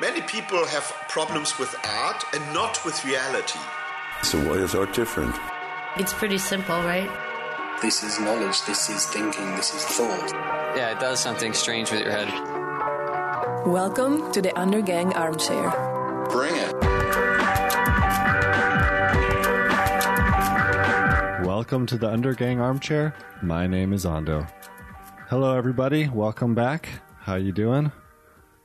Many 0.00 0.22
people 0.22 0.66
have 0.66 0.82
problems 1.08 1.56
with 1.56 1.72
art 1.84 2.24
and 2.34 2.42
not 2.52 2.84
with 2.84 3.04
reality. 3.04 3.60
So, 4.24 4.40
why 4.40 4.54
is 4.54 4.74
art 4.74 4.92
different? 4.92 5.36
It's 5.96 6.12
pretty 6.12 6.38
simple, 6.38 6.74
right? 6.82 7.08
This 7.80 8.02
is 8.02 8.18
knowledge, 8.18 8.64
this 8.64 8.90
is 8.90 9.06
thinking, 9.06 9.54
this 9.54 9.72
is 9.72 9.84
thought. 9.84 10.32
Yeah, 10.76 10.90
it 10.90 10.98
does 10.98 11.20
something 11.20 11.52
strange 11.52 11.92
with 11.92 12.00
your 12.00 12.10
head. 12.10 12.26
Welcome 13.68 14.32
to 14.32 14.42
the 14.42 14.48
Undergang 14.56 15.14
Armchair. 15.14 15.70
Bring 16.28 16.56
it. 16.56 16.72
Welcome 21.46 21.86
to 21.86 21.96
the 21.96 22.08
Undergang 22.08 22.60
Armchair. 22.60 23.14
My 23.42 23.68
name 23.68 23.92
is 23.92 24.04
Ando. 24.04 24.50
Hello, 25.28 25.56
everybody. 25.56 26.08
Welcome 26.08 26.56
back. 26.56 26.88
How 27.20 27.36
you 27.36 27.52
doing? 27.52 27.92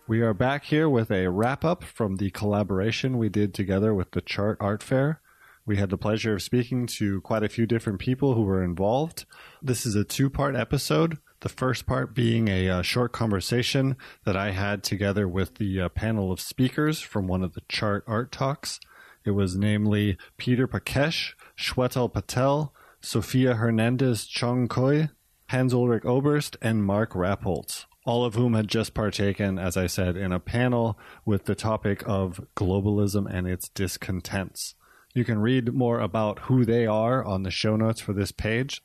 We 0.10 0.22
are 0.22 0.34
back 0.34 0.64
here 0.64 0.90
with 0.90 1.12
a 1.12 1.30
wrap 1.30 1.64
up 1.64 1.84
from 1.84 2.16
the 2.16 2.32
collaboration 2.32 3.20
we 3.20 3.30
did 3.30 3.54
together 3.54 3.94
with 3.94 4.10
the 4.10 4.22
Chart 4.22 4.58
Art 4.60 4.82
Fair. 4.82 5.22
We 5.68 5.78
had 5.78 5.92
the 5.92 6.00
pleasure 6.00 6.34
of 6.34 6.42
speaking 6.42 6.88
to 6.98 7.22
quite 7.22 7.44
a 7.44 7.48
few 7.48 7.68
different 7.68 8.00
people 8.00 8.34
who 8.34 8.42
were 8.42 8.64
involved. 8.64 9.26
This 9.62 9.86
is 9.86 9.94
a 9.94 10.04
two 10.04 10.28
part 10.32 10.56
episode. 10.56 11.20
The 11.42 11.50
first 11.50 11.86
part 11.86 12.16
being 12.16 12.48
a 12.48 12.70
uh, 12.70 12.82
short 12.82 13.12
conversation 13.12 13.98
that 14.26 14.36
I 14.36 14.50
had 14.50 14.82
together 14.82 15.28
with 15.28 15.58
the 15.58 15.82
uh, 15.82 15.90
panel 15.90 16.32
of 16.32 16.42
speakers 16.42 17.00
from 17.02 17.28
one 17.28 17.44
of 17.44 17.54
the 17.54 17.62
Chart 17.70 18.04
Art 18.08 18.32
Talks. 18.32 18.80
It 19.26 19.32
was 19.32 19.58
namely 19.58 20.18
Peter 20.38 20.68
Pakesch, 20.68 21.34
Shwetal 21.56 22.12
Patel, 22.12 22.74
Sophia 23.00 23.54
Hernandez 23.54 24.28
Chongkoi, 24.28 25.12
Hans 25.50 25.72
Ulrich 25.72 26.04
Obrist, 26.04 26.56
and 26.64 26.84
Mark 26.84 27.14
Rappoltz 27.14 27.86
all 28.06 28.24
of 28.24 28.36
whom 28.36 28.54
had 28.54 28.68
just 28.68 28.94
partaken, 28.94 29.60
as 29.60 29.78
I 29.78 29.88
said, 29.88 30.16
in 30.16 30.32
a 30.32 30.40
panel 30.40 30.98
with 31.26 31.46
the 31.46 31.56
topic 31.56 32.04
of 32.06 32.46
globalism 32.56 33.28
and 33.30 33.48
its 33.48 33.70
discontents. 33.70 34.76
You 35.14 35.26
can 35.26 35.40
read 35.40 35.74
more 35.74 36.00
about 36.00 36.40
who 36.40 36.66
they 36.66 36.86
are 36.86 37.24
on 37.24 37.44
the 37.44 37.52
show 37.52 37.76
notes 37.76 38.00
for 38.00 38.14
this 38.14 38.32
page. 38.32 38.82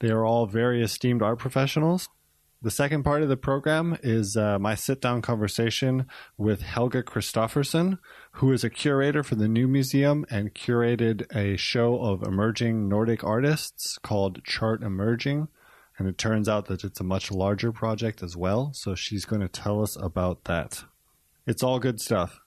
They 0.00 0.10
are 0.10 0.24
all 0.24 0.46
very 0.46 0.82
esteemed 0.82 1.22
art 1.22 1.38
professionals. 1.38 2.08
The 2.60 2.70
second 2.72 3.04
part 3.04 3.22
of 3.22 3.28
the 3.28 3.36
program 3.36 3.96
is 4.02 4.36
uh, 4.36 4.58
my 4.58 4.74
sit 4.74 5.00
down 5.00 5.22
conversation 5.22 6.06
with 6.36 6.62
Helga 6.62 7.04
Christoffersen, 7.04 7.98
who 8.32 8.50
is 8.50 8.64
a 8.64 8.70
curator 8.70 9.22
for 9.22 9.36
the 9.36 9.46
New 9.46 9.68
Museum 9.68 10.26
and 10.28 10.54
curated 10.54 11.32
a 11.34 11.56
show 11.56 12.00
of 12.00 12.24
emerging 12.24 12.88
Nordic 12.88 13.22
artists 13.22 13.96
called 13.98 14.42
Chart 14.42 14.82
Emerging 14.82 15.46
and 15.98 16.08
it 16.08 16.16
turns 16.16 16.48
out 16.48 16.66
that 16.66 16.84
it's 16.84 17.00
a 17.00 17.04
much 17.04 17.30
larger 17.30 17.72
project 17.72 18.22
as 18.22 18.36
well. 18.36 18.72
So 18.72 18.94
she's 18.94 19.24
going 19.24 19.42
to 19.42 19.48
tell 19.48 19.82
us 19.82 19.96
about 19.96 20.44
that. 20.44 20.84
It's 21.46 21.62
all 21.62 21.78
good 21.78 22.00
stuff. 22.00 22.40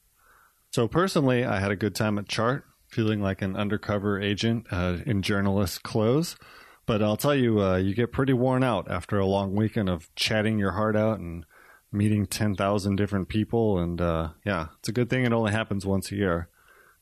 So 0.71 0.87
personally, 0.87 1.43
I 1.43 1.59
had 1.59 1.71
a 1.71 1.75
good 1.75 1.93
time 1.93 2.17
at 2.17 2.29
Chart, 2.29 2.63
feeling 2.87 3.21
like 3.21 3.41
an 3.41 3.57
undercover 3.57 4.21
agent 4.21 4.67
uh, 4.71 4.99
in 5.05 5.21
journalist 5.21 5.83
clothes. 5.83 6.37
But 6.85 7.03
I'll 7.03 7.17
tell 7.17 7.35
you, 7.35 7.61
uh, 7.61 7.77
you 7.77 7.93
get 7.93 8.11
pretty 8.11 8.33
worn 8.33 8.63
out 8.63 8.89
after 8.89 9.19
a 9.19 9.25
long 9.25 9.53
weekend 9.53 9.89
of 9.89 10.13
chatting 10.15 10.57
your 10.57 10.71
heart 10.71 10.95
out 10.95 11.19
and 11.19 11.45
meeting 11.91 12.25
10,000 12.25 12.95
different 12.95 13.27
people. 13.27 13.79
And 13.79 13.99
uh, 13.99 14.29
yeah, 14.45 14.67
it's 14.79 14.89
a 14.89 14.93
good 14.93 15.09
thing 15.09 15.25
it 15.25 15.33
only 15.33 15.51
happens 15.51 15.85
once 15.85 16.11
a 16.11 16.15
year. 16.15 16.47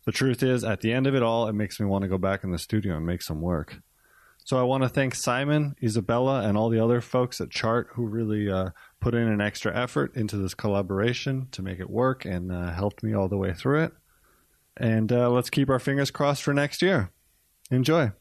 The 0.05 0.11
truth 0.11 0.42
is, 0.42 0.64
at 0.64 0.81
the 0.81 0.92
end 0.92 1.05
of 1.05 1.14
it 1.14 1.22
all, 1.22 1.47
it 1.47 1.53
makes 1.53 1.80
me 1.80 1.86
want 1.86 2.02
to 2.02 2.08
go 2.08 2.17
back 2.17 2.44
in 2.44 2.52
the 2.52 2.58
studio 2.58 2.97
and 2.97 3.05
make 3.05 3.22
some 3.22 3.42
work. 3.42 3.81
So 4.50 4.58
I 4.58 4.64
want 4.64 4.81
to 4.81 4.89
thank 4.89 5.14
Simon, 5.14 5.75
Isabella, 5.83 6.42
and 6.42 6.58
all 6.58 6.69
the 6.69 6.83
other 6.83 7.02
folks 7.02 7.39
at 7.39 7.52
Chart 7.52 7.89
who 7.94 8.08
really 8.08 8.50
uh, 8.50 8.72
put 9.00 9.14
in 9.14 9.28
an 9.28 9.42
extra 9.42 9.80
effort 9.80 10.16
into 10.16 10.38
this 10.38 10.55
collaboration 10.55 11.50
to 11.52 11.61
make 11.61 11.80
it 11.80 11.88
work 11.88 12.25
and 12.25 12.52
uh, 12.52 12.72
helped 12.72 13.03
me 13.03 13.14
all 13.14 13.27
the 13.27 13.38
way 13.38 13.53
through 13.53 13.83
it. 13.83 13.94
And 14.75 15.11
uh, 15.11 15.30
let's 15.30 15.52
keep 15.52 15.70
our 15.70 15.77
fingers 15.77 16.09
crossed 16.09 16.42
for 16.42 16.52
next 16.52 16.81
year. 16.81 17.11
Enjoy. 17.70 18.11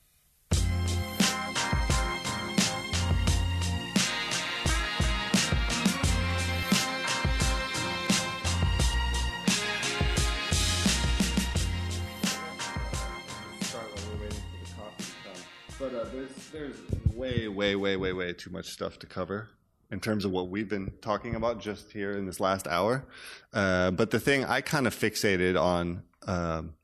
Way, 17.76 17.96
way, 17.96 18.12
way, 18.12 18.12
way, 18.12 18.32
too 18.32 18.50
much 18.50 18.70
stuff 18.70 18.98
to 19.00 19.06
cover 19.06 19.48
in 19.90 20.00
terms 20.00 20.24
of 20.24 20.30
what 20.30 20.48
we've 20.48 20.68
been 20.68 20.92
talking 21.00 21.34
about 21.34 21.60
just 21.60 21.92
here 21.92 22.12
in 22.12 22.26
this 22.26 22.40
last 22.40 22.66
hour. 22.66 23.04
Uh, 23.52 23.90
but 23.90 24.10
the 24.10 24.20
thing 24.20 24.44
I 24.44 24.60
kind 24.60 24.86
of 24.86 24.94
fixated 24.94 25.60
on 25.60 26.02
um, 26.26 26.74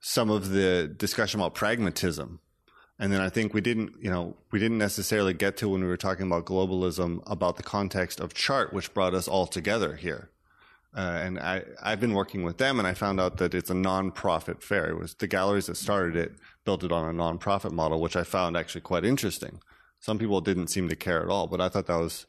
some 0.00 0.30
of 0.30 0.50
the 0.50 0.92
discussion 0.96 1.40
about 1.40 1.54
pragmatism. 1.54 2.40
And 2.98 3.12
then 3.12 3.20
I 3.20 3.28
think 3.28 3.52
we 3.52 3.60
didn't, 3.60 3.94
you 4.00 4.10
know, 4.10 4.36
we 4.50 4.58
didn't 4.58 4.78
necessarily 4.78 5.34
get 5.34 5.56
to 5.58 5.68
when 5.68 5.82
we 5.82 5.86
were 5.86 5.96
talking 5.96 6.26
about 6.26 6.46
globalism 6.46 7.22
about 7.26 7.56
the 7.56 7.62
context 7.62 8.20
of 8.20 8.32
chart, 8.32 8.72
which 8.72 8.94
brought 8.94 9.14
us 9.14 9.28
all 9.28 9.46
together 9.46 9.96
here. 9.96 10.30
Uh, 10.96 11.20
and 11.22 11.38
I, 11.38 11.64
I've 11.82 12.00
been 12.00 12.14
working 12.14 12.42
with 12.42 12.56
them 12.56 12.78
and 12.78 12.88
I 12.88 12.94
found 12.94 13.20
out 13.20 13.36
that 13.36 13.52
it's 13.52 13.68
a 13.68 13.74
non-profit 13.74 14.62
fair. 14.62 14.86
It 14.86 14.98
was 14.98 15.14
the 15.14 15.26
galleries 15.26 15.66
that 15.66 15.76
started 15.76 16.16
it, 16.16 16.36
built 16.64 16.84
it 16.84 16.92
on 16.92 17.06
a 17.06 17.12
non-profit 17.12 17.72
model, 17.72 18.00
which 18.00 18.16
I 18.16 18.24
found 18.24 18.56
actually 18.56 18.80
quite 18.80 19.04
interesting. 19.04 19.60
Some 20.00 20.18
people 20.18 20.40
didn't 20.40 20.68
seem 20.68 20.88
to 20.88 20.96
care 20.96 21.22
at 21.22 21.28
all, 21.28 21.46
but 21.46 21.60
I 21.60 21.68
thought 21.68 21.86
that 21.86 21.98
was 21.98 22.26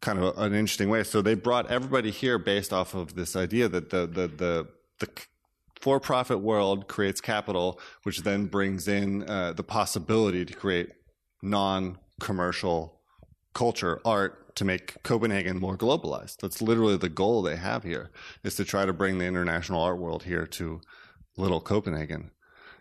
kind 0.00 0.18
of 0.18 0.36
an 0.38 0.54
interesting 0.54 0.88
way. 0.88 1.04
So 1.04 1.22
they 1.22 1.34
brought 1.34 1.70
everybody 1.70 2.10
here 2.10 2.38
based 2.38 2.72
off 2.72 2.94
of 2.94 3.14
this 3.14 3.36
idea 3.36 3.68
that 3.68 3.90
the, 3.90 4.06
the, 4.06 4.28
the, 4.28 4.68
the 4.98 5.08
for-profit 5.80 6.40
world 6.40 6.88
creates 6.88 7.20
capital, 7.20 7.80
which 8.02 8.22
then 8.22 8.46
brings 8.46 8.88
in 8.88 9.28
uh, 9.28 9.52
the 9.52 9.62
possibility 9.62 10.44
to 10.44 10.52
create 10.52 10.90
non-commercial 11.42 13.00
culture, 13.54 14.00
art, 14.04 14.54
to 14.56 14.64
make 14.64 15.02
Copenhagen 15.02 15.60
more 15.60 15.76
globalized. 15.76 16.38
That's 16.38 16.62
literally 16.62 16.96
the 16.96 17.10
goal 17.10 17.42
they 17.42 17.56
have 17.56 17.84
here 17.84 18.10
is 18.42 18.54
to 18.56 18.64
try 18.64 18.86
to 18.86 18.92
bring 18.92 19.18
the 19.18 19.26
international 19.26 19.82
art 19.82 19.98
world 19.98 20.24
here 20.24 20.46
to 20.46 20.80
little 21.36 21.60
Copenhagen. 21.60 22.30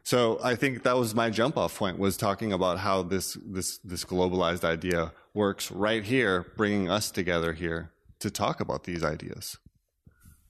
So 0.06 0.40
I 0.44 0.54
think 0.54 0.84
that 0.84 0.96
was 0.96 1.16
my 1.16 1.32
jump 1.32 1.58
off 1.58 1.76
point 1.76 1.98
was 1.98 2.16
talking 2.16 2.54
about 2.54 2.78
how 2.78 3.02
this, 3.02 3.36
this, 3.44 3.80
this 3.80 4.06
globalized 4.06 4.64
idea 4.64 5.12
works 5.34 5.72
right 5.72 6.04
here, 6.04 6.46
bringing 6.56 6.92
us 6.92 7.10
together 7.10 7.54
here 7.54 7.92
to 8.20 8.30
talk 8.30 8.60
about 8.60 8.84
these 8.84 9.04
ideas. 9.04 9.58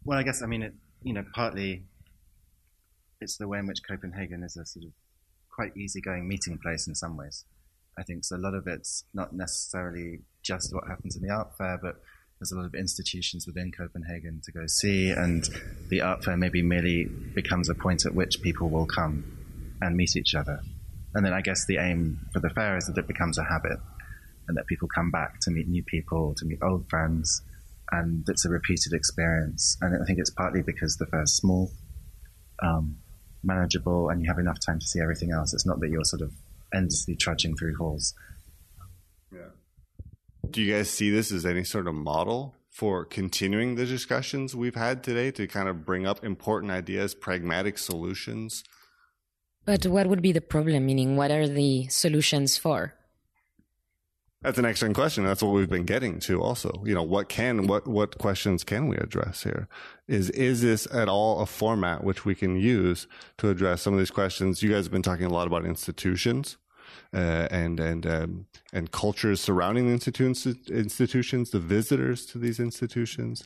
Well, 0.03 0.19
I 0.19 0.23
guess, 0.23 0.43
I 0.43 0.45
mean, 0.45 0.61
it, 0.61 0.73
you 1.03 1.13
know, 1.13 1.23
partly 1.33 1.85
it's 3.21 3.37
the 3.37 3.47
way 3.47 3.59
in 3.59 3.65
which 3.65 3.79
Copenhagen 3.89 4.43
is 4.43 4.57
a 4.57 4.65
sort 4.65 4.87
of 4.87 4.91
quite 5.49 5.71
easygoing 5.77 6.27
meeting 6.27 6.59
place 6.61 6.85
in 6.85 6.93
some 6.93 7.15
ways. 7.15 7.45
I 7.97 8.03
think 8.03 8.25
so. 8.25 8.35
A 8.35 8.37
lot 8.37 8.55
of 8.55 8.67
it's 8.67 9.05
not 9.13 9.33
necessarily 9.33 10.19
just 10.43 10.75
what 10.75 10.85
happens 10.85 11.15
in 11.15 11.21
the 11.21 11.29
art 11.29 11.57
fair, 11.57 11.79
but 11.81 12.01
there's 12.39 12.51
a 12.51 12.57
lot 12.57 12.65
of 12.65 12.75
institutions 12.75 13.47
within 13.47 13.71
Copenhagen 13.71 14.41
to 14.43 14.51
go 14.51 14.67
see, 14.67 15.11
and 15.11 15.47
the 15.87 16.01
art 16.01 16.25
fair 16.25 16.35
maybe 16.35 16.61
merely 16.61 17.05
becomes 17.05 17.69
a 17.69 17.73
point 17.73 18.05
at 18.05 18.13
which 18.13 18.41
people 18.41 18.69
will 18.69 18.85
come 18.85 19.23
and 19.81 19.95
meet 19.95 20.15
each 20.15 20.35
other. 20.35 20.59
And 21.13 21.25
then 21.25 21.33
I 21.33 21.41
guess 21.41 21.65
the 21.65 21.77
aim 21.77 22.19
for 22.33 22.39
the 22.39 22.49
fair 22.49 22.77
is 22.77 22.87
that 22.87 22.97
it 22.97 23.07
becomes 23.07 23.37
a 23.37 23.43
habit, 23.43 23.79
and 24.47 24.57
that 24.57 24.67
people 24.67 24.87
come 24.87 25.11
back 25.11 25.39
to 25.41 25.51
meet 25.51 25.67
new 25.67 25.83
people, 25.83 26.35
to 26.37 26.45
meet 26.45 26.59
old 26.61 26.89
friends, 26.89 27.41
and 27.91 28.27
it's 28.27 28.45
a 28.45 28.49
repeated 28.49 28.93
experience. 28.93 29.77
And 29.81 30.01
I 30.01 30.05
think 30.05 30.19
it's 30.19 30.29
partly 30.29 30.61
because 30.61 30.97
the 30.97 31.05
fair 31.05 31.23
is 31.23 31.35
small, 31.35 31.71
um, 32.61 32.97
manageable, 33.43 34.09
and 34.09 34.21
you 34.21 34.27
have 34.27 34.39
enough 34.39 34.57
time 34.65 34.79
to 34.79 34.85
see 34.85 34.99
everything 34.99 35.31
else. 35.31 35.53
It's 35.53 35.65
not 35.65 35.79
that 35.79 35.89
you're 35.89 36.03
sort 36.03 36.21
of 36.21 36.33
endlessly 36.73 37.15
trudging 37.15 37.55
through 37.55 37.75
halls. 37.77 38.13
Yeah. 39.31 39.49
Do 40.49 40.61
you 40.61 40.73
guys 40.73 40.89
see 40.89 41.09
this 41.09 41.31
as 41.31 41.45
any 41.45 41.63
sort 41.63 41.87
of 41.87 41.95
model 41.95 42.55
for 42.69 43.05
continuing 43.05 43.75
the 43.75 43.85
discussions 43.85 44.55
we've 44.55 44.75
had 44.75 45.03
today 45.03 45.31
to 45.31 45.47
kind 45.47 45.69
of 45.69 45.85
bring 45.85 46.05
up 46.05 46.23
important 46.23 46.71
ideas, 46.71 47.15
pragmatic 47.15 47.77
solutions? 47.77 48.63
But 49.65 49.85
what 49.87 50.07
would 50.07 50.21
be 50.21 50.31
the 50.31 50.41
problem? 50.41 50.85
Meaning, 50.85 51.17
what 51.17 51.31
are 51.31 51.47
the 51.47 51.87
solutions 51.87 52.57
for? 52.57 52.93
That's 54.45 54.59
an 54.59 54.65
excellent 54.65 54.93
question. 54.93 55.25
That's 55.25 55.41
what 55.41 55.53
we've 55.53 55.69
been 55.69 55.85
getting 55.85 56.19
to 56.19 56.39
also. 56.39 56.83
You 56.85 56.93
know, 56.93 57.01
what 57.01 57.29
can, 57.29 57.65
what, 57.65 57.87
what 57.87 58.19
questions 58.19 58.63
can 58.63 58.87
we 58.87 58.95
address 58.97 59.41
here? 59.41 59.67
Is, 60.07 60.29
is 60.29 60.61
this 60.61 60.87
at 60.93 61.09
all 61.09 61.41
a 61.41 61.47
format 61.47 62.03
which 62.03 62.25
we 62.25 62.35
can 62.35 62.55
use 62.55 63.07
to 63.39 63.49
address 63.49 63.81
some 63.81 63.93
of 63.93 63.99
these 63.99 64.11
questions? 64.11 64.61
You 64.61 64.69
guys 64.71 64.85
have 64.85 64.91
been 64.91 65.01
talking 65.01 65.25
a 65.25 65.33
lot 65.33 65.47
about 65.47 65.65
institutions. 65.65 66.57
Uh, 67.13 67.47
and 67.49 67.79
and 67.79 68.05
um, 68.05 68.45
and 68.73 68.91
cultures 68.91 69.39
surrounding 69.39 69.87
the 69.87 69.93
institutions, 69.93 70.45
institutions, 70.69 71.49
the 71.49 71.59
visitors 71.59 72.25
to 72.25 72.37
these 72.37 72.59
institutions. 72.59 73.43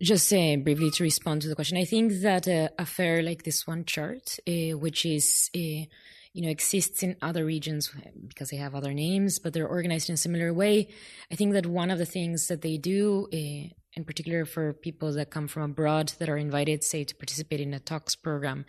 Just 0.00 0.32
uh, 0.32 0.56
briefly 0.56 0.92
to 0.92 1.02
respond 1.02 1.42
to 1.42 1.48
the 1.48 1.56
question, 1.56 1.76
I 1.76 1.84
think 1.84 2.20
that 2.22 2.46
uh, 2.46 2.68
a 2.78 2.86
fair 2.86 3.20
like 3.20 3.42
this 3.42 3.66
one 3.66 3.84
chart, 3.84 4.38
uh, 4.46 4.78
which 4.78 5.04
is 5.04 5.50
uh, 5.56 5.58
you 5.58 6.42
know 6.42 6.50
exists 6.50 7.02
in 7.02 7.16
other 7.20 7.44
regions 7.44 7.90
because 8.28 8.50
they 8.50 8.58
have 8.58 8.76
other 8.76 8.94
names, 8.94 9.40
but 9.40 9.52
they're 9.52 9.66
organized 9.66 10.08
in 10.08 10.14
a 10.14 10.16
similar 10.16 10.54
way. 10.54 10.86
I 11.32 11.34
think 11.34 11.52
that 11.54 11.66
one 11.66 11.90
of 11.90 11.98
the 11.98 12.06
things 12.06 12.46
that 12.46 12.62
they 12.62 12.76
do, 12.76 13.26
uh, 13.32 13.74
in 13.94 14.04
particular 14.06 14.44
for 14.44 14.72
people 14.72 15.12
that 15.14 15.30
come 15.30 15.48
from 15.48 15.62
abroad 15.62 16.12
that 16.20 16.28
are 16.28 16.38
invited, 16.38 16.84
say, 16.84 17.02
to 17.02 17.16
participate 17.16 17.60
in 17.60 17.74
a 17.74 17.80
talks 17.80 18.14
program, 18.14 18.66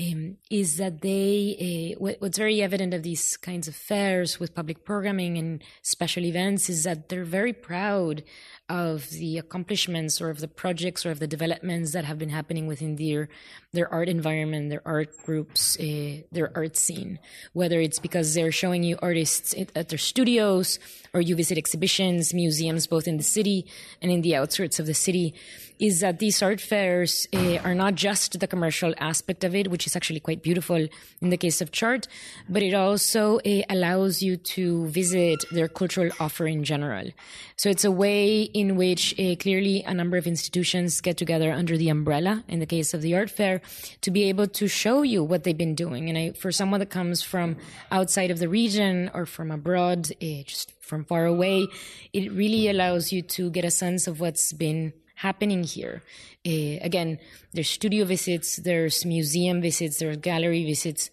um, 0.00 0.36
is 0.48 0.76
that 0.76 1.00
they, 1.00 1.96
uh, 1.98 2.14
what's 2.20 2.38
very 2.38 2.62
evident 2.62 2.94
of 2.94 3.02
these 3.02 3.36
kinds 3.36 3.66
of 3.66 3.74
fairs 3.74 4.38
with 4.38 4.54
public 4.54 4.84
programming 4.84 5.36
and 5.36 5.62
special 5.82 6.24
events 6.24 6.70
is 6.70 6.84
that 6.84 7.08
they're 7.08 7.24
very 7.24 7.52
proud 7.52 8.22
of 8.68 9.08
the 9.10 9.38
accomplishments 9.38 10.20
or 10.20 10.30
of 10.30 10.40
the 10.40 10.48
projects 10.48 11.04
or 11.04 11.10
of 11.10 11.20
the 11.20 11.26
developments 11.26 11.92
that 11.92 12.04
have 12.04 12.18
been 12.18 12.28
happening 12.28 12.66
within 12.66 12.96
their 12.96 13.28
their 13.72 13.92
art 13.92 14.08
environment, 14.08 14.70
their 14.70 14.86
art 14.86 15.10
groups, 15.24 15.78
uh, 15.78 16.22
their 16.32 16.50
art 16.54 16.76
scene. 16.76 17.18
Whether 17.52 17.80
it's 17.80 17.98
because 17.98 18.34
they're 18.34 18.52
showing 18.52 18.82
you 18.82 18.98
artists 19.02 19.54
at 19.74 19.88
their 19.88 19.98
studios, 19.98 20.78
or 21.12 21.20
you 21.20 21.34
visit 21.34 21.58
exhibitions, 21.58 22.32
museums, 22.32 22.86
both 22.86 23.06
in 23.08 23.16
the 23.16 23.22
city 23.22 23.66
and 24.00 24.10
in 24.10 24.22
the 24.22 24.36
outskirts 24.36 24.78
of 24.78 24.86
the 24.86 24.94
city 24.94 25.34
is 25.78 26.00
that 26.00 26.18
these 26.18 26.42
art 26.42 26.60
fairs 26.60 27.26
uh, 27.32 27.56
are 27.58 27.74
not 27.74 27.94
just 27.94 28.40
the 28.40 28.46
commercial 28.46 28.94
aspect 28.98 29.44
of 29.44 29.54
it, 29.54 29.70
which 29.70 29.86
is 29.88 29.96
actually 29.96 30.20
quite 30.20 30.42
beautiful 30.42 30.80
in 31.24 31.30
the 31.30 31.36
case 31.36 31.60
of 31.60 31.72
Chart, 31.72 32.06
but 32.48 32.62
it 32.62 32.74
also 32.74 33.38
uh, 33.38 33.62
allows 33.68 34.22
you 34.22 34.36
to 34.54 34.86
visit 35.00 35.38
their 35.50 35.68
cultural 35.68 36.10
offer 36.20 36.46
in 36.46 36.62
general. 36.72 37.06
So 37.56 37.68
it's 37.68 37.84
a 37.84 37.90
way 37.90 38.42
in 38.42 38.76
which 38.76 39.02
uh, 39.18 39.34
clearly 39.44 39.82
a 39.86 39.94
number 39.94 40.16
of 40.16 40.26
institutions 40.26 41.00
get 41.00 41.16
together 41.16 41.50
under 41.52 41.76
the 41.76 41.88
umbrella, 41.88 42.44
in 42.48 42.58
the 42.60 42.66
case 42.66 42.94
of 42.94 43.02
the 43.02 43.14
art 43.16 43.30
fair, 43.30 43.60
to 44.02 44.10
be 44.10 44.24
able 44.28 44.46
to 44.60 44.68
show 44.68 45.02
you 45.02 45.24
what 45.24 45.44
they've 45.44 45.62
been 45.66 45.74
doing. 45.74 46.08
And 46.08 46.18
I, 46.18 46.32
for 46.32 46.52
someone 46.52 46.80
that 46.80 46.90
comes 46.90 47.22
from 47.22 47.56
outside 47.90 48.30
of 48.30 48.38
the 48.38 48.48
region 48.48 49.10
or 49.14 49.26
from 49.26 49.50
abroad, 49.50 50.10
just 50.20 50.72
from 50.80 51.04
far 51.04 51.24
away, 51.26 51.66
it 52.12 52.30
really 52.32 52.68
allows 52.68 53.12
you 53.12 53.22
to 53.22 53.50
get 53.50 53.64
a 53.64 53.70
sense 53.70 54.06
of 54.06 54.20
what's 54.20 54.52
been 54.52 54.92
happening 55.18 55.64
here. 55.64 56.02
Uh, 56.46 56.78
again, 56.80 57.18
there's 57.52 57.70
studio 57.70 58.04
visits, 58.04 58.56
there's 58.56 59.04
museum 59.04 59.60
visits, 59.60 59.98
there's 59.98 60.16
gallery 60.18 60.64
visits, 60.64 61.10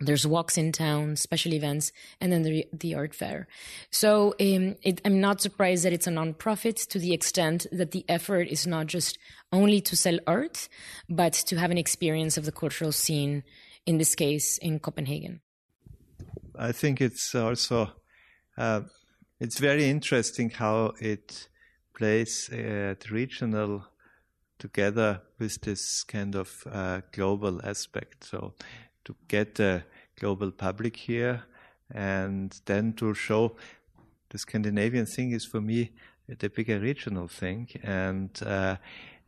there's 0.00 0.26
walks 0.26 0.58
in 0.58 0.72
town, 0.72 1.16
special 1.16 1.54
events, 1.54 1.92
and 2.20 2.32
then 2.32 2.42
the, 2.42 2.66
the 2.72 2.94
art 2.94 3.14
fair. 3.14 3.46
So 3.90 4.34
um, 4.40 4.76
it, 4.82 5.00
I'm 5.04 5.20
not 5.20 5.40
surprised 5.40 5.84
that 5.84 5.92
it's 5.92 6.06
a 6.06 6.10
nonprofit 6.10 6.86
to 6.88 6.98
the 6.98 7.12
extent 7.12 7.66
that 7.72 7.92
the 7.92 8.04
effort 8.08 8.48
is 8.48 8.66
not 8.66 8.86
just 8.86 9.18
only 9.52 9.80
to 9.80 9.96
sell 9.96 10.18
art, 10.26 10.68
but 11.08 11.32
to 11.32 11.56
have 11.56 11.70
an 11.70 11.78
experience 11.78 12.36
of 12.36 12.44
the 12.44 12.52
cultural 12.52 12.92
scene, 12.92 13.44
in 13.86 13.98
this 13.98 14.14
case, 14.14 14.58
in 14.58 14.78
Copenhagen. 14.78 15.40
I 16.58 16.72
think 16.72 17.00
it's 17.00 17.34
also 17.34 17.92
uh, 18.58 18.82
it's 19.40 19.58
very 19.58 19.88
interesting 19.88 20.50
how 20.50 20.92
it 21.00 21.48
place 22.02 22.50
at 22.50 23.12
regional 23.12 23.84
together 24.58 25.20
with 25.38 25.60
this 25.60 26.02
kind 26.02 26.34
of 26.34 26.66
uh, 26.66 27.00
global 27.12 27.60
aspect. 27.64 28.24
So 28.24 28.54
to 29.04 29.14
get 29.28 29.60
a 29.60 29.84
global 30.18 30.50
public 30.50 30.96
here 30.96 31.44
and 31.94 32.52
then 32.64 32.94
to 32.94 33.14
show 33.14 33.54
the 34.30 34.38
Scandinavian 34.38 35.06
thing 35.06 35.30
is 35.30 35.44
for 35.44 35.60
me 35.60 35.92
the 36.26 36.48
bigger 36.48 36.80
regional 36.80 37.28
thing 37.28 37.68
and 37.84 38.30
uh, 38.44 38.76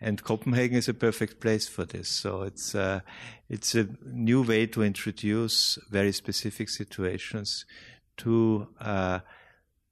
and 0.00 0.24
Copenhagen 0.24 0.76
is 0.76 0.88
a 0.88 0.94
perfect 0.94 1.40
place 1.40 1.68
for 1.68 1.84
this. 1.84 2.08
So 2.08 2.42
it's 2.42 2.74
uh, 2.74 3.00
it's 3.48 3.76
a 3.76 3.86
new 4.04 4.42
way 4.42 4.66
to 4.66 4.82
introduce 4.82 5.78
very 5.90 6.12
specific 6.12 6.68
situations 6.68 7.66
to 8.16 8.66
uh, 8.80 9.20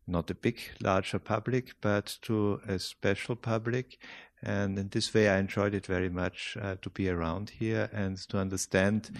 not 0.06 0.30
a 0.30 0.34
big, 0.34 0.58
larger 0.80 1.18
public, 1.18 1.74
but 1.80 2.18
to 2.22 2.60
a 2.66 2.78
special 2.78 3.36
public. 3.36 3.98
And 4.42 4.78
in 4.78 4.88
this 4.88 5.14
way, 5.14 5.28
I 5.28 5.38
enjoyed 5.38 5.74
it 5.74 5.86
very 5.86 6.08
much 6.08 6.56
uh, 6.60 6.76
to 6.82 6.90
be 6.90 7.08
around 7.08 7.50
here 7.50 7.88
and 7.92 8.16
to 8.28 8.38
understand 8.38 9.10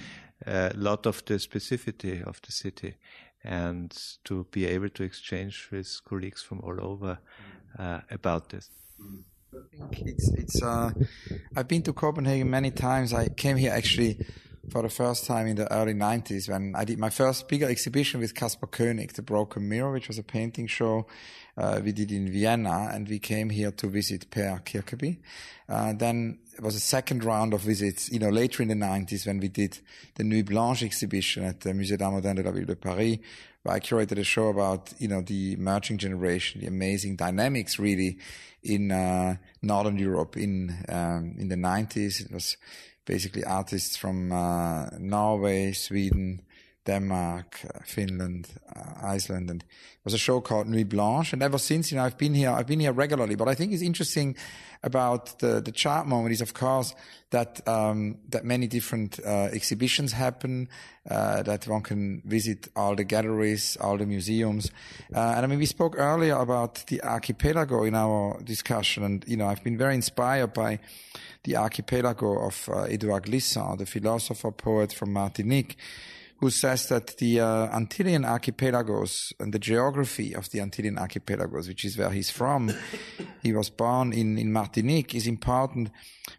uh, 0.46 0.70
a 0.75 0.76
lot 0.76 1.06
of 1.06 1.25
the 1.25 1.34
specificity 1.34 2.23
of 2.25 2.40
the 2.43 2.52
city 2.52 2.96
and 3.44 3.96
to 4.25 4.46
be 4.50 4.67
able 4.67 4.88
to 4.88 5.02
exchange 5.02 5.69
with 5.70 6.00
colleagues 6.05 6.43
from 6.43 6.61
all 6.61 6.79
over 6.81 7.19
uh, 7.79 8.00
about 8.11 8.49
this. 8.49 8.70
I 9.55 9.76
think 9.76 10.08
it's 10.08 10.32
it's. 10.32 10.62
Uh, 10.62 10.90
I've 11.55 11.69
been 11.69 11.82
to 11.82 11.93
Copenhagen 11.93 12.49
many 12.49 12.70
times. 12.70 13.12
I 13.12 13.29
came 13.29 13.56
here 13.56 13.73
actually 13.73 14.25
for 14.70 14.82
the 14.82 14.88
first 14.88 15.26
time 15.26 15.47
in 15.47 15.56
the 15.56 15.70
early 15.73 15.94
90s 15.94 16.49
when 16.49 16.75
I 16.76 16.85
did 16.85 16.99
my 16.99 17.11
first 17.11 17.49
bigger 17.49 17.67
exhibition 17.67 18.20
with 18.20 18.35
Kasper 18.35 18.69
König, 18.69 19.12
The 19.12 19.23
Broken 19.23 19.69
Mirror, 19.69 19.93
which 19.93 20.09
was 20.09 20.19
a 20.19 20.23
painting 20.23 20.67
show 20.67 21.06
uh, 21.56 21.81
we 21.85 21.93
did 21.93 22.12
in 22.12 22.31
Vienna, 22.31 22.91
and 22.93 23.09
we 23.09 23.19
came 23.19 23.50
here 23.50 23.73
to 23.73 23.88
visit 23.88 24.31
Per 24.31 24.61
Kirkeby. 24.64 25.19
Uh, 25.69 25.93
then 25.93 26.38
it 26.55 26.62
was 26.62 26.75
a 26.75 26.81
second 26.81 27.25
round 27.25 27.53
of 27.53 27.61
visits, 27.61 28.11
you 28.11 28.19
know, 28.19 28.29
later 28.29 28.62
in 28.62 28.69
the 28.69 28.75
90s 28.75 29.26
when 29.26 29.41
we 29.41 29.49
did 29.49 29.79
the 30.14 30.23
Nuit 30.23 30.47
Blanche 30.47 30.82
exhibition 30.82 31.44
at 31.44 31.61
the 31.61 31.70
Musée 31.70 31.99
d'Art 31.99 32.12
Moderne 32.12 32.37
de 32.37 32.43
la 32.43 32.53
Ville 32.53 32.65
de 32.65 32.76
Paris, 32.76 33.19
where 33.62 33.75
I 33.75 33.81
curated 33.81 34.19
a 34.19 34.25
show 34.25 34.49
about, 34.49 34.93
you 34.99 35.08
know, 35.08 35.23
the 35.23 35.55
emerging 35.55 35.99
generation, 35.99 36.61
the 36.61 36.67
amazing 36.69 37.17
dynamics 37.17 37.79
really 37.79 38.19
in 38.62 38.93
uh, 38.93 39.37
Northern 39.61 39.99
Europe 39.99 40.37
in 40.37 40.85
um, 40.88 41.35
in 41.37 41.49
the 41.49 41.56
90s. 41.56 42.25
It 42.25 42.32
was 42.32 42.56
basically 43.05 43.45
artists 43.45 43.97
from 43.97 44.33
uh, 44.33 44.89
Norway, 44.99 45.73
Sweden, 45.73 46.43
Denmark, 46.84 47.61
uh, 47.64 47.79
Finland, 47.84 48.49
uh, 48.75 49.14
Iceland, 49.14 49.50
and 49.50 49.62
it 49.62 50.05
was 50.05 50.14
a 50.14 50.19
show 50.19 50.40
called 50.40 50.67
Nuit 50.67 50.88
Blanche. 50.88 51.32
And 51.32 51.43
ever 51.43 51.58
since, 51.58 51.93
you 51.93 51.99
know, 51.99 52.05
I've 52.05 52.19
been 52.19 52.34
here, 52.34 52.50
I've 52.50 52.67
been 52.67 52.81
here 52.81 52.93
regularly. 52.93 53.37
But 53.37 53.49
I 53.49 53.55
think 53.55 53.73
it's 53.73 53.82
interesting 53.82 54.37
about 54.82 55.38
the 55.38 55.61
the 55.61 55.73
chart 55.73 56.06
moment 56.06 56.32
is, 56.32 56.40
of 56.40 56.55
course, 56.55 56.94
that 57.31 57.67
um, 57.69 58.19
that 58.31 58.44
many 58.44 58.67
different 58.67 59.20
uh, 59.25 59.49
exhibitions 59.52 60.12
happen, 60.12 60.69
uh, 61.08 61.43
that 61.44 61.69
one 61.69 61.82
can 61.82 62.23
visit 62.25 62.69
all 62.75 62.96
the 62.96 63.05
galleries, 63.05 63.76
all 63.81 63.96
the 63.96 64.06
museums. 64.06 64.70
Uh, 65.14 65.34
and 65.37 65.44
I 65.44 65.46
mean, 65.46 65.58
we 65.58 65.67
spoke 65.67 65.94
earlier 65.99 66.37
about 66.37 66.84
the 66.87 67.00
archipelago 67.02 67.84
in 67.84 67.94
our 67.94 68.40
discussion, 68.43 69.05
and 69.05 69.25
you 69.29 69.37
know, 69.37 69.46
I've 69.46 69.62
been 69.62 69.79
very 69.79 69.94
inspired 69.94 70.52
by 70.52 70.81
the 71.44 71.56
archipelago 71.56 72.46
of 72.46 72.69
uh, 72.69 72.82
Edouard 72.82 73.25
Glissant, 73.25 73.79
the 73.79 73.87
philosopher 73.87 74.52
poet 74.52 74.93
from 74.93 75.12
Martinique, 75.12 75.76
who 76.43 76.50
says 76.50 76.89
that 76.89 77.19
the 77.19 77.39
uh, 77.39 77.69
Antillean 77.69 78.27
archipelagos 78.27 79.33
and 79.39 79.55
the 79.55 79.61
geography 79.61 80.35
of 80.35 80.50
the 80.50 80.59
Antillean 80.59 80.99
archipelagos, 80.99 81.69
which 81.69 81.85
is 81.85 81.97
where 81.97 82.11
he's 82.11 82.31
from, 82.33 82.73
he 83.44 83.53
was 83.53 83.71
born 83.71 84.12
in, 84.12 84.37
in 84.37 84.53
Martinique, 84.53 85.15
is 85.15 85.29
important 85.29 85.93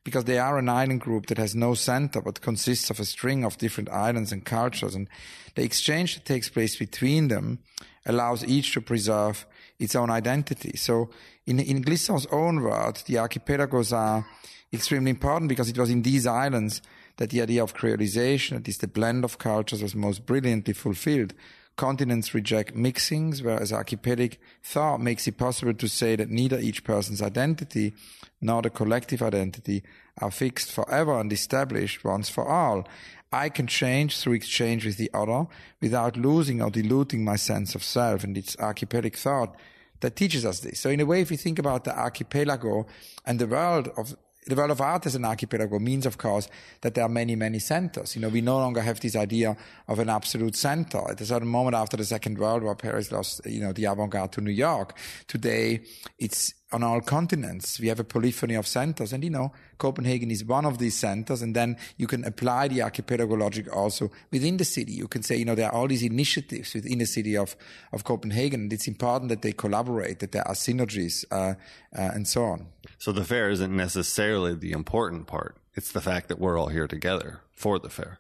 because 0.03 0.25
they 0.25 0.37
are 0.37 0.57
an 0.57 0.67
island 0.67 0.99
group 0.99 1.27
that 1.27 1.37
has 1.37 1.55
no 1.55 1.73
center 1.73 2.21
but 2.21 2.41
consists 2.41 2.89
of 2.89 2.99
a 2.99 3.05
string 3.05 3.45
of 3.45 3.57
different 3.57 3.89
islands 3.91 4.33
and 4.33 4.43
cultures. 4.43 4.93
And 4.93 5.07
the 5.55 5.63
exchange 5.63 6.15
that 6.15 6.25
takes 6.25 6.49
place 6.49 6.75
between 6.75 7.29
them 7.29 7.59
allows 8.05 8.43
each 8.43 8.73
to 8.73 8.81
preserve 8.81 9.45
its 9.79 9.95
own 9.95 10.09
identity. 10.09 10.75
So 10.75 11.11
in, 11.45 11.61
in 11.61 11.81
Glissant's 11.81 12.27
own 12.29 12.61
words, 12.61 13.03
the 13.03 13.19
archipelagos 13.19 13.93
are 13.93 14.25
extremely 14.73 15.11
important 15.11 15.47
because 15.47 15.69
it 15.69 15.77
was 15.77 15.89
in 15.89 16.01
these 16.01 16.27
islands 16.27 16.81
that 17.17 17.29
the 17.29 17.41
idea 17.41 17.63
of 17.63 17.75
creolization, 17.75 18.57
that 18.57 18.67
is 18.67 18.79
the 18.79 18.87
blend 18.87 19.23
of 19.23 19.37
cultures, 19.37 19.81
was 19.81 19.95
most 19.95 20.25
brilliantly 20.25 20.73
fulfilled. 20.73 21.33
Continents 21.75 22.33
reject 22.33 22.75
mixings, 22.75 23.41
whereas 23.41 23.73
archipelagic 23.73 24.39
thought 24.61 25.01
makes 25.01 25.27
it 25.27 25.37
possible 25.37 25.73
to 25.73 25.87
say 25.87 26.15
that 26.15 26.29
neither 26.29 26.59
each 26.59 26.83
person's 26.83 27.21
identity 27.21 27.93
nor 28.39 28.61
the 28.61 28.69
collective 28.69 29.23
identity 29.23 29.83
are 30.19 30.29
fixed 30.29 30.71
forever 30.71 31.19
and 31.19 31.33
established 31.33 32.03
once 32.03 32.29
for 32.29 32.47
all. 32.47 32.87
I 33.31 33.49
can 33.49 33.65
change 33.65 34.19
through 34.19 34.33
exchange 34.33 34.85
with 34.85 34.97
the 34.97 35.09
other 35.13 35.47
without 35.81 36.15
losing 36.15 36.61
or 36.61 36.69
diluting 36.69 37.23
my 37.23 37.35
sense 37.35 37.73
of 37.73 37.83
self, 37.83 38.23
and 38.23 38.37
it's 38.37 38.55
archipelagic 38.59 39.17
thought 39.17 39.55
that 40.01 40.15
teaches 40.15 40.45
us 40.45 40.59
this. 40.59 40.79
So 40.79 40.91
in 40.91 40.99
a 40.99 41.05
way, 41.05 41.21
if 41.21 41.31
we 41.31 41.37
think 41.37 41.57
about 41.57 41.85
the 41.85 41.97
archipelago 41.97 42.85
and 43.25 43.39
the 43.39 43.47
world 43.47 43.89
of 43.97 44.15
the 44.47 44.55
world 44.55 44.71
of 44.71 44.81
art 44.81 45.05
as 45.05 45.15
an 45.15 45.25
archipelago 45.25 45.79
means, 45.79 46.05
of 46.05 46.17
course, 46.17 46.47
that 46.81 46.95
there 46.95 47.03
are 47.03 47.09
many, 47.09 47.35
many 47.35 47.59
centers. 47.59 48.15
You 48.15 48.21
know, 48.21 48.29
we 48.29 48.41
no 48.41 48.57
longer 48.57 48.81
have 48.81 48.99
this 48.99 49.15
idea 49.15 49.55
of 49.87 49.99
an 49.99 50.09
absolute 50.09 50.55
center. 50.55 51.09
At 51.09 51.21
a 51.21 51.25
certain 51.25 51.47
moment 51.47 51.75
after 51.75 51.97
the 51.97 52.05
Second 52.05 52.37
World 52.37 52.63
War, 52.63 52.75
Paris 52.75 53.11
lost, 53.11 53.45
you 53.45 53.61
know, 53.61 53.73
the 53.73 53.85
avant-garde 53.85 54.31
to 54.33 54.41
New 54.41 54.51
York. 54.51 54.97
Today, 55.27 55.81
it's 56.17 56.53
on 56.73 56.83
all 56.83 56.99
continents. 57.01 57.79
We 57.79 57.87
have 57.87 57.99
a 57.99 58.03
polyphony 58.03 58.55
of 58.55 58.67
centers. 58.67 59.13
And, 59.13 59.23
you 59.23 59.29
know, 59.29 59.53
Copenhagen 59.77 60.31
is 60.31 60.43
one 60.43 60.65
of 60.65 60.79
these 60.79 60.95
centers. 60.95 61.41
And 61.41 61.55
then 61.55 61.77
you 61.97 62.07
can 62.07 62.25
apply 62.25 62.67
the 62.67 62.81
archipelago 62.81 63.35
logic 63.35 63.73
also 63.73 64.11
within 64.31 64.57
the 64.57 64.65
city. 64.65 64.93
You 64.93 65.07
can 65.07 65.23
say, 65.23 65.37
you 65.37 65.45
know, 65.45 65.55
there 65.55 65.67
are 65.67 65.73
all 65.73 65.87
these 65.87 66.03
initiatives 66.03 66.73
within 66.73 66.97
the 66.99 67.05
city 67.05 67.37
of, 67.37 67.55
of 67.91 68.03
Copenhagen. 68.03 68.61
And 68.61 68.73
it's 68.73 68.87
important 68.87 69.29
that 69.29 69.43
they 69.43 69.53
collaborate, 69.53 70.19
that 70.19 70.31
there 70.31 70.47
are 70.47 70.55
synergies, 70.55 71.23
uh, 71.31 71.53
uh, 71.95 72.11
and 72.13 72.27
so 72.27 72.43
on. 72.45 72.67
So 72.97 73.11
the 73.11 73.23
fair 73.23 73.49
isn't 73.49 73.75
necessarily 73.75 74.55
the 74.55 74.71
important 74.71 75.27
part. 75.27 75.57
It's 75.75 75.91
the 75.91 76.01
fact 76.01 76.27
that 76.27 76.39
we're 76.39 76.59
all 76.59 76.67
here 76.67 76.87
together 76.87 77.41
for 77.51 77.79
the 77.79 77.89
fair. 77.89 78.19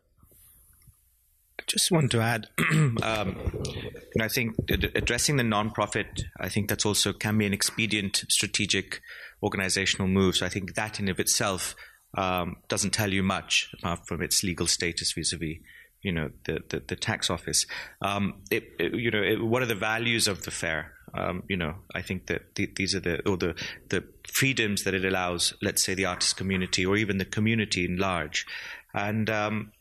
Just 1.67 1.91
want 1.91 2.11
to 2.11 2.21
add, 2.21 2.47
um, 3.03 3.51
you 3.63 4.15
know, 4.15 4.25
I 4.25 4.27
think 4.27 4.55
addressing 4.69 5.37
the 5.37 5.43
nonprofit, 5.43 6.23
I 6.39 6.49
think 6.49 6.69
that's 6.69 6.85
also 6.85 7.13
can 7.13 7.37
be 7.37 7.45
an 7.45 7.53
expedient 7.53 8.23
strategic 8.29 9.01
organizational 9.41 10.07
move. 10.07 10.35
So 10.37 10.45
I 10.45 10.49
think 10.49 10.75
that 10.75 10.99
in 10.99 11.09
of 11.09 11.19
itself 11.19 11.75
um, 12.17 12.57
doesn't 12.67 12.91
tell 12.91 13.11
you 13.11 13.23
much 13.23 13.69
apart 13.73 14.07
from 14.07 14.21
its 14.21 14.43
legal 14.43 14.67
status 14.67 15.13
vis-a-vis, 15.13 15.57
you 16.01 16.11
know, 16.11 16.29
the, 16.45 16.59
the, 16.69 16.83
the 16.87 16.95
tax 16.95 17.29
office. 17.29 17.65
Um, 18.01 18.41
it, 18.51 18.63
it, 18.79 18.93
you 18.93 19.11
know, 19.11 19.21
it, 19.21 19.43
what 19.43 19.61
are 19.61 19.67
the 19.67 19.75
values 19.75 20.27
of 20.27 20.43
the 20.43 20.51
fair? 20.51 20.93
Um, 21.15 21.43
you 21.47 21.57
know, 21.57 21.75
I 21.93 22.01
think 22.01 22.27
that 22.27 22.55
the, 22.55 22.71
these 22.75 22.95
are 22.95 22.99
the 22.99 23.21
or 23.29 23.37
the 23.37 23.53
the 23.89 24.03
freedoms 24.27 24.83
that 24.83 24.95
it 24.95 25.05
allows, 25.05 25.53
let's 25.61 25.83
say, 25.83 25.93
the 25.93 26.05
artist 26.05 26.37
community 26.37 26.83
or 26.85 26.97
even 26.97 27.19
the 27.19 27.25
community 27.25 27.85
in 27.85 27.97
large, 27.97 28.47
and 28.95 29.29
um, 29.29 29.71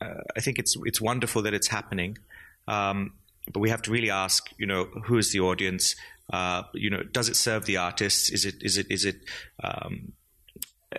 uh, 0.00 0.22
I 0.36 0.40
think 0.40 0.58
it's 0.58 0.76
it's 0.84 1.00
wonderful 1.00 1.42
that 1.42 1.54
it's 1.54 1.68
happening, 1.68 2.18
um, 2.68 3.12
but 3.52 3.60
we 3.60 3.70
have 3.70 3.82
to 3.82 3.90
really 3.90 4.10
ask, 4.10 4.50
you 4.58 4.66
know, 4.66 4.84
who 5.04 5.18
is 5.18 5.32
the 5.32 5.40
audience? 5.40 5.96
Uh, 6.32 6.64
you 6.74 6.90
know, 6.90 7.02
does 7.02 7.28
it 7.28 7.36
serve 7.36 7.66
the 7.66 7.76
artists? 7.76 8.30
Is 8.30 8.44
it 8.44 8.56
is 8.60 8.76
it 8.76 8.86
is 8.90 9.04
it 9.04 9.16
um, 9.62 10.12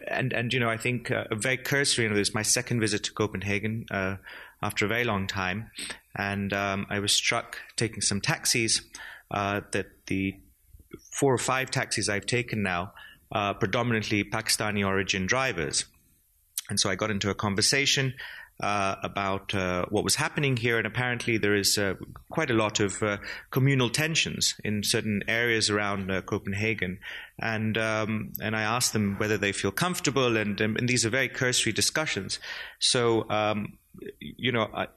and 0.08 0.34
and 0.34 0.54
you 0.54 0.60
know, 0.60 0.70
I 0.70 0.77
think 0.77 1.12
uh, 1.12 1.25
very 1.32 1.58
cursory. 1.58 2.06
You 2.06 2.10
know, 2.10 2.16
this 2.16 2.34
my 2.34 2.42
second 2.42 2.80
visit 2.80 3.04
to 3.04 3.13
Copenhagen 3.13 3.86
uh, 3.92 4.18
after 4.62 4.86
a 4.86 4.88
very 4.88 5.04
long 5.04 5.27
time, 5.27 5.72
and 6.16 6.54
um, 6.54 6.86
I 6.89 7.00
was 7.00 7.12
struck 7.12 7.58
taking 7.75 8.01
some 8.01 8.22
taxis 8.22 8.82
uh, 9.32 9.62
that 9.72 9.88
the 10.08 10.36
four 11.12 11.34
or 11.34 11.38
five 11.38 11.72
taxis 11.72 12.10
I've 12.10 12.25
taken 12.25 12.63
now, 12.63 12.94
uh, 13.32 13.54
predominantly 13.54 14.24
Pakistani 14.24 14.86
origin 14.86 15.25
drivers. 15.25 15.86
And 16.70 16.80
so 16.80 16.89
I 16.89 16.96
got 16.96 17.12
into 17.12 17.30
a 17.30 17.36
conversation 17.36 18.13
uh, 18.60 18.96
about 19.04 19.54
uh, 19.54 19.86
what 19.90 20.04
was 20.04 20.16
happening 20.16 20.58
here, 20.58 20.78
and 20.78 20.88
apparently 20.88 21.38
there 21.38 21.56
is 21.56 21.78
uh, 21.78 21.94
quite 22.30 22.50
a 22.50 22.56
lot 22.56 22.80
of 22.80 23.04
uh, 23.04 23.18
communal 23.52 23.90
tensions 23.90 24.56
in 24.64 24.84
certain 24.84 25.22
areas 25.28 25.70
around 25.70 26.10
uh, 26.10 26.22
Copenhagen. 26.22 27.00
And 27.40 27.78
um, 27.78 28.34
and 28.42 28.56
I 28.56 28.64
asked 28.64 28.94
them 28.94 29.16
whether 29.20 29.38
they 29.38 29.52
feel 29.52 29.72
comfortable, 29.72 30.38
and, 30.38 30.60
and 30.60 30.90
these 30.90 31.06
are 31.06 31.10
very 31.10 31.30
cursory 31.30 31.72
discussions. 31.72 32.40
So 32.80 33.30
um, 33.30 33.78
you 34.20 34.52
know. 34.52 34.70
I, 34.74 34.88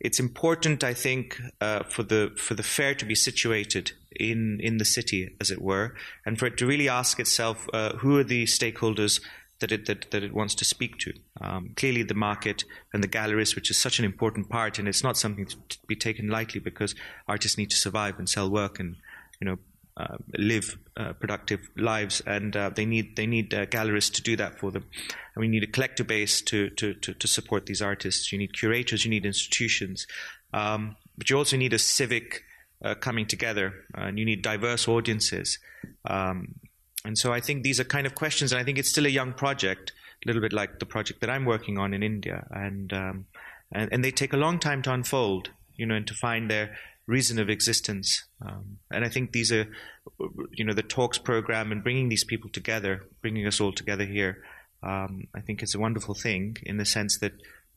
it's 0.00 0.18
important, 0.18 0.82
I 0.82 0.94
think, 0.94 1.38
uh, 1.60 1.82
for 1.82 2.02
the 2.02 2.32
for 2.38 2.54
the 2.54 2.62
fair 2.62 2.94
to 2.94 3.04
be 3.04 3.14
situated 3.14 3.92
in 4.10 4.58
in 4.62 4.78
the 4.78 4.86
city, 4.86 5.36
as 5.42 5.50
it 5.50 5.60
were, 5.60 5.94
and 6.24 6.38
for 6.38 6.46
it 6.46 6.56
to 6.56 6.66
really 6.66 6.88
ask 6.88 7.20
itself 7.20 7.66
who 7.98 8.16
are 8.16 8.24
the 8.24 8.44
stakeholders 8.44 9.20
that 9.62 9.72
it 9.72 9.86
that, 9.86 10.10
that 10.10 10.22
it 10.22 10.34
wants 10.34 10.54
to 10.56 10.64
speak 10.64 10.98
to. 10.98 11.14
Um, 11.40 11.70
clearly, 11.76 12.02
the 12.02 12.14
market 12.14 12.64
and 12.92 13.02
the 13.02 13.08
galleries, 13.08 13.54
which 13.54 13.70
is 13.70 13.78
such 13.78 13.98
an 13.98 14.04
important 14.04 14.50
part, 14.50 14.78
and 14.78 14.86
it's 14.86 15.02
not 15.02 15.16
something 15.16 15.46
to, 15.46 15.56
be 15.86 15.96
taken 15.96 16.28
lightly 16.28 16.60
because 16.60 16.94
artists 17.26 17.56
need 17.56 17.70
to 17.70 17.76
survive 17.76 18.18
and 18.18 18.28
sell 18.28 18.50
work 18.50 18.78
and 18.78 18.96
you 19.40 19.46
know 19.46 19.56
uh, 19.96 20.16
live 20.36 20.78
uh, 20.96 21.12
productive 21.14 21.60
lives, 21.76 22.20
and 22.26 22.56
uh, 22.56 22.70
they 22.70 22.84
need 22.84 23.16
they 23.16 23.26
need 23.26 23.54
uh, 23.54 23.64
galleries 23.66 24.10
to 24.10 24.22
do 24.22 24.36
that 24.36 24.58
for 24.58 24.70
them. 24.70 24.84
And 25.34 25.40
we 25.40 25.48
need 25.48 25.62
a 25.62 25.66
collector 25.66 26.04
base 26.04 26.42
to, 26.42 26.70
to 26.70 26.94
to, 26.94 27.14
to 27.14 27.28
support 27.28 27.66
these 27.66 27.80
artists. 27.80 28.32
You 28.32 28.38
need 28.38 28.52
curators, 28.52 29.04
you 29.04 29.10
need 29.10 29.24
institutions, 29.24 30.06
um, 30.52 30.96
but 31.16 31.30
you 31.30 31.38
also 31.38 31.56
need 31.56 31.72
a 31.72 31.78
civic 31.78 32.42
uh, 32.84 32.94
coming 32.94 33.26
together, 33.26 33.84
and 33.94 34.18
you 34.18 34.24
need 34.24 34.42
diverse 34.42 34.88
audiences. 34.88 35.58
Um, 36.04 36.56
and 37.04 37.18
so 37.18 37.32
I 37.32 37.40
think 37.40 37.62
these 37.62 37.80
are 37.80 37.84
kind 37.84 38.06
of 38.06 38.14
questions, 38.14 38.52
and 38.52 38.60
I 38.60 38.64
think 38.64 38.78
it's 38.78 38.90
still 38.90 39.06
a 39.06 39.10
young 39.10 39.32
project, 39.32 39.92
a 40.24 40.28
little 40.28 40.42
bit 40.42 40.52
like 40.52 40.78
the 40.78 40.86
project 40.86 41.20
that 41.20 41.30
I'm 41.30 41.44
working 41.44 41.78
on 41.78 41.94
in 41.94 42.02
India, 42.02 42.46
and 42.50 42.92
um, 42.92 43.26
and, 43.72 43.92
and, 43.92 44.04
they 44.04 44.10
take 44.10 44.32
a 44.32 44.36
long 44.36 44.58
time 44.58 44.82
to 44.82 44.92
unfold, 44.92 45.50
you 45.76 45.86
know, 45.86 45.94
and 45.94 46.06
to 46.06 46.14
find 46.14 46.50
their 46.50 46.76
reason 47.06 47.38
of 47.38 47.48
existence. 47.48 48.24
Um, 48.40 48.78
and 48.90 49.04
I 49.04 49.08
think 49.08 49.32
these 49.32 49.50
are, 49.50 49.66
you 50.52 50.64
know, 50.64 50.74
the 50.74 50.82
talks 50.82 51.18
program 51.18 51.72
and 51.72 51.82
bringing 51.82 52.08
these 52.08 52.24
people 52.24 52.50
together, 52.50 53.04
bringing 53.22 53.46
us 53.46 53.60
all 53.60 53.72
together 53.72 54.04
here. 54.04 54.44
Um, 54.82 55.28
I 55.34 55.40
think 55.40 55.62
it's 55.62 55.74
a 55.74 55.80
wonderful 55.80 56.14
thing 56.14 56.56
in 56.62 56.76
the 56.76 56.84
sense 56.84 57.18
that 57.18 57.32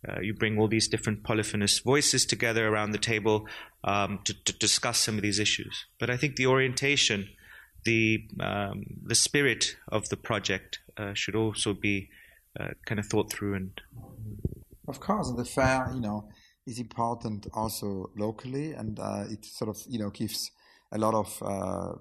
uh, 0.08 0.20
you 0.22 0.34
bring 0.34 0.60
all 0.60 0.68
these 0.68 0.88
different 0.88 1.24
polyphonous 1.24 1.80
voices 1.80 2.26
together 2.26 2.68
around 2.68 2.92
the 2.92 2.98
table 2.98 3.48
um, 3.84 4.20
to, 4.26 4.34
to, 4.44 4.54
discuss 4.54 5.00
some 5.00 5.16
of 5.16 5.22
these 5.22 5.40
issues. 5.40 5.86
But 6.00 6.10
I 6.10 6.18
think 6.18 6.36
the 6.36 6.48
orientation 6.48 7.30
the 7.86 8.28
um, 8.40 8.84
the 9.04 9.16
spirit 9.16 9.78
of 9.88 10.10
the 10.10 10.18
project 10.18 10.80
uh, 10.98 11.14
should 11.14 11.36
also 11.36 11.74
be 11.74 12.10
uh, 12.60 12.70
kind 12.86 13.00
of 13.00 13.06
thought 13.06 13.32
through 13.32 13.56
and. 13.56 13.82
Of 14.88 15.00
course, 15.00 15.32
the 15.36 15.46
fair, 15.46 15.90
you 15.96 16.00
know, 16.00 16.30
is 16.68 16.78
important 16.78 17.48
also 17.54 18.12
locally, 18.16 18.74
and 18.74 19.00
uh, 19.00 19.24
it 19.30 19.44
sort 19.44 19.70
of 19.70 19.82
you 19.90 19.98
know 19.98 20.12
gives 20.12 20.52
a 20.92 20.98
lot 20.98 21.14
of 21.14 21.44
uh, 21.44 21.94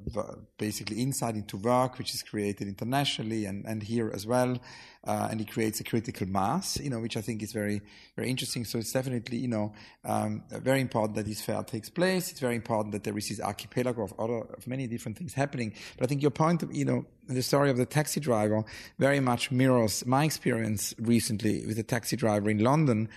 basically 0.58 1.00
insight 1.00 1.34
into 1.34 1.56
work 1.56 1.98
which 1.98 2.14
is 2.14 2.22
created 2.22 2.68
internationally 2.68 3.44
and, 3.44 3.64
and 3.64 3.82
here 3.82 4.10
as 4.14 4.26
well. 4.26 4.58
Uh, 5.06 5.28
and 5.30 5.40
it 5.40 5.50
creates 5.50 5.80
a 5.80 5.84
critical 5.84 6.26
mass, 6.26 6.80
you 6.80 6.88
know, 6.88 6.98
which 6.98 7.16
I 7.16 7.20
think 7.20 7.42
is 7.42 7.52
very, 7.52 7.82
very 8.16 8.30
interesting. 8.30 8.64
So 8.64 8.78
it's 8.78 8.92
definitely, 8.92 9.36
you 9.36 9.48
know, 9.48 9.74
um, 10.02 10.42
very 10.50 10.80
important 10.80 11.16
that 11.16 11.26
this 11.26 11.42
fair 11.42 11.62
takes 11.62 11.90
place. 11.90 12.30
It's 12.30 12.40
very 12.40 12.56
important 12.56 12.92
that 12.92 13.04
there 13.04 13.16
is 13.18 13.28
this 13.28 13.38
archipelago 13.40 14.02
of 14.02 14.14
other, 14.18 14.46
of 14.56 14.66
many 14.66 14.86
different 14.86 15.18
things 15.18 15.34
happening. 15.34 15.74
But 15.98 16.04
I 16.04 16.08
think 16.08 16.22
your 16.22 16.30
point, 16.30 16.62
of, 16.62 16.74
you 16.74 16.86
know, 16.86 17.04
the 17.28 17.42
story 17.42 17.68
of 17.68 17.76
the 17.76 17.84
taxi 17.84 18.18
driver 18.18 18.64
very 18.98 19.20
much 19.20 19.50
mirrors 19.50 20.06
my 20.06 20.24
experience 20.24 20.94
recently 20.98 21.66
with 21.66 21.78
a 21.78 21.82
taxi 21.82 22.16
driver 22.16 22.48
in 22.48 22.60
London 22.60 23.10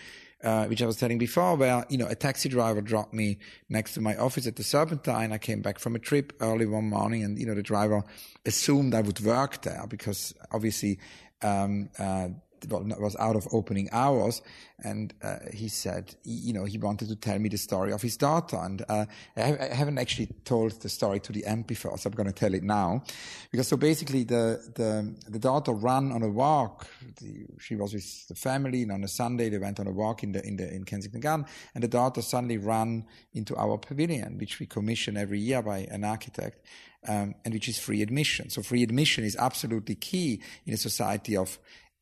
uh, 0.43 0.65
which 0.65 0.81
I 0.81 0.85
was 0.85 0.97
telling 0.97 1.17
before, 1.17 1.55
where, 1.55 1.85
you 1.89 1.97
know, 1.97 2.07
a 2.07 2.15
taxi 2.15 2.49
driver 2.49 2.81
dropped 2.81 3.13
me 3.13 3.39
next 3.69 3.93
to 3.93 4.01
my 4.01 4.15
office 4.15 4.47
at 4.47 4.55
the 4.55 4.63
Serpentine. 4.63 5.31
I 5.31 5.37
came 5.37 5.61
back 5.61 5.79
from 5.79 5.95
a 5.95 5.99
trip 5.99 6.33
early 6.39 6.65
one 6.65 6.89
morning 6.89 7.23
and, 7.23 7.39
you 7.39 7.45
know, 7.45 7.55
the 7.55 7.63
driver 7.63 8.03
assumed 8.45 8.93
I 8.93 9.01
would 9.01 9.19
work 9.21 9.61
there 9.63 9.85
because 9.87 10.33
obviously, 10.51 10.99
um, 11.41 11.89
uh, 11.97 12.29
was 12.69 13.15
out 13.19 13.35
of 13.35 13.47
opening 13.51 13.89
hours, 13.91 14.41
and 14.83 15.13
uh, 15.23 15.37
he 15.53 15.67
said, 15.67 16.15
you 16.23 16.53
know, 16.53 16.65
he 16.65 16.77
wanted 16.77 17.07
to 17.07 17.15
tell 17.15 17.39
me 17.39 17.49
the 17.49 17.57
story 17.57 17.91
of 17.91 18.01
his 18.01 18.15
daughter, 18.15 18.57
and 18.57 18.83
uh, 18.87 19.05
I, 19.35 19.57
I, 19.59 19.73
haven't 19.73 19.97
actually 19.97 20.27
told 20.45 20.79
the 20.81 20.89
story 20.89 21.19
to 21.21 21.31
the 21.31 21.43
before, 21.65 21.97
so 21.97 22.09
I'm 22.09 22.15
going 22.15 22.27
to 22.27 22.33
tell 22.33 22.53
it 22.53 22.63
now, 22.63 23.03
because 23.51 23.67
so 23.67 23.77
basically 23.77 24.23
the 24.23 24.61
the 24.75 25.15
the 25.27 25.39
daughter 25.39 25.73
ran 25.73 26.11
on 26.11 26.21
a 26.21 26.29
walk. 26.29 26.87
The, 27.19 27.47
she 27.59 27.75
was 27.75 27.93
with 27.93 28.27
the 28.27 28.35
family, 28.35 28.83
and 28.83 28.91
on 28.91 29.03
a 29.03 29.07
Sunday 29.07 29.49
they 29.49 29.57
went 29.57 29.79
on 29.79 29.87
a 29.87 29.91
walk 29.91 30.23
in 30.23 30.33
the 30.33 30.45
in 30.45 30.57
the 30.57 30.71
in 30.71 30.83
Kensington 30.83 31.21
Garden, 31.21 31.45
and 31.73 31.83
the 31.83 31.87
daughter 31.87 32.21
suddenly 32.21 32.57
ran 32.57 33.05
into 33.33 33.55
our 33.55 33.77
pavilion, 33.77 34.37
which 34.37 34.59
we 34.59 34.67
commission 34.67 35.17
every 35.17 35.39
year 35.39 35.61
by 35.61 35.79
an 35.89 36.03
architect. 36.03 36.65
Um, 37.07 37.35
and 37.45 37.53
which 37.53 37.69
is 37.69 37.77
free 37.77 38.01
admission. 38.01 38.49
So 38.49 38.61
free 38.61 38.83
admission 38.83 39.23
is 39.23 39.35
absolutely 39.37 39.95
key 39.95 40.41
in 40.65 40.73
a 40.73 40.77
society 40.77 41.37
of 41.37 41.57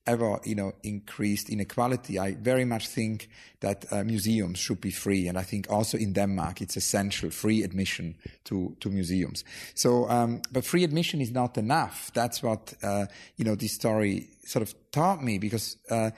ever, 0.07 0.39
you 0.43 0.55
know, 0.55 0.73
increased 0.83 1.49
inequality. 1.49 2.19
I 2.19 2.35
very 2.35 2.65
much 2.65 2.87
think 2.87 3.27
that 3.59 3.85
uh, 3.91 4.03
museums 4.03 4.59
should 4.59 4.79
be 4.79 4.91
free, 4.91 5.27
and 5.27 5.37
I 5.37 5.43
think 5.43 5.67
also 5.69 5.97
in 5.97 6.13
Denmark 6.13 6.61
it's 6.61 6.77
essential 6.77 7.31
free 7.31 7.63
admission 7.63 8.15
to 8.43 8.75
to 8.79 8.89
museums. 8.89 9.43
So, 9.73 10.09
um, 10.09 10.41
but 10.51 10.65
free 10.65 10.83
admission 10.83 11.21
is 11.21 11.31
not 11.31 11.57
enough. 11.57 12.11
That's 12.13 12.43
what 12.43 12.73
uh, 12.83 13.05
you 13.37 13.45
know. 13.45 13.55
This 13.55 13.73
story 13.73 14.29
sort 14.45 14.63
of 14.63 14.75
taught 14.91 15.23
me 15.23 15.39
because 15.39 15.77
uh, 15.89 16.11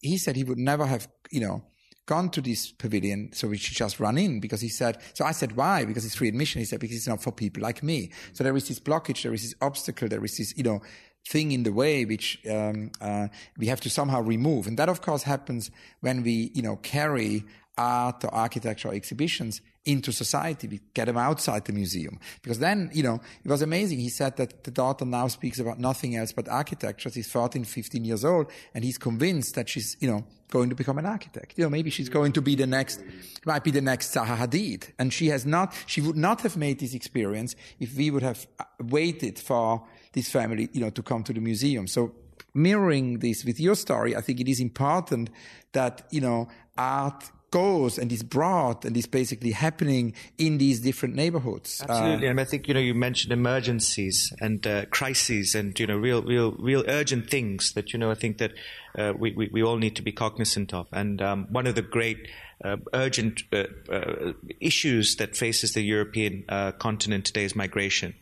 he 0.00 0.18
said 0.18 0.36
he 0.36 0.44
would 0.44 0.58
never 0.58 0.86
have, 0.86 1.08
you 1.30 1.40
know. 1.40 1.62
Gone 2.08 2.30
to 2.30 2.40
this 2.40 2.70
pavilion, 2.70 3.32
so 3.32 3.48
we 3.48 3.58
should 3.58 3.76
just 3.76 3.98
run 3.98 4.16
in 4.16 4.38
because 4.38 4.60
he 4.60 4.68
said. 4.68 4.98
So 5.12 5.24
I 5.24 5.32
said, 5.32 5.56
why? 5.56 5.84
Because 5.84 6.04
it's 6.04 6.14
free 6.14 6.28
admission. 6.28 6.60
He 6.60 6.64
said, 6.64 6.78
because 6.78 6.96
it's 6.96 7.08
not 7.08 7.20
for 7.20 7.32
people 7.32 7.64
like 7.64 7.82
me. 7.82 8.12
So 8.32 8.44
there 8.44 8.56
is 8.56 8.68
this 8.68 8.78
blockage, 8.78 9.24
there 9.24 9.34
is 9.34 9.42
this 9.42 9.56
obstacle, 9.60 10.06
there 10.06 10.24
is 10.24 10.36
this, 10.36 10.56
you 10.56 10.62
know, 10.62 10.82
thing 11.28 11.52
in 11.52 11.62
the 11.64 11.72
way 11.72 12.04
which 12.04 12.38
um, 12.48 12.90
uh, 13.00 13.28
we 13.58 13.66
have 13.66 13.80
to 13.80 13.90
somehow 13.90 14.20
remove. 14.20 14.66
And 14.66 14.78
that, 14.78 14.88
of 14.88 15.02
course, 15.02 15.24
happens 15.24 15.70
when 16.00 16.22
we, 16.22 16.50
you 16.54 16.62
know, 16.62 16.76
carry 16.76 17.44
art 17.76 18.24
or 18.24 18.32
architecture 18.34 18.88
or 18.88 18.94
exhibitions 18.94 19.60
into 19.84 20.12
society. 20.12 20.66
We 20.66 20.80
get 20.94 21.06
them 21.06 21.16
outside 21.16 21.64
the 21.64 21.72
museum. 21.72 22.18
Because 22.42 22.58
then, 22.58 22.90
you 22.92 23.02
know, 23.02 23.20
it 23.44 23.50
was 23.50 23.62
amazing. 23.62 24.00
He 24.00 24.08
said 24.08 24.36
that 24.36 24.64
the 24.64 24.70
daughter 24.70 25.04
now 25.04 25.28
speaks 25.28 25.58
about 25.58 25.78
nothing 25.78 26.16
else 26.16 26.32
but 26.32 26.48
architecture. 26.48 27.10
She's 27.10 27.30
14, 27.30 27.64
15 27.64 28.04
years 28.04 28.24
old, 28.24 28.50
and 28.74 28.84
he's 28.84 28.98
convinced 28.98 29.54
that 29.54 29.68
she's, 29.68 29.96
you 30.00 30.10
know, 30.10 30.24
going 30.50 30.70
to 30.70 30.74
become 30.74 30.98
an 30.98 31.06
architect. 31.06 31.54
You 31.56 31.64
know, 31.64 31.70
maybe 31.70 31.90
she's 31.90 32.08
going 32.08 32.32
to 32.32 32.42
be 32.42 32.54
the 32.54 32.66
next, 32.66 33.02
might 33.44 33.64
be 33.64 33.70
the 33.70 33.80
next 33.80 34.14
Zaha 34.14 34.36
Hadid. 34.36 34.90
And 34.98 35.12
she 35.12 35.28
has 35.28 35.44
not, 35.44 35.74
she 35.86 36.00
would 36.00 36.16
not 36.16 36.40
have 36.42 36.56
made 36.56 36.80
this 36.80 36.94
experience 36.94 37.54
if 37.78 37.96
we 37.96 38.10
would 38.10 38.22
have 38.22 38.46
uh, 38.58 38.64
waited 38.80 39.38
for 39.38 39.84
this 40.16 40.30
family, 40.30 40.68
you 40.72 40.80
know, 40.80 40.90
to 40.90 41.02
come 41.02 41.22
to 41.22 41.32
the 41.32 41.40
museum. 41.40 41.86
So 41.86 42.12
mirroring 42.54 43.20
this 43.20 43.44
with 43.44 43.60
your 43.60 43.76
story, 43.76 44.16
I 44.16 44.22
think 44.22 44.40
it 44.40 44.48
is 44.48 44.58
important 44.58 45.30
that, 45.72 46.02
you 46.10 46.22
know, 46.22 46.48
art 46.76 47.30
goes 47.50 47.96
and 47.98 48.10
is 48.10 48.22
brought 48.22 48.84
and 48.84 48.96
is 48.96 49.06
basically 49.06 49.52
happening 49.52 50.14
in 50.36 50.58
these 50.58 50.80
different 50.80 51.14
neighborhoods. 51.14 51.82
Absolutely, 51.88 52.26
uh, 52.26 52.30
and 52.30 52.40
I 52.40 52.44
think 52.44 52.66
you 52.66 52.74
know 52.74 52.80
you 52.80 52.92
mentioned 52.92 53.32
emergencies 53.32 54.32
and 54.40 54.66
uh, 54.66 54.86
crises 54.86 55.54
and 55.54 55.78
you 55.78 55.86
know 55.86 55.96
real, 55.96 56.22
real, 56.22 56.52
real 56.58 56.84
urgent 56.88 57.30
things 57.30 57.72
that 57.74 57.92
you 57.92 57.98
know 57.98 58.10
I 58.10 58.14
think 58.14 58.38
that 58.38 58.52
uh, 58.98 59.12
we, 59.16 59.32
we, 59.32 59.48
we 59.52 59.62
all 59.62 59.76
need 59.76 59.94
to 59.96 60.02
be 60.02 60.12
cognizant 60.12 60.74
of. 60.74 60.86
And 60.92 61.22
um, 61.22 61.46
one 61.50 61.66
of 61.66 61.76
the 61.76 61.82
great 61.82 62.26
uh, 62.64 62.76
urgent 62.94 63.42
uh, 63.52 63.64
uh, 63.92 64.32
issues 64.60 65.16
that 65.16 65.36
faces 65.36 65.74
the 65.74 65.82
European 65.82 66.44
continent 66.78 67.26
today 67.26 67.44
is 67.44 67.54
migration. 67.54 68.14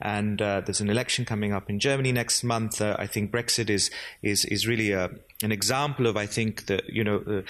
And 0.00 0.38
there's 0.38 0.80
an 0.80 0.90
election 0.90 1.24
coming 1.24 1.52
up 1.52 1.68
in 1.68 1.80
Germany 1.80 2.12
next 2.12 2.44
month. 2.44 2.80
I 2.80 3.06
think 3.06 3.30
Brexit 3.30 3.68
is 3.68 3.90
is 4.22 4.44
is 4.44 4.66
really 4.66 4.92
a, 4.92 5.10
an 5.42 5.52
example 5.52 6.06
of 6.06 6.16
I 6.16 6.26
think 6.26 6.66
the 6.66 6.82
you 6.88 7.02
know 7.04 7.42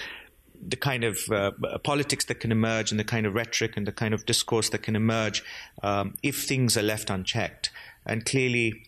the 0.67 0.75
kind 0.75 1.03
of 1.03 1.19
uh, 1.31 1.51
politics 1.83 2.25
that 2.25 2.39
can 2.39 2.51
emerge 2.51 2.91
and 2.91 2.99
the 2.99 3.03
kind 3.03 3.25
of 3.25 3.33
rhetoric 3.33 3.75
and 3.77 3.87
the 3.87 3.91
kind 3.91 4.13
of 4.13 4.25
discourse 4.25 4.69
that 4.69 4.83
can 4.83 4.95
emerge 4.95 5.43
um, 5.81 6.15
if 6.21 6.43
things 6.43 6.77
are 6.77 6.83
left 6.83 7.09
unchecked. 7.09 7.71
And 8.05 8.25
clearly, 8.25 8.83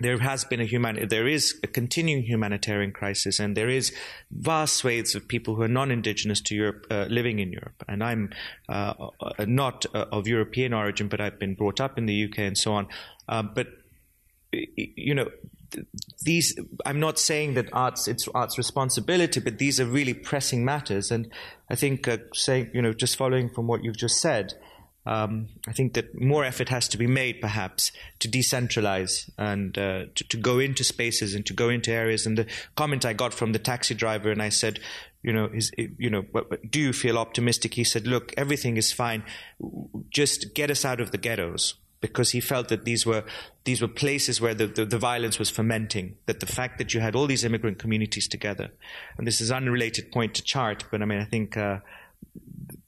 there 0.00 0.18
has 0.18 0.44
been 0.44 0.60
a 0.60 0.64
human, 0.64 1.08
there 1.08 1.28
is 1.28 1.58
a 1.62 1.66
continuing 1.66 2.22
humanitarian 2.22 2.92
crisis, 2.92 3.38
and 3.38 3.56
there 3.56 3.68
is 3.68 3.94
vast 4.30 4.76
swathes 4.76 5.14
of 5.14 5.28
people 5.28 5.54
who 5.54 5.62
are 5.62 5.68
non-indigenous 5.68 6.40
to 6.42 6.54
Europe 6.54 6.86
uh, 6.90 7.06
living 7.08 7.38
in 7.38 7.52
Europe. 7.52 7.84
And 7.88 8.02
I'm 8.02 8.30
uh, 8.68 8.94
uh 9.20 9.44
not 9.46 9.86
uh, 9.94 10.06
of 10.10 10.26
European 10.26 10.72
origin, 10.72 11.08
but 11.08 11.20
I've 11.20 11.38
been 11.38 11.54
brought 11.54 11.80
up 11.80 11.98
in 11.98 12.06
the 12.06 12.24
UK 12.24 12.38
and 12.40 12.58
so 12.58 12.72
on. 12.72 12.88
Uh, 13.28 13.42
but 13.42 13.68
you 14.52 15.14
know, 15.14 15.28
these 16.22 16.58
i'm 16.84 16.98
not 16.98 17.18
saying 17.18 17.54
that 17.54 17.68
arts 17.72 18.08
it's 18.08 18.26
art's 18.34 18.58
responsibility 18.58 19.40
but 19.40 19.58
these 19.58 19.78
are 19.78 19.86
really 19.86 20.14
pressing 20.14 20.64
matters 20.64 21.10
and 21.10 21.30
i 21.68 21.74
think 21.74 22.08
uh, 22.08 22.18
saying 22.34 22.68
you 22.74 22.82
know 22.82 22.92
just 22.92 23.16
following 23.16 23.48
from 23.48 23.66
what 23.66 23.84
you've 23.84 23.96
just 23.96 24.20
said 24.20 24.54
um, 25.06 25.48
I 25.66 25.72
think 25.72 25.94
that 25.94 26.20
more 26.20 26.44
effort 26.44 26.68
has 26.68 26.86
to 26.88 26.98
be 26.98 27.06
made, 27.06 27.40
perhaps, 27.40 27.90
to 28.18 28.28
decentralize 28.28 29.30
and 29.38 29.76
uh, 29.78 30.04
to, 30.14 30.24
to, 30.28 30.36
go 30.36 30.58
into 30.58 30.84
spaces 30.84 31.34
and 31.34 31.44
to 31.46 31.54
go 31.54 31.70
into 31.70 31.90
areas. 31.90 32.26
And 32.26 32.36
the 32.36 32.46
comment 32.76 33.06
I 33.06 33.14
got 33.14 33.32
from 33.32 33.52
the 33.52 33.58
taxi 33.58 33.94
driver, 33.94 34.30
and 34.30 34.42
I 34.42 34.50
said, 34.50 34.78
you 35.22 35.32
know, 35.32 35.46
is, 35.46 35.70
you 35.76 36.10
know, 36.10 36.24
do 36.68 36.80
you 36.80 36.92
feel 36.92 37.18
optimistic? 37.18 37.74
He 37.74 37.84
said, 37.84 38.06
look, 38.06 38.34
everything 38.36 38.76
is 38.76 38.92
fine. 38.92 39.24
Just 40.10 40.54
get 40.54 40.70
us 40.70 40.84
out 40.84 41.00
of 41.00 41.12
the 41.12 41.18
ghettos 41.18 41.74
because 42.00 42.30
he 42.30 42.40
felt 42.40 42.68
that 42.68 42.84
these 42.84 43.04
were 43.04 43.24
these 43.64 43.82
were 43.82 43.88
places 43.88 44.40
where 44.40 44.54
the, 44.54 44.66
the, 44.66 44.86
the, 44.86 44.98
violence 44.98 45.38
was 45.38 45.50
fermenting. 45.50 46.16
That 46.26 46.40
the 46.40 46.46
fact 46.46 46.78
that 46.78 46.94
you 46.94 47.00
had 47.00 47.14
all 47.14 47.26
these 47.26 47.44
immigrant 47.44 47.78
communities 47.78 48.26
together, 48.26 48.70
and 49.18 49.26
this 49.26 49.40
is 49.40 49.50
unrelated 49.50 50.10
point 50.10 50.34
to 50.34 50.42
chart, 50.42 50.84
but 50.90 51.02
I 51.02 51.04
mean 51.04 51.20
I 51.20 51.24
think 51.24 51.56
uh, 51.56 51.80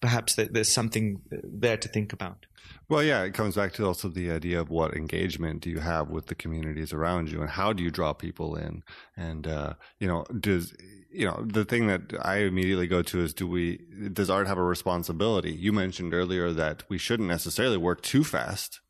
perhaps 0.02 0.34
there's 0.34 0.70
something 0.70 1.22
there 1.30 1.78
to 1.78 1.88
think 1.88 2.12
about. 2.12 2.44
Well, 2.88 3.02
yeah, 3.02 3.22
it 3.22 3.32
comes 3.32 3.54
back 3.54 3.72
to 3.74 3.86
also 3.86 4.08
the 4.08 4.30
idea 4.30 4.60
of 4.60 4.68
what 4.68 4.94
engagement 4.94 5.62
do 5.62 5.70
you 5.70 5.78
have 5.78 6.10
with 6.10 6.26
the 6.26 6.34
communities 6.34 6.92
around 6.92 7.30
you, 7.30 7.40
and 7.40 7.48
how 7.48 7.72
do 7.72 7.82
you 7.82 7.90
draw 7.90 8.12
people 8.12 8.54
in, 8.56 8.82
and 9.16 9.46
uh, 9.46 9.74
you 9.98 10.06
know, 10.06 10.24
does 10.38 10.74
you 11.10 11.24
know 11.24 11.42
the 11.46 11.64
thing 11.64 11.86
that 11.86 12.12
I 12.20 12.38
immediately 12.38 12.86
go 12.86 13.00
to 13.02 13.20
is 13.20 13.32
do 13.32 13.46
we 13.46 13.78
does 14.12 14.28
art 14.28 14.46
have 14.46 14.58
a 14.58 14.62
responsibility? 14.62 15.52
You 15.52 15.72
mentioned 15.72 16.12
earlier 16.12 16.52
that 16.52 16.82
we 16.90 16.98
shouldn't 16.98 17.28
necessarily 17.28 17.78
work 17.78 18.02
too 18.02 18.24
fast 18.24 18.80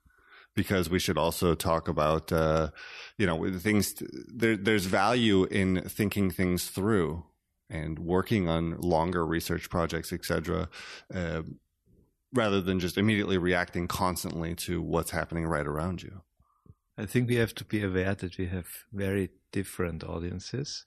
because 0.54 0.90
we 0.90 0.99
should 0.99 1.16
also 1.16 1.54
talk 1.54 1.88
about, 1.88 2.33
uh, 2.33 2.71
you 3.19 3.26
know, 3.26 3.59
things. 3.59 4.02
There, 4.26 4.57
there's 4.57 4.87
value 4.87 5.45
in 5.45 5.83
thinking 5.83 6.31
things 6.31 6.69
through 6.69 7.25
and 7.73 7.99
working 7.99 8.49
on 8.49 8.76
longer 8.81 9.26
research 9.26 9.71
projects, 9.71 10.12
etc., 10.12 10.69
uh, 11.12 11.43
rather 12.35 12.61
than 12.61 12.79
just 12.79 12.99
immediately 12.99 13.38
reacting 13.38 13.88
constantly 13.88 14.55
to 14.55 14.81
what's 14.81 15.11
happening 15.11 15.47
right 15.47 15.67
around 15.67 16.02
you. 16.02 16.23
I 16.97 17.07
think 17.07 17.29
we 17.29 17.37
have 17.37 17.55
to 17.55 17.64
be 17.64 17.83
aware 17.83 18.14
that 18.14 18.37
we 18.38 18.47
have 18.47 18.69
very 18.93 19.31
different 19.50 20.05
audiences, 20.05 20.85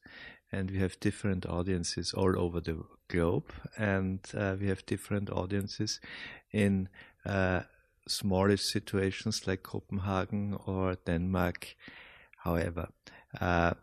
and 0.52 0.72
we 0.72 0.80
have 0.80 1.00
different 1.00 1.46
audiences 1.46 2.14
all 2.14 2.40
over 2.40 2.62
the 2.62 2.84
globe, 3.08 3.52
and 3.78 4.20
uh, 4.38 4.56
we 4.60 4.68
have 4.68 4.86
different 4.86 5.30
audiences 5.30 6.00
in 6.52 6.90
uh, 7.26 7.62
smallish 8.08 8.64
situations 8.64 9.48
like 9.48 9.64
Copenhagen 9.64 10.58
or 10.66 10.96
Denmark. 11.06 11.76
However, 12.38 12.90
uh, 13.42 13.74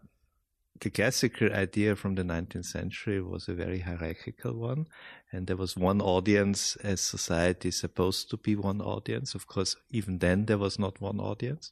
the 0.82 0.90
classical 0.90 1.52
idea 1.52 1.94
from 1.94 2.16
the 2.16 2.24
19th 2.24 2.64
century 2.64 3.22
was 3.22 3.48
a 3.48 3.54
very 3.54 3.78
hierarchical 3.78 4.52
one, 4.52 4.88
and 5.30 5.46
there 5.46 5.56
was 5.56 5.76
one 5.76 6.00
audience 6.00 6.74
as 6.82 7.00
society 7.00 7.68
is 7.68 7.76
supposed 7.76 8.28
to 8.30 8.36
be 8.36 8.56
one 8.56 8.80
audience. 8.80 9.36
Of 9.36 9.46
course, 9.46 9.76
even 9.90 10.18
then 10.18 10.46
there 10.46 10.58
was 10.58 10.80
not 10.80 11.00
one 11.00 11.20
audience, 11.20 11.70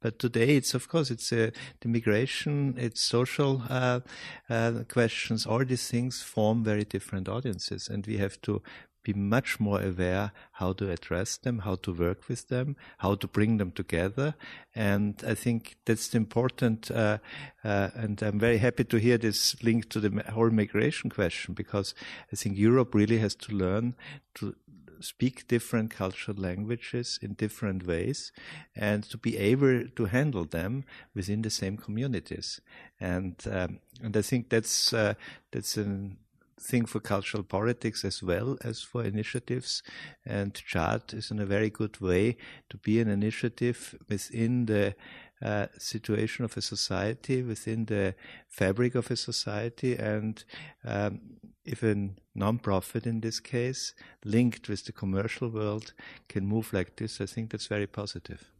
but 0.00 0.20
today 0.20 0.54
it's 0.56 0.72
of 0.72 0.88
course 0.88 1.10
it's 1.10 1.32
a, 1.32 1.50
the 1.80 1.88
migration, 1.88 2.76
it's 2.78 3.02
social 3.02 3.64
uh, 3.68 4.00
uh, 4.48 4.84
questions. 4.88 5.46
All 5.46 5.64
these 5.64 5.88
things 5.88 6.22
form 6.22 6.62
very 6.62 6.84
different 6.84 7.28
audiences, 7.28 7.88
and 7.88 8.06
we 8.06 8.18
have 8.18 8.40
to 8.42 8.62
be 9.04 9.12
much 9.12 9.60
more 9.60 9.80
aware 9.80 10.32
how 10.52 10.72
to 10.72 10.90
address 10.90 11.36
them, 11.36 11.60
how 11.60 11.76
to 11.76 11.92
work 11.92 12.28
with 12.28 12.48
them, 12.48 12.74
how 12.98 13.14
to 13.14 13.28
bring 13.28 13.58
them 13.58 13.70
together. 13.70 14.34
And 14.74 15.22
I 15.26 15.34
think 15.34 15.76
that's 15.84 16.14
important. 16.14 16.90
Uh, 16.90 17.18
uh, 17.62 17.90
and 17.94 18.20
I'm 18.22 18.40
very 18.40 18.58
happy 18.58 18.84
to 18.84 18.96
hear 18.96 19.18
this 19.18 19.62
link 19.62 19.90
to 19.90 20.00
the 20.00 20.22
whole 20.32 20.50
migration 20.50 21.10
question 21.10 21.54
because 21.54 21.94
I 22.32 22.36
think 22.36 22.58
Europe 22.58 22.94
really 22.94 23.18
has 23.18 23.34
to 23.36 23.52
learn 23.52 23.94
to 24.36 24.56
speak 25.00 25.46
different 25.48 25.90
cultural 25.90 26.36
languages 26.36 27.18
in 27.20 27.34
different 27.34 27.86
ways 27.86 28.32
and 28.74 29.04
to 29.04 29.18
be 29.18 29.36
able 29.36 29.86
to 29.94 30.04
handle 30.06 30.44
them 30.44 30.84
within 31.14 31.42
the 31.42 31.50
same 31.50 31.76
communities. 31.76 32.60
And, 32.98 33.36
um, 33.50 33.80
and 34.02 34.16
I 34.16 34.22
think 34.22 34.48
that's, 34.48 34.92
uh, 34.92 35.14
that's 35.52 35.76
an 35.76 36.16
thing 36.60 36.86
for 36.86 37.00
cultural 37.00 37.42
politics 37.42 38.04
as 38.04 38.22
well 38.22 38.56
as 38.62 38.82
for 38.82 39.04
initiatives. 39.04 39.82
And 40.24 40.54
CHART 40.54 41.12
is 41.14 41.30
in 41.30 41.38
a 41.38 41.46
very 41.46 41.70
good 41.70 42.00
way 42.00 42.36
to 42.70 42.76
be 42.76 43.00
an 43.00 43.08
initiative 43.08 43.96
within 44.08 44.66
the 44.66 44.94
uh, 45.42 45.66
situation 45.78 46.44
of 46.44 46.56
a 46.56 46.62
society, 46.62 47.42
within 47.42 47.86
the 47.86 48.14
fabric 48.48 48.94
of 48.94 49.10
a 49.10 49.16
society. 49.16 49.96
And 49.96 50.42
um, 50.84 51.20
if 51.64 51.82
a 51.82 52.10
non-profit 52.34 53.06
in 53.06 53.20
this 53.20 53.40
case, 53.40 53.94
linked 54.24 54.68
with 54.68 54.84
the 54.84 54.92
commercial 54.92 55.48
world, 55.48 55.92
can 56.28 56.46
move 56.46 56.72
like 56.72 56.96
this, 56.96 57.20
I 57.20 57.26
think 57.26 57.50
that's 57.50 57.66
very 57.66 57.86
positive. 57.86 58.50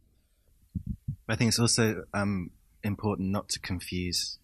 I 1.27 1.35
think 1.35 1.49
it's 1.49 1.59
also 1.59 2.03
um, 2.13 2.51
important 2.83 3.31
not 3.31 3.49
to 3.49 3.59
confuse 3.59 4.37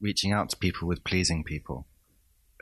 reaching 0.00 0.32
out 0.32 0.50
to 0.50 0.56
people 0.56 0.86
with 0.86 1.02
pleasing 1.02 1.42
people 1.42 1.86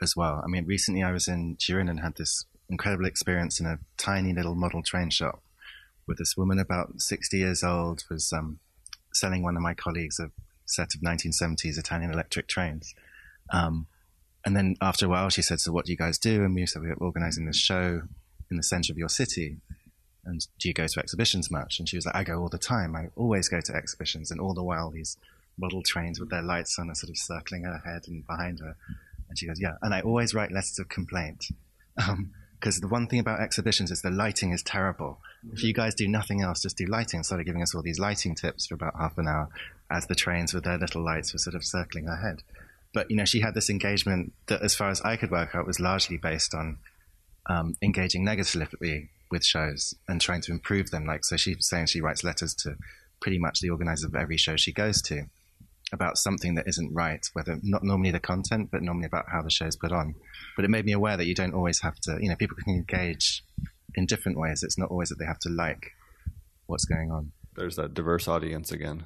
as 0.01 0.15
well. 0.15 0.41
I 0.43 0.47
mean, 0.47 0.65
recently 0.65 1.03
I 1.03 1.11
was 1.11 1.27
in 1.27 1.55
Turin 1.57 1.89
and 1.89 1.99
had 1.99 2.15
this 2.15 2.45
incredible 2.69 3.05
experience 3.05 3.59
in 3.59 3.65
a 3.65 3.79
tiny 3.97 4.33
little 4.33 4.55
model 4.55 4.81
train 4.81 5.09
shop 5.09 5.41
with 6.07 6.17
this 6.17 6.35
woman 6.35 6.59
about 6.59 7.01
60 7.01 7.37
years 7.37 7.63
old 7.63 8.03
was 8.09 8.33
um, 8.33 8.59
selling 9.13 9.43
one 9.43 9.55
of 9.55 9.61
my 9.61 9.73
colleagues 9.73 10.19
a 10.19 10.31
set 10.65 10.95
of 10.95 11.01
1970s 11.01 11.77
Italian 11.77 12.11
electric 12.11 12.47
trains. 12.47 12.93
Um, 13.51 13.87
and 14.45 14.55
then 14.55 14.75
after 14.81 15.05
a 15.05 15.09
while, 15.09 15.29
she 15.29 15.41
said, 15.41 15.59
"So 15.59 15.71
what 15.71 15.85
do 15.85 15.91
you 15.91 15.97
guys 15.97 16.17
do?" 16.17 16.43
And 16.43 16.53
we 16.53 16.65
said, 16.65 16.81
"We're 16.81 16.95
organizing 16.95 17.45
this 17.45 17.57
show 17.57 18.01
in 18.51 18.57
the 18.57 18.63
center 18.63 18.91
of 18.91 18.97
your 18.97 19.09
city." 19.09 19.61
And 20.25 20.45
do 20.59 20.67
you 20.67 20.73
go 20.73 20.87
to 20.87 20.99
exhibitions 20.99 21.51
much? 21.51 21.79
And 21.79 21.87
she 21.87 21.97
was 21.97 22.05
like, 22.05 22.15
"I 22.15 22.23
go 22.23 22.41
all 22.41 22.49
the 22.49 22.57
time. 22.57 22.95
I 22.95 23.09
always 23.15 23.47
go 23.47 23.61
to 23.61 23.75
exhibitions." 23.75 24.31
And 24.31 24.41
all 24.41 24.53
the 24.53 24.63
while, 24.63 24.91
these 24.91 25.17
model 25.57 25.81
trains 25.81 26.19
with 26.19 26.29
their 26.29 26.41
lights 26.41 26.77
on 26.77 26.89
are 26.89 26.95
sort 26.95 27.11
of 27.11 27.17
circling 27.17 27.63
her 27.63 27.81
head 27.85 28.03
and 28.07 28.25
behind 28.25 28.59
her. 28.59 28.75
And 29.33 29.39
she 29.39 29.47
goes, 29.47 29.59
yeah. 29.59 29.77
And 29.81 29.95
I 29.95 30.01
always 30.01 30.35
write 30.35 30.51
letters 30.51 30.77
of 30.77 30.89
complaint. 30.89 31.45
because 31.95 32.77
um, 32.77 32.81
the 32.81 32.87
one 32.87 33.07
thing 33.07 33.17
about 33.17 33.39
exhibitions 33.39 33.89
is 33.89 34.03
the 34.03 34.11
lighting 34.11 34.51
is 34.51 34.61
terrible. 34.61 35.19
If 35.51 35.63
you 35.63 35.73
guys 35.73 35.95
do 35.95 36.07
nothing 36.07 36.41
else, 36.43 36.61
just 36.61 36.77
do 36.77 36.85
lighting. 36.85 37.17
And 37.17 37.25
started 37.25 37.45
giving 37.45 37.63
us 37.63 37.73
all 37.73 37.81
these 37.81 37.97
lighting 37.97 38.35
tips 38.35 38.67
for 38.67 38.75
about 38.75 38.93
half 38.95 39.17
an 39.17 39.27
hour 39.27 39.49
as 39.89 40.05
the 40.05 40.13
trains 40.13 40.53
with 40.53 40.65
their 40.65 40.77
little 40.77 41.03
lights 41.03 41.33
were 41.33 41.39
sort 41.39 41.55
of 41.55 41.65
circling 41.65 42.05
her 42.05 42.17
head. 42.17 42.43
But, 42.93 43.09
you 43.09 43.17
know, 43.17 43.25
she 43.25 43.39
had 43.39 43.55
this 43.55 43.71
engagement 43.71 44.33
that, 44.45 44.61
as 44.61 44.75
far 44.75 44.91
as 44.91 45.01
I 45.01 45.17
could 45.17 45.31
work 45.31 45.55
out, 45.55 45.65
was 45.65 45.79
largely 45.79 46.17
based 46.17 46.53
on 46.53 46.77
um, 47.49 47.75
engaging 47.81 48.23
negatively 48.23 49.09
with 49.31 49.43
shows 49.43 49.95
and 50.07 50.21
trying 50.21 50.41
to 50.41 50.51
improve 50.51 50.91
them. 50.91 51.07
Like, 51.07 51.25
so 51.25 51.37
she's 51.37 51.67
saying 51.67 51.87
she 51.87 52.01
writes 52.01 52.23
letters 52.23 52.53
to 52.57 52.75
pretty 53.19 53.39
much 53.39 53.61
the 53.61 53.71
organizers 53.71 54.03
of 54.03 54.15
every 54.15 54.37
show 54.37 54.57
she 54.57 54.71
goes 54.71 55.01
to 55.01 55.25
about 55.93 56.17
something 56.17 56.55
that 56.55 56.67
isn't 56.67 56.93
right, 56.93 57.25
whether 57.33 57.57
not 57.63 57.83
normally 57.83 58.11
the 58.11 58.19
content, 58.19 58.69
but 58.71 58.81
normally 58.81 59.05
about 59.05 59.25
how 59.31 59.41
the 59.41 59.49
show 59.49 59.65
is 59.65 59.75
put 59.75 59.91
on. 59.91 60.15
But 60.55 60.65
it 60.65 60.71
made 60.71 60.85
me 60.85 60.91
aware 60.91 61.15
that 61.15 61.25
you 61.25 61.35
don't 61.35 61.53
always 61.53 61.81
have 61.81 61.95
to, 62.01 62.17
you 62.19 62.29
know, 62.29 62.35
people 62.35 62.57
can 62.57 62.73
engage 62.73 63.43
in 63.95 64.05
different 64.05 64.37
ways. 64.37 64.63
It's 64.63 64.77
not 64.77 64.89
always 64.89 65.09
that 65.09 65.19
they 65.19 65.25
have 65.25 65.39
to 65.39 65.49
like 65.49 65.91
what's 66.65 66.85
going 66.85 67.11
on. 67.11 67.31
There's 67.55 67.75
that 67.75 67.93
diverse 67.93 68.27
audience 68.27 68.71
again. 68.71 69.05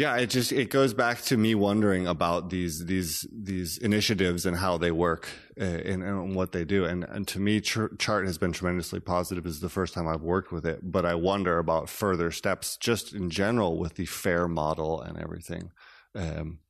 Yeah, 0.00 0.16
it 0.16 0.30
just 0.30 0.50
it 0.50 0.70
goes 0.70 0.94
back 0.94 1.20
to 1.24 1.36
me 1.36 1.54
wondering 1.54 2.06
about 2.06 2.48
these 2.48 2.86
these 2.86 3.26
these 3.30 3.76
initiatives 3.76 4.46
and 4.46 4.56
how 4.56 4.78
they 4.78 4.90
work 4.90 5.28
uh, 5.60 5.64
and, 5.64 6.02
and, 6.02 6.34
what 6.34 6.52
they 6.52 6.64
do. 6.64 6.86
And 6.86 7.04
and 7.04 7.28
to 7.28 7.38
me, 7.38 7.60
Ch- 7.60 7.98
Chart 7.98 8.24
has 8.24 8.38
been 8.38 8.52
tremendously 8.52 8.98
positive. 9.00 9.44
Is 9.44 9.60
the 9.60 9.68
first 9.68 9.92
time 9.92 10.08
I've 10.08 10.22
worked 10.22 10.52
with 10.52 10.64
it, 10.64 10.80
but 10.90 11.04
I 11.04 11.16
wonder 11.16 11.58
about 11.58 11.90
further 11.90 12.30
steps, 12.30 12.78
just 12.78 13.12
in 13.12 13.28
general, 13.28 13.78
with 13.78 13.96
the 13.96 14.06
fair 14.06 14.48
model 14.48 15.02
and 15.02 15.18
everything. 15.18 15.70
Um, 16.14 16.60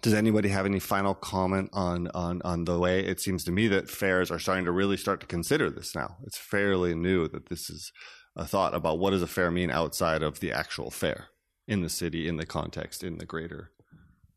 does 0.00 0.14
anybody 0.14 0.48
have 0.48 0.64
any 0.64 0.80
final 0.80 1.14
comment 1.14 1.68
on 1.74 2.08
on 2.14 2.40
on 2.46 2.64
the 2.64 2.78
way 2.78 3.00
it 3.04 3.20
seems 3.20 3.44
to 3.44 3.52
me 3.52 3.68
that 3.68 3.90
fairs 3.90 4.30
are 4.30 4.38
starting 4.38 4.64
to 4.64 4.72
really 4.72 4.96
start 4.96 5.20
to 5.20 5.26
consider 5.26 5.68
this 5.68 5.94
now? 5.94 6.16
It's 6.24 6.38
fairly 6.38 6.94
new 6.94 7.28
that 7.28 7.50
this 7.50 7.68
is 7.68 7.92
a 8.34 8.46
thought 8.46 8.74
about 8.74 8.98
what 8.98 9.10
does 9.10 9.20
a 9.20 9.26
fair 9.26 9.50
mean 9.50 9.70
outside 9.70 10.22
of 10.22 10.40
the 10.40 10.50
actual 10.50 10.90
fair 10.90 11.28
in 11.66 11.82
the 11.82 11.88
city, 11.88 12.28
in 12.28 12.36
the 12.36 12.46
context, 12.46 13.02
in 13.02 13.18
the 13.18 13.26
greater. 13.26 13.70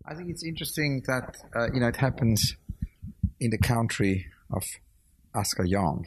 I 0.06 0.16
think 0.16 0.30
it's 0.30 0.44
interesting 0.44 1.04
that 1.08 1.36
uh, 1.56 1.68
you 1.74 1.80
know 1.80 1.88
it 1.88 1.98
happens 1.98 2.56
in 3.40 3.52
the 3.52 3.58
country 3.58 4.26
of 4.52 4.64
Asger 5.36 5.68
Jorn, 5.68 6.06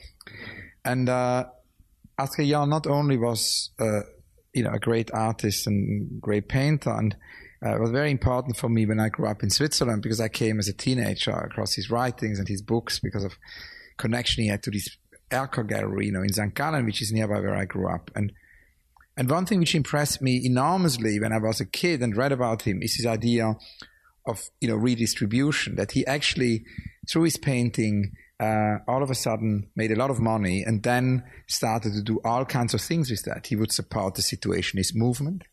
and 0.85 1.09
uh, 1.09 1.44
Jorn 2.18 2.68
not 2.68 2.87
only 2.87 3.18
was 3.18 3.70
uh, 3.78 4.00
you 4.54 4.64
know 4.64 4.72
a 4.72 4.78
great 4.78 5.11
artist 5.12 5.66
and 5.66 6.20
great 6.20 6.48
painter, 6.48 6.90
and 6.90 7.14
uh, 7.64 7.76
was 7.78 7.90
very 7.90 8.11
important 8.11 8.56
for 8.56 8.68
me 8.70 8.87
when 8.87 9.00
I 9.00 9.11
grew 9.11 9.26
up 9.26 9.42
in 9.42 9.50
Switzerland 9.50 10.02
because 10.02 10.20
I 10.20 10.28
came 10.28 10.59
as 10.59 10.68
a 10.68 10.72
teenager 10.72 11.33
across 11.33 11.74
his 11.74 11.90
writings 11.90 12.38
and 12.38 12.48
his 12.48 12.62
books 12.62 12.98
because 13.00 13.24
of 13.24 13.37
connection 13.98 14.42
he 14.42 14.48
had 14.48 14.62
to 14.62 14.70
this 14.70 14.88
Erker 15.30 15.68
Gallery, 15.68 16.06
you 16.06 16.12
know, 16.12 16.22
in 16.22 16.33
St. 16.33 16.54
Gallen, 16.54 16.87
which 16.87 17.02
is 17.02 17.12
nearby 17.12 17.40
where 17.40 17.54
I 17.54 17.64
grew 17.66 17.88
up, 17.88 18.11
and 18.14 18.33
and 19.16 19.29
one 19.29 19.46
thing 19.46 19.59
which 19.59 19.75
impressed 19.75 20.23
me 20.23 20.40
enormously 20.44 21.20
when 21.20 21.33
I 21.33 21.38
was 21.38 21.61
a 21.61 21.66
kid 21.66 22.01
and 22.03 22.16
read 22.16 22.33
about 22.33 22.62
him 22.62 22.83
is 22.83 22.94
his 22.94 23.07
idea 23.07 23.57
of 24.27 24.42
you 24.61 24.68
know 24.68 24.77
redistribution. 24.77 25.77
That 25.77 25.92
he 25.92 26.07
actually, 26.07 26.64
through 27.09 27.25
his 27.25 27.37
painting, 27.37 28.12
uh, 28.40 28.79
all 28.88 29.03
of 29.03 29.11
a 29.11 29.14
sudden 29.14 29.68
made 29.77 29.92
a 29.92 29.96
lot 29.96 30.11
of 30.11 30.20
money 30.20 30.62
and 30.62 30.83
then 30.83 31.25
started 31.46 31.92
to 31.92 32.03
do 32.03 32.20
all 32.25 32.44
kinds 32.44 32.73
of 32.73 32.81
things 32.81 33.11
with 33.11 33.23
that. 33.25 33.46
He 33.46 33.57
would 33.57 33.73
support 33.73 34.14
the 34.14 34.23
Situationist 34.23 34.94
movement. 34.94 35.44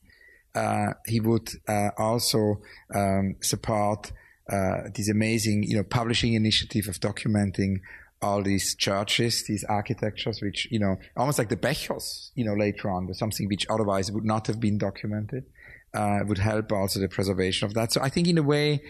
Uh, 0.56 0.94
he 1.06 1.20
would 1.20 1.50
uh, 1.68 1.90
also 1.98 2.62
um, 2.96 3.36
support 3.42 4.12
uh, 4.52 4.90
this 4.96 5.10
amazing, 5.10 5.64
you 5.64 5.76
know, 5.76 5.84
publishing 5.84 6.34
initiative 6.34 6.88
of 6.88 7.00
documenting 7.00 7.82
all 8.22 8.42
these 8.42 8.76
churches, 8.76 9.44
these 9.48 9.64
architectures, 9.66 10.42
which, 10.42 10.68
you 10.72 10.80
know, 10.80 10.98
almost 11.16 11.38
like 11.38 11.50
the 11.50 11.56
Bechers, 11.56 12.32
you 12.36 12.44
know, 12.44 12.54
later 12.54 12.90
on, 12.90 13.06
but 13.06 13.16
something 13.16 13.48
which 13.48 13.66
otherwise 13.70 14.12
would 14.12 14.26
not 14.26 14.48
have 14.48 14.60
been 14.60 14.78
documented, 14.78 15.46
uh, 15.94 16.20
would 16.26 16.40
help 16.40 16.72
also 16.72 17.00
the 17.00 17.08
preservation 17.08 17.68
of 17.68 17.74
that. 17.76 17.92
So 17.92 18.02
I 18.02 18.10
think 18.10 18.28
in 18.28 18.38
a 18.38 18.44
way, 18.44 18.82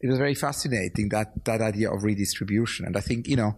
it 0.00 0.08
was 0.08 0.18
very 0.18 0.34
fascinating 0.34 1.08
that, 1.10 1.44
that 1.44 1.62
idea 1.62 1.90
of 1.90 2.04
redistribution. 2.04 2.84
And 2.84 2.96
I 2.96 3.00
think, 3.00 3.26
you 3.26 3.36
know, 3.36 3.56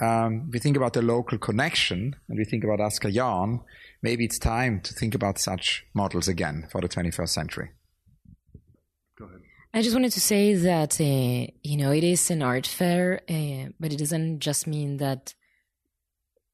um, 0.00 0.48
we 0.50 0.60
think 0.60 0.76
about 0.76 0.92
the 0.92 1.02
local 1.02 1.38
connection 1.38 2.14
and 2.28 2.38
we 2.38 2.44
think 2.44 2.62
about 2.62 2.78
Jorn, 2.78 3.62
maybe 4.00 4.24
it's 4.24 4.38
time 4.38 4.80
to 4.82 4.94
think 4.94 5.14
about 5.14 5.38
such 5.38 5.84
models 5.92 6.28
again 6.28 6.68
for 6.70 6.80
the 6.80 6.88
21st 6.88 7.28
century. 7.30 7.70
I 9.74 9.82
just 9.82 9.94
wanted 9.94 10.12
to 10.12 10.20
say 10.20 10.54
that, 10.54 10.98
uh, 10.98 11.52
you 11.62 11.76
know, 11.76 11.92
it 11.92 12.02
is 12.02 12.30
an 12.30 12.42
art 12.42 12.66
fair, 12.66 13.20
uh, 13.28 13.70
but 13.78 13.92
it 13.92 13.98
doesn't 13.98 14.40
just 14.40 14.66
mean 14.66 14.96
that 14.96 15.34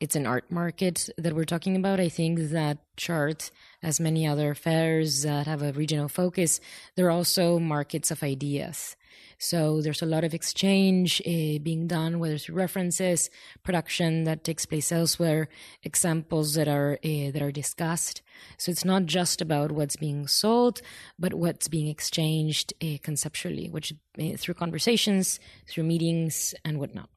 it's 0.00 0.16
an 0.16 0.26
art 0.26 0.50
market 0.50 1.08
that 1.16 1.32
we're 1.32 1.44
talking 1.44 1.76
about. 1.76 2.00
I 2.00 2.08
think 2.08 2.50
that 2.50 2.78
Chart, 2.96 3.52
as 3.82 4.00
many 4.00 4.26
other 4.26 4.54
fairs 4.54 5.22
that 5.22 5.46
have 5.46 5.62
a 5.62 5.72
regional 5.72 6.08
focus, 6.08 6.60
they're 6.96 7.10
also 7.10 7.60
markets 7.60 8.10
of 8.10 8.22
ideas. 8.24 8.96
So 9.38 9.80
there's 9.80 10.02
a 10.02 10.06
lot 10.06 10.24
of 10.24 10.34
exchange 10.34 11.20
uh, 11.26 11.58
being 11.62 11.86
done, 11.86 12.18
whether 12.18 12.38
through 12.38 12.56
references, 12.56 13.30
production 13.62 14.24
that 14.24 14.44
takes 14.44 14.66
place 14.66 14.92
elsewhere, 14.92 15.48
examples 15.82 16.54
that 16.54 16.68
are 16.68 16.98
uh, 17.04 17.30
that 17.32 17.42
are 17.42 17.52
discussed. 17.52 18.22
So 18.58 18.70
it's 18.70 18.84
not 18.84 19.06
just 19.06 19.40
about 19.40 19.72
what's 19.72 19.96
being 19.96 20.26
sold, 20.26 20.80
but 21.18 21.34
what's 21.34 21.68
being 21.68 21.88
exchanged 21.88 22.72
uh, 22.82 22.98
conceptually, 23.02 23.68
which 23.68 23.92
through 24.38 24.54
conversations, 24.54 25.40
through 25.68 25.84
meetings, 25.84 26.54
and 26.64 26.78
whatnot 26.78 27.08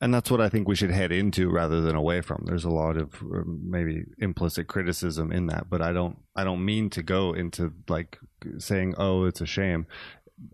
and 0.00 0.14
that's 0.14 0.30
what 0.30 0.40
I 0.40 0.48
think 0.48 0.68
we 0.68 0.76
should 0.76 0.92
head 0.92 1.10
into 1.10 1.50
rather 1.50 1.80
than 1.80 1.96
away 1.96 2.20
from. 2.20 2.44
There's 2.44 2.64
a 2.64 2.70
lot 2.70 2.96
of 2.96 3.20
maybe 3.22 4.04
implicit 4.18 4.68
criticism 4.68 5.32
in 5.32 5.46
that, 5.46 5.68
but 5.68 5.82
I 5.82 5.92
don't 5.92 6.18
I 6.36 6.44
don't 6.44 6.64
mean 6.64 6.88
to 6.90 7.02
go 7.02 7.32
into 7.32 7.72
like 7.88 8.18
saying, 8.58 8.94
"Oh, 8.96 9.24
it's 9.24 9.40
a 9.40 9.46
shame." 9.46 9.86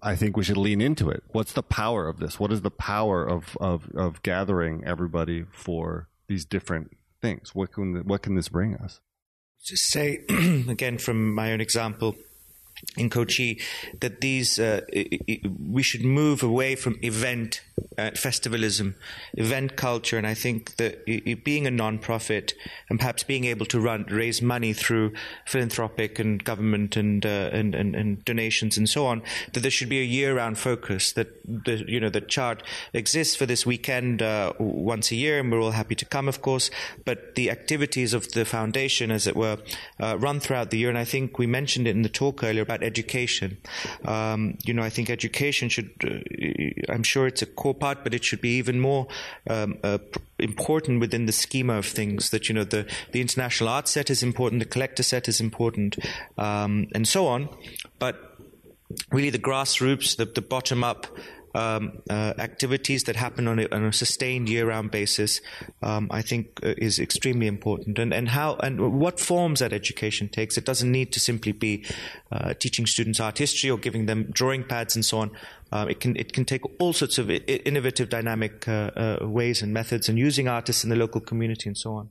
I 0.03 0.17
think 0.17 0.37
we 0.37 0.45
should 0.45 0.57
lean 0.57 0.81
into 0.81 1.11
it. 1.11 1.23
What's 1.29 1.53
the 1.53 1.63
power 1.63 2.09
of 2.09 2.19
this? 2.19 2.39
What 2.41 2.53
is 2.53 2.63
the 2.63 2.71
power 2.71 3.25
of 3.25 3.57
of 3.61 3.91
of 3.95 4.23
gathering 4.23 4.83
everybody 4.85 5.45
for 5.51 6.09
these 6.27 6.45
different 6.45 6.97
things? 7.21 7.55
What 7.55 7.73
can 7.73 7.97
what 8.07 8.23
can 8.23 8.35
this 8.35 8.49
bring 8.49 8.77
us? 8.77 9.01
Just 9.65 9.85
say 9.85 10.25
again 10.69 10.99
from 10.99 11.35
my 11.35 11.53
own 11.53 11.61
example 11.61 12.17
in 12.97 13.11
Kochi 13.11 13.61
that 14.01 14.21
these 14.21 14.59
uh, 14.59 14.83
we 15.69 15.83
should 15.83 16.05
move 16.05 16.43
away 16.43 16.77
from 16.77 16.99
event 17.03 17.61
uh, 17.99 18.11
festivalism, 18.11 18.95
event 19.35 19.77
culture, 19.77 20.17
and 20.19 20.27
I 20.27 20.35
think 20.35 20.77
that 20.77 21.03
it, 21.07 21.45
being 21.45 21.67
a 21.67 21.71
non-profit 21.71 22.55
and 22.89 22.99
perhaps 22.99 23.23
being 23.23 23.45
able 23.45 23.67
to 23.67 23.81
run 23.81 24.05
raise 24.09 24.41
money 24.43 24.73
through 24.73 25.13
philanthropic 25.45 26.19
and 26.19 26.43
government 26.43 26.97
and, 26.97 27.25
uh, 27.25 27.51
and, 27.53 27.75
and, 27.75 27.95
and 27.95 28.25
donations 28.25 28.77
and 28.77 28.89
so 28.89 29.07
on, 29.07 29.23
that 29.53 29.61
there 29.61 29.71
should 29.71 29.89
be 29.89 30.01
a 30.01 30.05
year-round 30.05 30.59
focus. 30.59 31.13
That 31.13 31.29
the 31.45 31.85
you 31.87 32.01
know 32.01 32.11
the 32.11 32.21
chart 32.21 32.63
exists 32.93 33.35
for 33.35 33.47
this 33.47 33.67
weekend 33.67 34.23
uh, 34.23 34.53
once 34.59 35.11
a 35.11 35.17
year, 35.17 35.41
and 35.41 35.51
we're 35.51 35.63
all 35.63 35.73
happy 35.73 35.95
to 35.97 36.05
come, 36.05 36.29
of 36.29 36.43
course. 36.43 36.71
But 37.05 37.35
the 37.35 37.51
activities 37.51 38.15
of 38.15 38.33
the 38.33 38.45
foundation, 38.45 39.11
as 39.11 39.27
it 39.27 39.37
were, 39.37 39.59
uh, 40.01 40.17
run 40.19 40.41
throughout 40.41 40.71
the 40.71 40.79
year, 40.79 40.89
and 40.89 40.99
I 40.99 41.05
think 41.05 41.39
we 41.39 41.47
mentioned 41.47 41.87
it 41.87 41.97
in 41.97 42.03
the 42.03 42.09
talk 42.09 42.45
earlier 42.45 42.63
about 42.63 42.74
education. 42.83 43.59
Um, 44.05 44.59
you 44.65 44.75
know, 44.75 44.83
I 44.83 44.91
think 44.91 45.11
education 45.11 45.69
should. 45.69 45.91
Uh, 46.03 46.93
I'm 46.93 47.03
sure 47.03 47.27
it's 47.27 47.43
a 47.43 47.47
core 47.47 47.75
part, 47.75 48.05
but 48.05 48.15
it 48.15 48.25
should 48.25 48.41
be 48.41 48.57
even 48.57 48.81
more 48.81 49.07
um, 49.49 49.79
uh, 49.83 49.99
important 50.39 51.01
within 51.01 51.27
the 51.27 51.33
schema 51.33 51.75
of 51.75 51.87
things. 51.87 52.31
That 52.31 52.49
you 52.49 52.55
know, 52.55 52.65
the 52.65 52.87
the 53.13 53.21
international 53.21 53.69
art 53.69 53.89
set 53.89 54.11
is 54.11 54.23
important, 54.23 54.61
the 54.61 54.69
collector 54.69 55.03
set 55.03 55.29
is 55.29 55.41
important, 55.41 55.99
um, 56.39 56.89
and 56.95 57.07
so 57.07 57.27
on. 57.27 57.49
But 57.99 58.39
really, 59.11 59.31
the 59.31 59.39
grassroots, 59.39 60.17
the, 60.17 60.25
the 60.25 60.43
bottom 60.43 60.85
up 60.85 61.07
um, 61.55 62.03
uh, 62.11 62.35
activities 62.39 63.05
that 63.05 63.17
happen 63.17 63.47
on 63.47 63.59
a, 63.59 63.69
on 63.71 63.85
a 63.85 63.93
sustained 63.93 64.49
year-round 64.49 64.91
basis, 64.91 65.41
um, 65.83 66.09
I 66.11 66.23
think 66.23 66.61
uh, 66.63 66.75
is 66.77 66.99
extremely 66.99 67.47
important. 67.47 67.99
And 67.99 68.13
and 68.13 68.29
how 68.29 68.57
and 68.57 69.01
what 69.01 69.21
forms 69.21 69.61
that 69.61 69.73
education 69.73 70.29
takes. 70.29 70.57
It 70.57 70.65
doesn't 70.65 70.91
need 70.91 71.13
to 71.13 71.21
simply 71.21 71.53
be 71.53 71.85
uh, 72.33 72.55
teaching 72.55 72.87
students 72.87 73.21
art 73.21 73.39
history 73.39 73.71
or 73.71 73.79
giving 73.79 74.07
them 74.07 74.31
drawing 74.33 74.65
pads 74.65 74.97
and 74.97 75.05
so 75.05 75.19
on. 75.19 75.31
Uh, 75.73 75.87
it 75.89 76.01
can 76.01 76.17
it 76.17 76.33
can 76.33 76.45
take 76.45 76.63
all 76.81 76.93
sorts 76.93 77.19
of 77.19 77.31
innovative, 77.31 78.09
dynamic 78.09 78.67
uh, 78.69 78.91
uh, 78.97 79.19
ways 79.23 79.63
and 79.63 79.73
methods, 79.73 80.09
and 80.09 80.19
using 80.19 80.49
artists 80.49 80.85
in 80.85 80.91
the 80.91 80.97
local 80.97 81.21
community 81.21 81.69
and 81.69 81.79
so 81.79 81.95
on. 81.95 82.11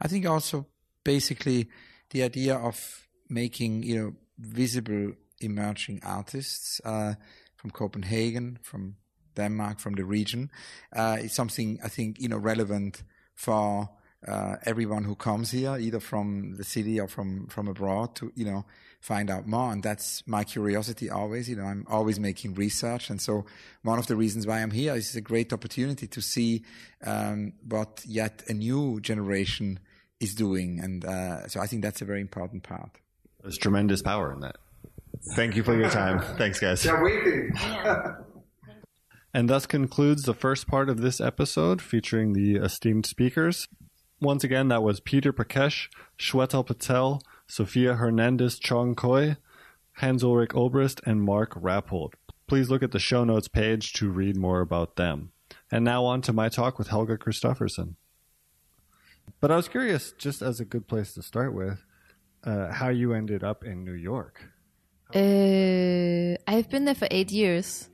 I 0.00 0.08
think 0.08 0.26
also 0.26 0.66
basically 1.04 1.68
the 2.10 2.22
idea 2.22 2.56
of 2.56 3.06
making 3.28 3.82
you 3.82 3.96
know 3.96 4.12
visible 4.38 5.12
emerging 5.40 6.00
artists 6.04 6.80
from 7.60 7.70
Copenhagen, 7.70 8.58
from 8.62 8.96
Denmark, 9.36 9.78
from 9.78 9.94
the 9.94 10.04
region. 10.04 10.50
Uh, 10.96 11.18
it's 11.20 11.34
something 11.34 11.78
I 11.84 11.88
think 11.88 12.18
you 12.18 12.28
know 12.28 12.38
relevant 12.38 13.02
for 13.34 13.90
uh, 14.26 14.56
everyone 14.64 15.04
who 15.04 15.14
comes 15.14 15.50
here, 15.50 15.76
either 15.78 16.00
from 16.00 16.56
the 16.56 16.64
city 16.64 16.98
or 16.98 17.08
from 17.08 17.46
from 17.48 17.68
abroad, 17.68 18.14
to 18.16 18.32
you 18.34 18.46
know 18.46 18.64
find 19.00 19.30
out 19.30 19.46
more. 19.46 19.72
And 19.72 19.82
that's 19.82 20.22
my 20.26 20.44
curiosity 20.44 21.10
always. 21.10 21.48
You 21.48 21.56
know, 21.56 21.64
I'm 21.64 21.86
always 21.88 22.18
making 22.18 22.54
research, 22.54 23.10
and 23.10 23.20
so 23.20 23.44
one 23.82 23.98
of 23.98 24.06
the 24.06 24.16
reasons 24.16 24.46
why 24.46 24.62
I'm 24.62 24.70
here 24.70 24.94
is 24.96 25.14
a 25.14 25.20
great 25.20 25.52
opportunity 25.52 26.06
to 26.06 26.20
see 26.22 26.64
um, 27.04 27.52
what 27.68 28.02
yet 28.06 28.42
a 28.48 28.54
new 28.54 29.00
generation 29.00 29.80
is 30.18 30.34
doing, 30.34 30.80
and 30.80 31.04
uh, 31.04 31.46
so 31.48 31.60
I 31.60 31.66
think 31.66 31.82
that's 31.82 32.02
a 32.02 32.06
very 32.06 32.20
important 32.20 32.62
part. 32.62 32.90
There's 33.42 33.58
tremendous 33.58 34.02
power 34.02 34.32
in 34.32 34.40
that. 34.40 34.56
Thank 35.34 35.56
you 35.56 35.62
for 35.62 35.76
your 35.76 35.90
time. 35.90 36.20
Thanks, 36.36 36.58
guys. 36.58 36.84
Yeah, 36.84 37.02
waiting. 37.02 37.52
and 39.34 39.48
thus 39.48 39.66
concludes 39.66 40.22
the 40.22 40.34
first 40.34 40.66
part 40.66 40.88
of 40.88 41.00
this 41.00 41.20
episode 41.20 41.82
featuring 41.82 42.32
the 42.32 42.56
esteemed 42.56 43.06
speakers. 43.06 43.68
Once 44.20 44.44
again, 44.44 44.68
that 44.68 44.82
was 44.82 45.00
Peter 45.00 45.32
Pakesch, 45.32 45.88
Shwetal 46.18 46.66
Patel, 46.66 47.22
Sofia 47.46 47.96
Hernández 47.96 48.60
Chong 48.60 48.94
Cuy, 48.94 49.36
Hans 49.94 50.22
Ulrich 50.22 50.50
Obrist, 50.50 51.00
and 51.06 51.22
Mark 51.22 51.54
Rappolt. 51.54 52.14
Please 52.46 52.70
look 52.70 52.82
at 52.82 52.90
the 52.90 52.98
show 52.98 53.24
notes 53.24 53.48
page 53.48 53.92
to 53.94 54.10
read 54.10 54.36
more 54.36 54.60
about 54.60 54.96
them. 54.96 55.32
And 55.70 55.84
now 55.84 56.04
on 56.04 56.22
to 56.22 56.32
my 56.32 56.48
talk 56.48 56.78
with 56.78 56.88
Helga 56.88 57.16
Christoffersen. 57.16 57.94
But 59.40 59.50
I 59.50 59.56
was 59.56 59.68
curious, 59.68 60.12
just 60.12 60.42
as 60.42 60.60
a 60.60 60.64
good 60.64 60.88
place 60.88 61.14
to 61.14 61.22
start 61.22 61.54
with, 61.54 61.84
uh, 62.42 62.72
how 62.72 62.88
you 62.88 63.12
ended 63.12 63.44
up 63.44 63.64
in 63.64 63.84
New 63.84 63.92
York. 63.92 64.50
Uh, 65.14 66.36
I've 66.46 66.68
been 66.70 66.84
there 66.84 66.94
for 66.94 67.08
eight 67.10 67.32
years, 67.32 67.88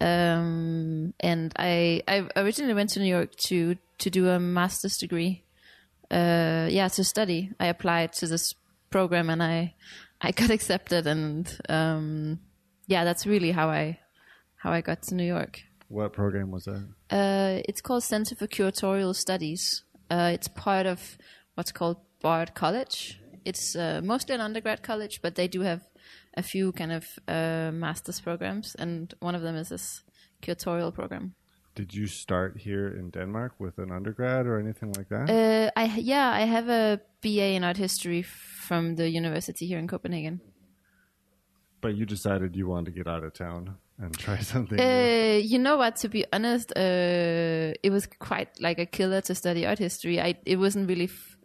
um, 0.00 1.14
and 1.20 1.52
I 1.56 2.02
I 2.08 2.28
originally 2.36 2.74
went 2.74 2.90
to 2.90 3.00
New 3.00 3.06
York 3.10 3.36
to 3.48 3.76
to 3.98 4.10
do 4.10 4.28
a 4.28 4.40
master's 4.40 4.96
degree. 4.96 5.44
Uh, 6.10 6.68
yeah, 6.70 6.88
to 6.88 7.04
study. 7.04 7.50
I 7.60 7.66
applied 7.66 8.12
to 8.14 8.26
this 8.26 8.54
program 8.90 9.30
and 9.30 9.42
I 9.42 9.74
I 10.20 10.32
got 10.32 10.50
accepted, 10.56 11.06
and 11.06 11.48
um, 11.68 12.40
yeah, 12.86 13.04
that's 13.04 13.26
really 13.26 13.52
how 13.52 13.68
I 13.68 14.00
how 14.56 14.72
I 14.72 14.80
got 14.80 15.02
to 15.02 15.14
New 15.14 15.26
York. 15.26 15.60
What 15.88 16.12
program 16.12 16.50
was 16.50 16.64
that? 16.64 16.88
Uh, 17.10 17.62
it's 17.68 17.80
called 17.80 18.02
Center 18.02 18.34
for 18.34 18.46
Curatorial 18.46 19.14
Studies. 19.14 19.84
Uh, 20.10 20.30
it's 20.32 20.48
part 20.48 20.86
of 20.86 21.18
what's 21.54 21.70
called 21.70 21.98
Bard 22.20 22.54
College. 22.54 23.20
It's 23.44 23.76
uh, 23.76 24.00
mostly 24.02 24.34
an 24.34 24.40
undergrad 24.40 24.82
college, 24.82 25.20
but 25.20 25.34
they 25.34 25.48
do 25.48 25.60
have 25.60 25.82
a 26.36 26.42
few 26.42 26.72
kind 26.72 26.92
of 26.92 27.04
uh, 27.28 27.70
master's 27.72 28.20
programs, 28.20 28.74
and 28.76 29.14
one 29.20 29.34
of 29.34 29.42
them 29.42 29.56
is 29.56 29.68
this 29.68 30.02
curatorial 30.42 30.92
program. 30.92 31.34
Did 31.74 31.94
you 31.94 32.06
start 32.06 32.58
here 32.58 32.88
in 32.88 33.10
Denmark 33.10 33.54
with 33.58 33.78
an 33.78 33.90
undergrad 33.90 34.46
or 34.46 34.58
anything 34.58 34.92
like 34.92 35.08
that? 35.08 35.30
Uh, 35.30 35.70
I 35.74 35.84
yeah, 35.96 36.30
I 36.30 36.42
have 36.42 36.68
a 36.68 37.00
BA 37.22 37.54
in 37.54 37.64
art 37.64 37.78
history 37.78 38.22
from 38.22 38.96
the 38.96 39.08
university 39.08 39.66
here 39.66 39.78
in 39.78 39.88
Copenhagen. 39.88 40.40
But 41.80 41.96
you 41.96 42.04
decided 42.04 42.56
you 42.56 42.68
wanted 42.68 42.92
to 42.92 42.92
get 42.92 43.08
out 43.08 43.24
of 43.24 43.32
town 43.32 43.76
and 43.98 44.16
try 44.16 44.38
something. 44.52 44.78
Uh, 44.78 45.40
you 45.42 45.58
know 45.58 45.78
what? 45.78 45.96
To 45.96 46.08
be 46.08 46.26
honest, 46.32 46.72
uh, 46.76 47.72
it 47.82 47.90
was 47.90 48.06
quite 48.06 48.50
like 48.60 48.78
a 48.78 48.86
killer 48.86 49.22
to 49.22 49.34
study 49.34 49.64
art 49.64 49.78
history. 49.78 50.20
I 50.20 50.34
it 50.44 50.58
wasn't 50.58 50.88
really 50.88 51.04
f- 51.04 51.38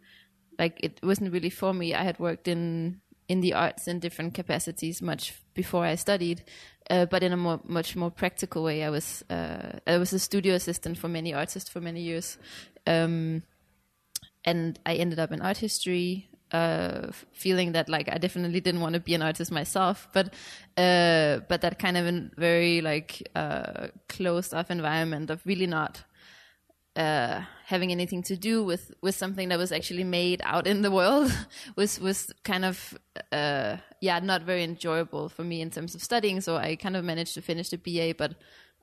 like 0.58 0.78
it 0.82 1.00
wasn't 1.02 1.32
really 1.32 1.50
for 1.50 1.72
me. 1.72 1.94
I 1.94 2.02
had 2.02 2.18
worked 2.18 2.48
in 2.48 3.00
in 3.28 3.40
the 3.40 3.52
arts 3.54 3.86
in 3.86 4.00
different 4.00 4.34
capacities 4.34 5.02
much 5.02 5.34
before 5.54 5.84
I 5.84 5.94
studied, 5.96 6.42
uh, 6.90 7.04
but 7.06 7.22
in 7.22 7.32
a 7.32 7.36
more 7.36 7.60
much 7.64 7.94
more 7.94 8.10
practical 8.10 8.64
way. 8.64 8.82
I 8.82 8.90
was 8.90 9.22
uh, 9.30 9.78
I 9.86 9.98
was 9.98 10.12
a 10.12 10.18
studio 10.18 10.54
assistant 10.54 10.98
for 10.98 11.08
many 11.08 11.34
artists 11.34 11.68
for 11.68 11.80
many 11.80 12.00
years, 12.00 12.38
um, 12.86 13.42
and 14.44 14.78
I 14.86 14.94
ended 14.94 15.18
up 15.18 15.32
in 15.32 15.42
art 15.42 15.58
history. 15.58 16.28
Uh, 16.50 17.12
feeling 17.32 17.72
that 17.72 17.90
like 17.90 18.08
I 18.10 18.16
definitely 18.16 18.60
didn't 18.60 18.80
want 18.80 18.94
to 18.94 19.00
be 19.00 19.14
an 19.14 19.20
artist 19.20 19.52
myself, 19.52 20.08
but 20.14 20.32
uh, 20.78 21.40
but 21.46 21.60
that 21.60 21.78
kind 21.78 21.98
of 21.98 22.32
very 22.38 22.80
like 22.80 23.28
uh, 23.34 23.88
closed 24.08 24.54
off 24.54 24.70
environment 24.70 25.28
of 25.28 25.44
really 25.44 25.66
not 25.66 26.04
uh, 26.98 27.42
having 27.66 27.92
anything 27.92 28.22
to 28.24 28.36
do 28.36 28.64
with 28.64 28.92
with 29.00 29.14
something 29.14 29.48
that 29.50 29.58
was 29.58 29.70
actually 29.70 30.04
made 30.04 30.42
out 30.44 30.66
in 30.66 30.82
the 30.82 30.90
world 30.90 31.30
was 31.76 32.00
was 32.00 32.32
kind 32.42 32.64
of 32.64 32.98
uh, 33.30 33.76
yeah 34.00 34.18
not 34.18 34.42
very 34.42 34.64
enjoyable 34.64 35.28
for 35.28 35.44
me 35.44 35.60
in 35.60 35.70
terms 35.70 35.94
of 35.94 36.02
studying. 36.02 36.40
So 36.40 36.56
I 36.56 36.76
kind 36.76 36.96
of 36.96 37.04
managed 37.04 37.34
to 37.34 37.42
finish 37.42 37.70
the 37.70 37.78
BA, 37.78 38.14
but 38.18 38.34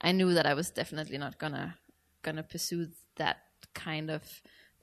I 0.01 0.13
knew 0.13 0.33
that 0.33 0.45
I 0.45 0.53
was 0.53 0.71
definitely 0.71 1.17
not 1.17 1.37
gonna 1.37 1.75
gonna 2.23 2.43
pursue 2.43 2.87
that 3.17 3.37
kind 3.73 4.09
of 4.09 4.23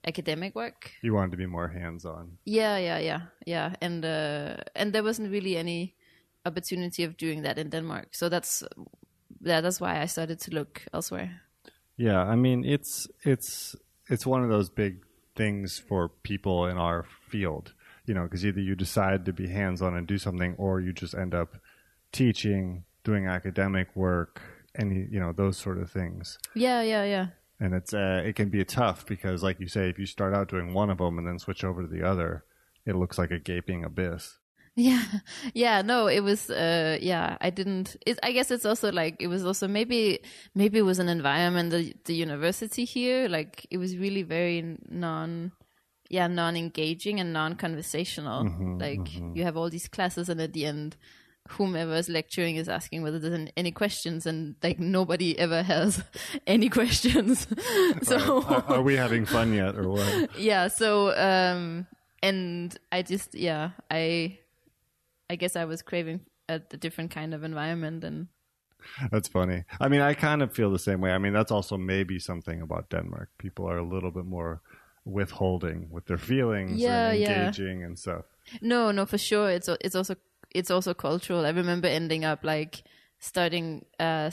academic 0.05 0.53
work. 0.53 0.91
You 1.01 1.13
wanted 1.15 1.31
to 1.31 1.37
be 1.37 1.47
more 1.47 1.69
hands 1.69 2.05
on. 2.05 2.37
Yeah, 2.45 2.77
yeah, 2.77 2.99
yeah, 2.99 3.21
yeah, 3.45 3.75
and 3.81 4.05
uh, 4.05 4.57
and 4.75 4.93
there 4.93 5.03
wasn't 5.03 5.31
really 5.31 5.57
any 5.57 5.95
opportunity 6.45 7.03
of 7.03 7.17
doing 7.17 7.41
that 7.43 7.57
in 7.57 7.69
Denmark. 7.69 8.09
So 8.11 8.29
that's 8.29 8.63
yeah, 9.41 9.61
that's 9.61 9.81
why 9.81 10.01
I 10.01 10.05
started 10.05 10.39
to 10.41 10.51
look 10.51 10.85
elsewhere. 10.93 11.41
Yeah, 11.97 12.21
I 12.23 12.35
mean 12.35 12.65
it's 12.65 13.07
it's 13.23 13.75
it's 14.09 14.25
one 14.25 14.43
of 14.43 14.49
those 14.49 14.69
big 14.69 15.05
things 15.35 15.79
for 15.79 16.09
people 16.09 16.65
in 16.67 16.77
our 16.77 17.05
field, 17.29 17.73
you 18.05 18.13
know, 18.13 18.23
because 18.23 18.45
either 18.45 18.61
you 18.61 18.75
decide 18.75 19.25
to 19.25 19.33
be 19.33 19.47
hands 19.47 19.81
on 19.81 19.95
and 19.95 20.07
do 20.07 20.17
something, 20.17 20.55
or 20.57 20.79
you 20.79 20.93
just 20.93 21.15
end 21.15 21.33
up 21.33 21.55
teaching, 22.11 22.83
doing 23.03 23.27
academic 23.27 23.95
work, 23.95 24.41
any 24.75 25.07
you 25.09 25.19
know 25.19 25.31
those 25.31 25.57
sort 25.57 25.77
of 25.77 25.91
things. 25.91 26.37
Yeah, 26.55 26.81
yeah, 26.81 27.03
yeah. 27.03 27.27
And 27.59 27.73
it's 27.73 27.93
uh, 27.93 28.21
it 28.25 28.35
can 28.35 28.49
be 28.49 28.63
tough 28.65 29.05
because, 29.05 29.43
like 29.43 29.59
you 29.59 29.67
say, 29.67 29.89
if 29.89 29.99
you 29.99 30.05
start 30.05 30.33
out 30.33 30.49
doing 30.49 30.73
one 30.73 30.89
of 30.89 30.97
them 30.97 31.17
and 31.17 31.27
then 31.27 31.39
switch 31.39 31.63
over 31.63 31.81
to 31.81 31.87
the 31.87 32.05
other, 32.05 32.43
it 32.85 32.95
looks 32.95 33.17
like 33.17 33.31
a 33.31 33.39
gaping 33.39 33.83
abyss. 33.83 34.39
Yeah, 34.75 35.03
yeah, 35.53 35.81
no, 35.81 36.07
it 36.07 36.21
was, 36.21 36.49
uh, 36.49 36.97
yeah, 37.01 37.37
I 37.41 37.49
didn't, 37.49 37.95
it, 38.05 38.17
I 38.23 38.31
guess 38.31 38.49
it's 38.51 38.65
also 38.65 38.91
like, 38.91 39.17
it 39.19 39.27
was 39.27 39.45
also 39.45 39.67
maybe, 39.67 40.19
maybe 40.55 40.79
it 40.79 40.83
was 40.83 40.99
an 40.99 41.09
environment, 41.09 41.71
the, 41.71 41.93
the 42.05 42.15
university 42.15 42.85
here, 42.85 43.27
like, 43.27 43.67
it 43.69 43.77
was 43.77 43.97
really 43.97 44.23
very 44.23 44.77
non, 44.89 45.51
yeah, 46.09 46.27
non-engaging 46.27 47.19
and 47.19 47.33
non-conversational. 47.33 48.45
Mm-hmm, 48.45 48.77
like, 48.79 48.99
mhm. 48.99 49.35
you 49.35 49.43
have 49.43 49.57
all 49.57 49.69
these 49.69 49.87
classes 49.87 50.27
and 50.29 50.41
at 50.41 50.53
the 50.53 50.65
end, 50.65 50.97
whomever 51.49 51.93
is 51.95 52.09
lecturing 52.09 52.55
is 52.55 52.69
asking 52.69 53.03
whether 53.03 53.19
there's 53.19 53.49
any 53.57 53.71
questions 53.71 54.25
and 54.25 54.55
like 54.63 54.79
nobody 54.79 55.37
ever 55.37 55.61
has 55.61 56.01
any 56.47 56.69
questions. 56.69 57.45
so, 58.01 58.43
Are, 58.43 58.63
are 58.67 58.81
we 58.81 58.95
having 58.95 59.25
fun 59.25 59.53
yet, 59.53 59.75
or 59.75 59.89
what? 59.89 60.39
yeah 60.39 60.69
so 60.69 61.13
um 61.17 61.85
and 62.21 62.77
i 62.93 63.01
just 63.01 63.35
yeah 63.35 63.71
i 63.91 64.39
i 65.29 65.35
guess 65.35 65.55
i 65.55 65.65
was 65.65 65.81
craving 65.81 66.19
a, 66.49 66.55
a 66.71 66.77
different 66.77 67.11
kind 67.11 67.33
of 67.33 67.43
environment 67.43 68.03
and 68.03 68.27
That's 69.11 69.29
funny. 69.29 69.63
I 69.79 69.87
mean, 69.87 70.01
I 70.01 70.13
kind 70.13 70.41
of 70.41 70.51
feel 70.53 70.69
the 70.69 70.77
same 70.79 70.99
way. 70.99 71.11
I 71.15 71.17
mean, 71.17 71.33
that's 71.33 71.51
also 71.51 71.77
maybe 71.77 72.19
something 72.19 72.61
about 72.61 72.89
Denmark. 72.89 73.29
People 73.37 73.65
are 73.69 73.77
a 73.77 73.93
little 73.95 74.11
bit 74.11 74.25
more 74.25 74.59
withholding 75.05 75.89
with 75.89 76.05
their 76.05 76.17
feelings 76.17 76.81
Yeah, 76.81 77.11
and 77.11 77.19
yeah. 77.19 77.39
engaging 77.45 77.83
and 77.83 77.97
stuff. 77.97 78.25
no 78.61 78.91
no 78.91 79.05
for 79.05 79.17
sure 79.17 79.49
it's 79.49 79.69
it's 79.79 79.95
also 79.95 80.15
it's 80.55 80.71
also 80.71 80.93
cultural 80.93 81.45
i 81.45 81.49
remember 81.51 81.87
ending 81.87 82.25
up 82.25 82.43
like 82.43 82.83
starting 83.19 83.85
uh 83.99 84.29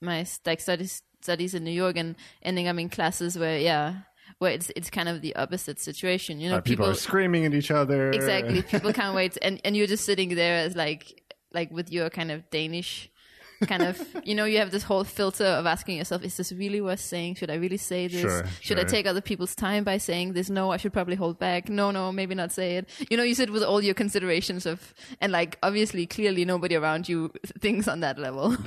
my 0.00 0.26
like 0.46 0.60
studies 0.60 1.02
studies 1.22 1.54
in 1.54 1.64
new 1.64 1.70
york 1.84 1.96
and 1.96 2.16
ending 2.42 2.68
up 2.68 2.78
in 2.78 2.88
classes 2.88 3.38
where 3.38 3.58
yeah 3.58 3.94
where 4.38 4.52
it's 4.52 4.70
it's 4.76 4.90
kind 4.90 5.08
of 5.08 5.20
the 5.22 5.34
opposite 5.36 5.78
situation 5.80 6.40
you 6.40 6.48
know 6.50 6.56
Uh, 6.56 6.60
people, 6.60 6.86
are 6.86 6.94
screaming 6.94 7.44
at 7.46 7.54
each 7.54 7.70
other. 7.70 8.10
exactly 8.10 8.62
people 8.74 8.92
can't 8.92 9.14
wait 9.14 9.36
and 9.42 9.60
and 9.64 9.76
you're 9.76 9.86
just 9.86 10.04
sitting 10.04 10.34
there 10.34 10.56
as 10.66 10.74
like 10.76 11.22
like 11.52 11.70
with 11.70 11.90
your 11.92 12.10
kind 12.10 12.30
of 12.30 12.48
danish 12.50 13.10
kind 13.66 13.82
of 13.82 14.00
you 14.24 14.34
know 14.34 14.44
you 14.44 14.58
have 14.58 14.70
this 14.70 14.82
whole 14.82 15.04
filter 15.04 15.44
of 15.44 15.66
asking 15.66 15.96
yourself 15.96 16.22
is 16.22 16.36
this 16.36 16.52
really 16.52 16.80
worth 16.80 17.00
saying? 17.00 17.36
Should 17.36 17.50
i 17.50 17.54
really 17.54 17.76
say 17.76 18.08
this? 18.08 18.20
Sure, 18.20 18.44
should 18.60 18.78
i 18.78 18.84
take 18.84 19.06
other 19.06 19.20
people's 19.20 19.54
time 19.54 19.84
by 19.84 19.98
saying 19.98 20.32
this? 20.32 20.50
No 20.50 20.70
i 20.70 20.76
should 20.76 20.92
probably 20.92 21.16
hold 21.16 21.38
back. 21.38 21.68
No 21.68 21.90
no 21.90 22.12
maybe 22.12 22.34
not 22.34 22.52
say 22.52 22.76
it. 22.76 22.88
You 23.10 23.16
know 23.16 23.22
you 23.22 23.34
sit 23.34 23.50
with 23.50 23.62
all 23.62 23.82
your 23.82 23.94
considerations 23.94 24.66
of 24.66 24.92
and 25.20 25.32
like 25.32 25.58
obviously 25.62 26.06
clearly 26.06 26.44
nobody 26.44 26.74
around 26.76 27.08
you 27.08 27.30
thinks 27.60 27.88
on 27.88 28.00
that 28.00 28.18
level. 28.18 28.56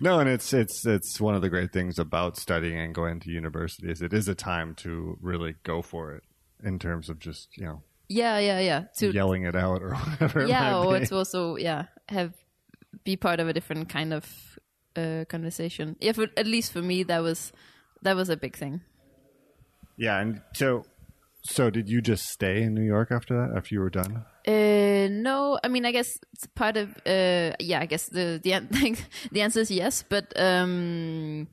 No, 0.00 0.18
and 0.20 0.28
it's 0.28 0.52
it's 0.52 0.86
it's 0.86 1.20
one 1.20 1.34
of 1.34 1.42
the 1.42 1.48
great 1.48 1.72
things 1.72 1.98
about 1.98 2.36
studying 2.36 2.78
and 2.78 2.94
going 2.94 3.20
to 3.20 3.30
university 3.30 3.90
is 3.90 4.00
it 4.02 4.12
is 4.12 4.28
a 4.28 4.34
time 4.34 4.74
to 4.76 5.18
really 5.20 5.56
go 5.62 5.82
for 5.82 6.12
it 6.14 6.22
in 6.62 6.78
terms 6.78 7.08
of 7.08 7.18
just 7.18 7.56
you 7.56 7.64
know 7.64 7.82
yeah 8.08 8.38
yeah 8.38 8.60
yeah. 8.60 8.84
To 8.98 9.10
yelling 9.12 9.44
it 9.44 9.54
out 9.56 9.82
or 9.82 9.94
whatever. 9.94 10.40
it 10.40 10.48
yeah 10.48 10.72
might 10.72 10.86
or 10.86 10.98
be. 11.00 11.06
to 11.06 11.16
also 11.16 11.56
yeah 11.56 11.86
have 12.08 12.34
be 13.04 13.16
part 13.16 13.40
of 13.40 13.48
a 13.48 13.52
different 13.52 13.88
kind 13.88 14.12
of 14.12 14.58
uh, 14.96 15.24
conversation 15.28 15.96
yeah 16.00 16.12
for, 16.12 16.26
at 16.36 16.46
least 16.46 16.72
for 16.72 16.82
me 16.82 17.02
that 17.02 17.22
was 17.22 17.52
that 18.02 18.16
was 18.16 18.28
a 18.28 18.36
big 18.36 18.56
thing 18.56 18.80
yeah. 20.00 20.18
And 20.18 20.40
so, 20.54 20.84
so 21.42 21.68
did 21.68 21.90
you 21.90 22.00
just 22.00 22.24
stay 22.24 22.62
in 22.62 22.74
New 22.74 22.82
York 22.82 23.12
after 23.12 23.34
that? 23.36 23.56
After 23.56 23.74
you 23.74 23.80
were 23.80 23.90
done? 23.90 24.24
uh 24.48 25.06
no 25.10 25.58
i 25.62 25.68
mean 25.68 25.84
i 25.84 25.92
guess 25.92 26.16
it's 26.32 26.46
part 26.54 26.78
of 26.78 26.88
uh 27.06 27.52
yeah 27.60 27.78
i 27.78 27.84
guess 27.84 28.06
the 28.06 28.40
the 28.42 28.52
the 29.32 29.42
answer 29.42 29.60
is 29.60 29.70
yes 29.70 30.02
but 30.08 30.32
um 30.40 31.46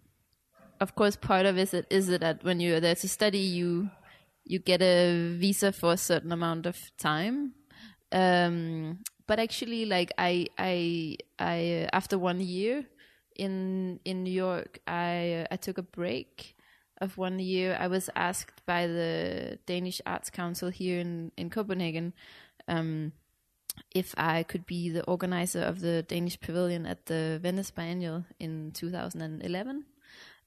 of 0.80 0.96
course 0.96 1.18
part 1.18 1.46
of 1.46 1.58
it 1.58 1.74
is, 1.74 1.86
is 1.90 2.08
it 2.08 2.22
that 2.22 2.42
when 2.46 2.62
you're 2.62 2.80
there 2.80 2.96
to 2.96 3.10
study 3.10 3.40
you 3.40 3.90
you 4.46 4.58
get 4.58 4.82
a 4.82 5.36
visa 5.38 5.74
for 5.74 5.92
a 5.92 5.98
certain 5.98 6.32
amount 6.32 6.66
of 6.66 6.78
time 6.98 7.52
um 8.14 9.00
but 9.28 9.40
actually 9.40 9.86
like 9.86 10.12
i 10.18 10.48
i 10.58 11.18
i 11.40 11.88
after 11.94 12.18
one 12.18 12.40
year 12.40 12.86
in 13.36 14.00
in 14.06 14.24
new 14.24 14.34
york 14.34 14.80
i 14.88 15.46
uh, 15.46 15.54
i 15.54 15.56
took 15.56 15.78
a 15.78 15.84
break 15.84 16.56
of 17.00 17.18
one 17.18 17.38
year 17.38 17.78
i 17.80 17.88
was 17.88 18.10
asked 18.16 18.66
by 18.66 18.88
the 18.88 19.60
danish 19.66 20.02
arts 20.06 20.30
council 20.30 20.70
here 20.70 21.00
in 21.00 21.32
in 21.38 21.50
copenhagen 21.50 22.14
um 22.68 23.12
if 23.94 24.14
I 24.18 24.44
could 24.44 24.66
be 24.66 24.90
the 24.90 25.04
organizer 25.06 25.62
of 25.62 25.82
the 25.82 26.04
Danish 26.04 26.40
pavilion 26.40 26.86
at 26.86 27.06
the 27.06 27.40
Venice 27.42 27.72
Biennial 27.72 28.26
in 28.40 28.72
2011. 28.72 29.86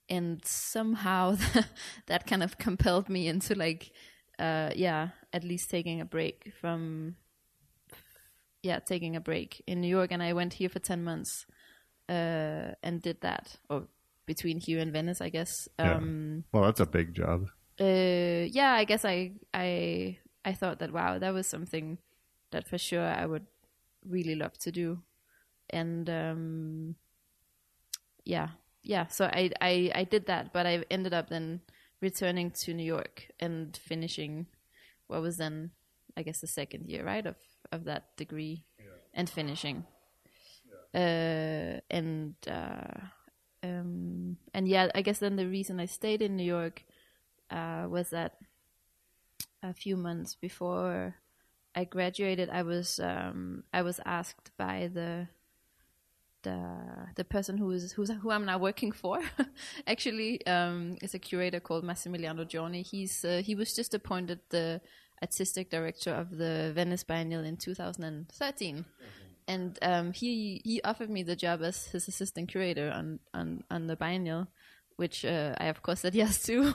And 0.08 0.44
somehow 0.44 1.36
that 2.06 2.26
kind 2.26 2.42
of 2.42 2.58
compelled 2.58 3.08
me 3.08 3.28
into 3.28 3.54
like, 3.54 3.92
uh, 4.38 4.70
yeah, 4.74 5.08
at 5.32 5.44
least 5.44 5.70
taking 5.70 6.00
a 6.00 6.04
break 6.04 6.52
from, 6.60 7.16
yeah, 8.62 8.78
taking 8.80 9.16
a 9.16 9.20
break 9.20 9.62
in 9.66 9.80
New 9.80 9.88
York. 9.88 10.12
And 10.12 10.22
I 10.22 10.32
went 10.32 10.54
here 10.54 10.68
for 10.68 10.78
10 10.80 11.02
months, 11.04 11.46
uh, 12.08 12.72
and 12.82 13.00
did 13.02 13.20
that, 13.22 13.56
or 13.68 13.88
between 14.26 14.58
here 14.60 14.78
and 14.80 14.92
Venice, 14.92 15.20
I 15.20 15.30
guess. 15.30 15.68
Yeah. 15.78 15.96
Um, 15.96 16.44
Well, 16.52 16.64
that's 16.64 16.80
a 16.80 16.86
big 16.86 17.14
job. 17.14 17.48
uh, 17.80 18.44
yeah, 18.52 18.72
I 18.74 18.84
guess 18.84 19.04
I 19.04 19.32
I 19.54 20.18
I 20.44 20.52
thought 20.52 20.78
that 20.80 20.92
wow, 20.92 21.18
that 21.18 21.32
was 21.34 21.46
something 21.46 21.98
that 22.50 22.68
for 22.68 22.78
sure 22.78 23.02
I 23.04 23.26
would 23.26 23.46
really 24.04 24.34
love 24.34 24.56
to 24.58 24.70
do, 24.72 25.02
and 25.70 26.08
um, 26.10 26.96
yeah, 28.24 28.48
yeah. 28.82 29.06
So 29.08 29.24
I, 29.26 29.50
I 29.60 29.90
I 29.94 30.04
did 30.04 30.26
that, 30.26 30.52
but 30.52 30.66
I 30.66 30.84
ended 30.90 31.14
up 31.14 31.28
then 31.28 31.60
returning 32.00 32.50
to 32.64 32.74
New 32.74 32.84
York 32.84 33.28
and 33.40 33.76
finishing 33.76 34.46
what 35.06 35.22
was 35.22 35.36
then 35.36 35.70
I 36.16 36.22
guess 36.22 36.40
the 36.40 36.46
second 36.46 36.88
year 36.88 37.04
right 37.04 37.26
of 37.26 37.36
of 37.72 37.84
that 37.84 38.16
degree 38.16 38.64
and 39.14 39.28
finishing. 39.28 39.84
Uh, 40.94 41.78
and 41.90 42.34
uh, 42.48 43.00
um, 43.62 44.36
and 44.54 44.66
yeah, 44.66 44.88
I 44.94 45.02
guess 45.02 45.18
then 45.18 45.36
the 45.36 45.46
reason 45.46 45.78
I 45.78 45.86
stayed 45.86 46.22
in 46.22 46.36
New 46.36 46.44
York 46.44 46.84
uh, 47.50 47.86
was 47.88 48.10
that 48.10 48.36
a 49.62 49.72
few 49.72 49.96
months 49.96 50.34
before 50.34 51.16
I 51.74 51.84
graduated, 51.84 52.50
I 52.50 52.62
was 52.62 52.98
um, 53.00 53.64
I 53.72 53.82
was 53.82 54.00
asked 54.04 54.50
by 54.56 54.90
the 54.92 55.28
the 56.42 56.58
the 57.16 57.24
person 57.24 57.58
who 57.58 57.70
is 57.70 57.92
who's 57.92 58.10
who 58.10 58.30
I'm 58.30 58.46
now 58.46 58.58
working 58.58 58.92
for. 58.92 59.20
Actually, 59.86 60.44
um, 60.46 60.96
is 61.02 61.14
a 61.14 61.18
curator 61.18 61.60
called 61.60 61.84
Massimiliano 61.84 62.44
Gioni. 62.44 62.84
He's 62.84 63.24
uh, 63.24 63.42
he 63.44 63.54
was 63.54 63.74
just 63.74 63.94
appointed 63.94 64.40
the 64.48 64.80
artistic 65.22 65.70
director 65.70 66.12
of 66.12 66.36
the 66.36 66.72
Venice 66.74 67.04
Biennial 67.04 67.44
in 67.44 67.56
2013 67.56 68.84
and 69.50 69.78
um, 69.82 70.12
he 70.12 70.60
he 70.64 70.80
offered 70.82 71.10
me 71.10 71.22
the 71.22 71.36
job 71.36 71.62
as 71.62 71.86
his 71.86 72.06
assistant 72.08 72.48
curator 72.48 72.90
on 72.90 73.18
on, 73.34 73.64
on 73.70 73.86
the 73.88 73.96
biennial, 73.96 74.46
which 74.96 75.24
uh, 75.24 75.54
I 75.58 75.66
of 75.66 75.82
course 75.82 76.00
said 76.00 76.14
yes 76.22 76.42
to. 76.44 76.56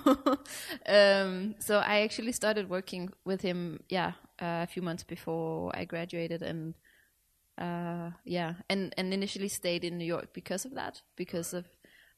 um, 0.88 1.56
so 1.60 1.80
I 1.80 2.02
actually 2.02 2.34
started 2.34 2.70
working 2.70 3.12
with 3.24 3.42
him, 3.42 3.80
yeah, 3.90 4.12
uh, 4.42 4.64
a 4.64 4.68
few 4.68 4.82
months 4.82 5.04
before 5.04 5.72
I 5.74 5.86
graduated, 5.86 6.42
and 6.42 6.74
uh, 7.58 8.12
yeah, 8.26 8.56
and 8.70 8.94
and 8.98 9.14
initially 9.14 9.50
stayed 9.50 9.86
in 9.86 9.98
New 9.98 10.10
York 10.16 10.34
because 10.34 10.66
of 10.66 10.76
that, 10.76 11.02
because 11.16 11.54
of 11.54 11.66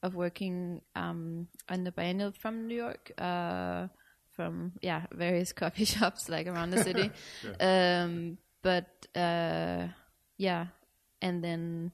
of 0.02 0.16
working 0.16 0.82
um, 0.96 1.48
on 1.70 1.84
the 1.84 1.92
biennial 1.92 2.32
from 2.32 2.68
New 2.68 2.76
York. 2.76 3.12
From 4.38 4.74
yeah 4.82 5.08
various 5.12 5.52
coffee 5.52 5.86
shops 5.98 6.30
like 6.30 6.48
around 6.48 6.70
the 6.70 6.84
city, 6.84 7.12
um, 7.60 8.38
but 8.62 8.86
uh, 9.16 9.88
yeah, 10.38 10.68
and 11.22 11.44
then 11.44 11.92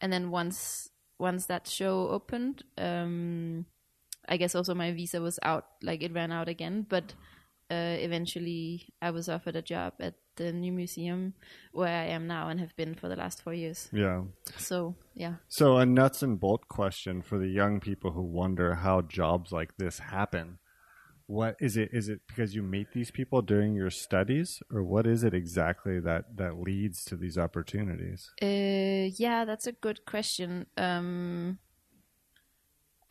and 0.00 0.12
then 0.12 0.30
once 0.30 0.90
once 1.18 1.46
that 1.46 1.66
show 1.66 2.08
opened, 2.08 2.62
um, 2.76 3.66
I 4.28 4.36
guess 4.36 4.54
also 4.54 4.74
my 4.74 4.92
visa 4.92 5.20
was 5.20 5.38
out, 5.42 5.64
like 5.82 6.02
it 6.02 6.12
ran 6.12 6.30
out 6.30 6.48
again. 6.48 6.86
But 6.88 7.14
uh, 7.70 7.96
eventually, 7.98 8.92
I 9.02 9.10
was 9.10 9.28
offered 9.28 9.56
a 9.56 9.62
job 9.62 9.94
at 10.00 10.14
the 10.36 10.52
new 10.52 10.72
museum 10.72 11.34
where 11.72 12.02
I 12.02 12.06
am 12.06 12.26
now 12.26 12.48
and 12.48 12.60
have 12.60 12.76
been 12.76 12.94
for 12.94 13.08
the 13.08 13.16
last 13.16 13.42
four 13.42 13.52
years. 13.54 13.88
Yeah. 13.92 14.22
So 14.56 14.94
yeah. 15.14 15.36
So 15.48 15.76
a 15.78 15.86
nuts 15.86 16.22
and 16.22 16.38
bolt 16.38 16.68
question 16.68 17.22
for 17.22 17.38
the 17.38 17.48
young 17.48 17.80
people 17.80 18.12
who 18.12 18.22
wonder 18.22 18.74
how 18.74 19.02
jobs 19.02 19.52
like 19.52 19.76
this 19.78 19.98
happen 19.98 20.58
what 21.28 21.56
is 21.60 21.76
it 21.76 21.90
is 21.92 22.08
it 22.08 22.22
because 22.26 22.54
you 22.54 22.62
meet 22.62 22.88
these 22.94 23.10
people 23.10 23.42
during 23.42 23.74
your 23.74 23.90
studies 23.90 24.62
or 24.72 24.82
what 24.82 25.06
is 25.06 25.22
it 25.22 25.34
exactly 25.34 26.00
that 26.00 26.24
that 26.36 26.58
leads 26.58 27.04
to 27.04 27.16
these 27.16 27.36
opportunities? 27.36 28.30
Uh, 28.42 29.12
yeah 29.18 29.44
that's 29.44 29.66
a 29.66 29.72
good 29.72 30.06
question. 30.06 30.66
Um, 30.78 31.58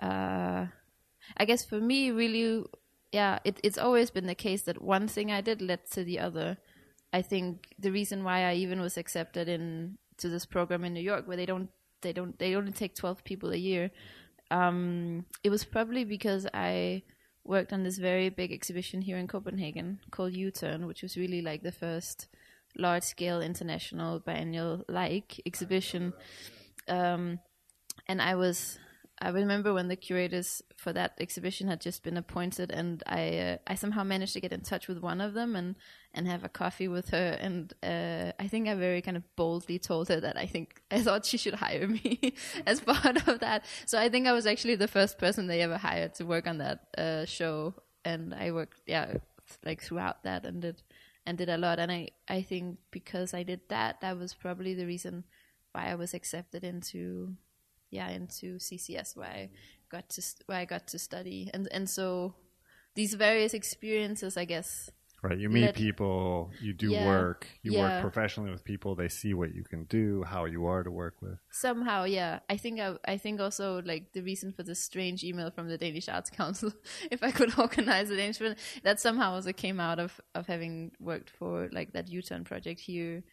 uh, 0.01 0.65
i 1.37 1.45
guess 1.45 1.65
for 1.65 1.79
me 1.79 2.11
really 2.11 2.63
yeah 3.11 3.39
it, 3.43 3.59
it's 3.63 3.77
always 3.77 4.09
been 4.11 4.27
the 4.27 4.35
case 4.35 4.63
that 4.63 4.81
one 4.81 5.07
thing 5.07 5.31
i 5.31 5.41
did 5.41 5.61
led 5.61 5.79
to 5.91 6.03
the 6.03 6.19
other. 6.19 6.57
I 7.13 7.21
think 7.21 7.73
the 7.79 7.91
reason 7.91 8.23
why 8.23 8.43
i 8.43 8.53
even 8.53 8.81
was 8.81 8.97
accepted 8.97 9.47
in 9.47 9.97
to 10.17 10.27
this 10.27 10.45
program 10.45 10.83
in 10.83 10.93
new 10.93 11.01
york 11.01 11.27
where 11.27 11.37
they 11.37 11.45
don't 11.45 11.69
they 12.01 12.13
don't 12.13 12.37
they 12.39 12.55
only 12.55 12.71
take 12.71 12.95
12 12.95 13.23
people 13.23 13.51
a 13.51 13.57
year 13.57 13.91
um, 14.49 15.25
it 15.43 15.49
was 15.49 15.63
probably 15.63 16.03
because 16.03 16.47
i 16.53 17.01
worked 17.47 17.73
on 17.73 17.83
this 17.83 17.97
very 17.97 18.29
big 18.29 18.51
exhibition 18.51 19.01
here 19.01 19.17
in 19.17 19.27
Copenhagen 19.27 19.99
called 20.11 20.33
U-Turn, 20.33 20.85
which 20.85 21.01
was 21.01 21.17
really 21.17 21.41
like 21.41 21.63
the 21.63 21.71
first 21.71 22.27
large 22.77 23.03
scale 23.03 23.41
international 23.41 24.19
biennial 24.19 24.83
like 24.87 25.41
exhibition. 25.45 26.13
Um, 26.87 27.39
and 28.07 28.21
I 28.21 28.35
was 28.35 28.79
I 29.19 29.29
remember 29.29 29.73
when 29.73 29.87
the 29.87 29.95
curators 29.95 30.61
for 30.75 30.93
that 30.93 31.15
exhibition 31.19 31.67
had 31.67 31.81
just 31.81 32.03
been 32.03 32.17
appointed, 32.17 32.69
and 32.71 33.01
I 33.07 33.37
uh, 33.37 33.57
I 33.65 33.73
somehow 33.75 34.03
managed 34.03 34.33
to 34.33 34.41
get 34.41 34.53
in 34.53 34.61
touch 34.61 34.87
with 34.87 34.99
one 34.99 35.21
of 35.21 35.33
them 35.33 35.55
and 35.55 35.75
and 36.13 36.27
have 36.27 36.43
a 36.43 36.49
coffee 36.49 36.87
with 36.87 37.09
her, 37.09 37.37
and 37.39 37.73
uh, 37.81 38.31
I 38.39 38.47
think 38.47 38.67
I 38.67 38.75
very 38.75 39.01
kind 39.01 39.17
of 39.17 39.23
boldly 39.35 39.79
told 39.79 40.09
her 40.09 40.19
that 40.19 40.37
I 40.37 40.45
think 40.45 40.81
I 40.91 41.01
thought 41.01 41.25
she 41.25 41.37
should 41.37 41.55
hire 41.55 41.87
me 41.87 42.35
as 42.67 42.79
part 42.79 43.27
of 43.27 43.39
that. 43.39 43.65
So 43.87 43.97
I 43.97 44.09
think 44.09 44.27
I 44.27 44.33
was 44.33 44.45
actually 44.45 44.75
the 44.75 44.87
first 44.87 45.17
person 45.17 45.47
they 45.47 45.61
ever 45.61 45.77
hired 45.77 46.13
to 46.15 46.25
work 46.25 46.45
on 46.45 46.59
that 46.59 46.87
uh, 46.97 47.25
show, 47.25 47.73
and 48.05 48.35
I 48.35 48.51
worked 48.51 48.81
yeah 48.85 49.15
like 49.65 49.81
throughout 49.81 50.23
that 50.23 50.45
and 50.45 50.61
did 50.61 50.83
and 51.25 51.39
did 51.39 51.49
a 51.49 51.57
lot, 51.57 51.79
and 51.79 51.91
I 51.91 52.09
I 52.27 52.43
think 52.43 52.77
because 52.91 53.33
I 53.33 53.41
did 53.41 53.61
that, 53.69 54.01
that 54.01 54.19
was 54.19 54.35
probably 54.35 54.75
the 54.75 54.85
reason 54.85 55.23
why 55.71 55.89
I 55.89 55.95
was 55.95 56.13
accepted 56.13 56.63
into 56.63 57.35
yeah 57.91 58.09
into 58.09 58.57
CCS 58.57 59.15
where 59.15 59.27
I 59.27 59.49
got 59.89 60.09
to 60.09 60.21
where 60.45 60.59
I 60.59 60.65
got 60.65 60.87
to 60.87 60.99
study. 60.99 61.49
And 61.53 61.67
and 61.71 61.89
so 61.89 62.35
these 62.95 63.13
various 63.13 63.53
experiences 63.53 64.37
I 64.37 64.45
guess 64.45 64.89
right 65.23 65.37
you 65.37 65.49
meet 65.49 65.73
people 65.73 66.51
you 66.61 66.73
do 66.73 66.91
yeah, 66.91 67.05
work 67.05 67.47
you 67.63 67.73
yeah. 67.73 67.81
work 67.81 68.01
professionally 68.01 68.51
with 68.51 68.63
people 68.63 68.95
they 68.95 69.07
see 69.07 69.33
what 69.33 69.53
you 69.53 69.63
can 69.63 69.83
do 69.85 70.23
how 70.23 70.45
you 70.45 70.65
are 70.65 70.83
to 70.83 70.91
work 70.91 71.15
with. 71.21 71.37
Somehow 71.51 72.03
yeah. 72.03 72.39
I 72.49 72.57
think 72.57 72.79
I, 72.79 72.95
I 73.05 73.17
think 73.17 73.39
also 73.39 73.81
like 73.83 74.13
the 74.13 74.21
reason 74.21 74.51
for 74.51 74.63
this 74.63 74.83
strange 74.83 75.23
email 75.23 75.51
from 75.51 75.67
the 75.67 75.77
Danish 75.77 76.09
Arts 76.09 76.29
Council 76.29 76.71
if 77.11 77.23
I 77.23 77.31
could 77.31 77.57
organize 77.65 78.09
a 78.09 78.17
Danish 78.17 78.39
that 78.83 78.99
somehow 78.99 79.33
also 79.33 79.53
came 79.53 79.79
out 79.79 79.99
of 79.99 80.19
of 80.35 80.47
having 80.47 80.91
worked 80.99 81.29
for 81.29 81.69
like 81.71 81.93
that 81.93 82.09
U-turn 82.09 82.43
project 82.43 82.79
here 82.79 83.23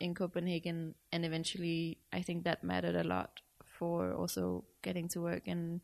in 0.00 0.14
Copenhagen 0.14 0.94
and 1.12 1.24
eventually 1.24 1.98
I 2.12 2.22
think 2.22 2.44
that 2.44 2.64
mattered 2.64 2.96
a 2.96 3.04
lot 3.04 3.40
for 3.84 4.14
also 4.14 4.64
getting 4.82 5.08
to 5.08 5.20
work 5.20 5.44
in 5.46 5.80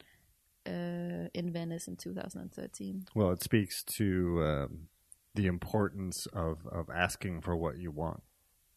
uh, 0.67 1.29
in 1.35 1.53
Venice 1.53 1.89
in 1.89 1.97
2013. 1.97 3.07
Well, 3.15 3.31
it 3.31 3.43
speaks 3.43 3.83
to 3.99 4.07
um, 4.45 4.89
the 5.35 5.47
importance 5.47 6.27
of 6.33 6.67
of 6.67 6.85
asking 6.91 7.43
for 7.43 7.55
what 7.57 7.79
you 7.79 7.91
want. 7.91 8.23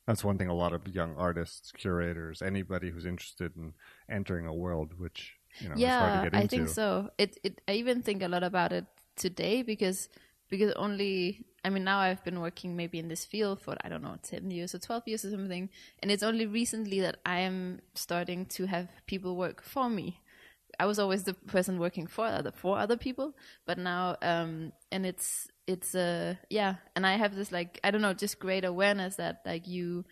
That's 0.07 0.23
one 0.23 0.37
thing 0.37 0.49
a 0.49 0.59
lot 0.63 0.73
of 0.73 0.81
young 0.87 1.15
artists, 1.17 1.71
curators, 1.71 2.41
anybody 2.41 2.89
who's 2.91 3.05
interested 3.05 3.55
in 3.55 3.73
entering 4.09 4.45
a 4.45 4.53
world, 4.53 4.89
which 4.97 5.19
you 5.61 5.69
know, 5.69 5.75
yeah, 5.77 6.29
I 6.33 6.47
think 6.47 6.67
so. 6.67 7.09
It, 7.17 7.37
it, 7.43 7.61
I 7.69 7.73
even 7.73 8.01
think 8.01 8.21
a 8.23 8.27
lot 8.27 8.43
about 8.43 8.73
it 8.73 8.85
today 9.15 9.61
because 9.61 10.09
because 10.53 10.71
only 10.73 11.43
I 11.65 11.71
mean 11.71 11.83
now 11.83 11.97
I've 11.97 12.23
been 12.23 12.39
working 12.39 12.75
maybe 12.75 12.99
in 12.99 13.07
this 13.07 13.25
field 13.25 13.59
for 13.59 13.75
I 13.83 13.89
don't 13.89 14.03
know 14.03 14.17
10 14.21 14.51
years 14.51 14.75
or 14.75 14.77
12 14.77 15.07
years 15.07 15.25
or 15.25 15.31
something 15.31 15.67
and 15.97 16.11
it's 16.11 16.21
only 16.21 16.45
recently 16.45 16.99
that 16.99 17.17
I 17.25 17.39
am 17.39 17.79
starting 17.95 18.45
to 18.57 18.67
have 18.67 18.87
people 19.07 19.35
work 19.35 19.63
for 19.63 19.89
me. 19.89 20.19
I 20.79 20.85
was 20.85 20.99
always 20.99 21.23
the 21.23 21.33
person 21.33 21.79
working 21.79 22.05
for 22.05 22.27
other 22.27 22.51
for 22.51 22.77
other 22.77 22.97
people, 22.97 23.35
but 23.65 23.79
now 23.79 24.15
um 24.21 24.73
and 24.91 25.07
it's 25.07 25.47
it's 25.65 25.95
uh 25.95 26.35
yeah, 26.51 26.75
and 26.95 27.07
I 27.07 27.13
have 27.17 27.35
this 27.35 27.51
like 27.51 27.79
I 27.83 27.89
don't 27.89 28.01
know 28.03 28.13
just 28.13 28.37
great 28.37 28.63
awareness 28.63 29.15
that 29.15 29.41
like 29.47 29.67
you 29.67 30.05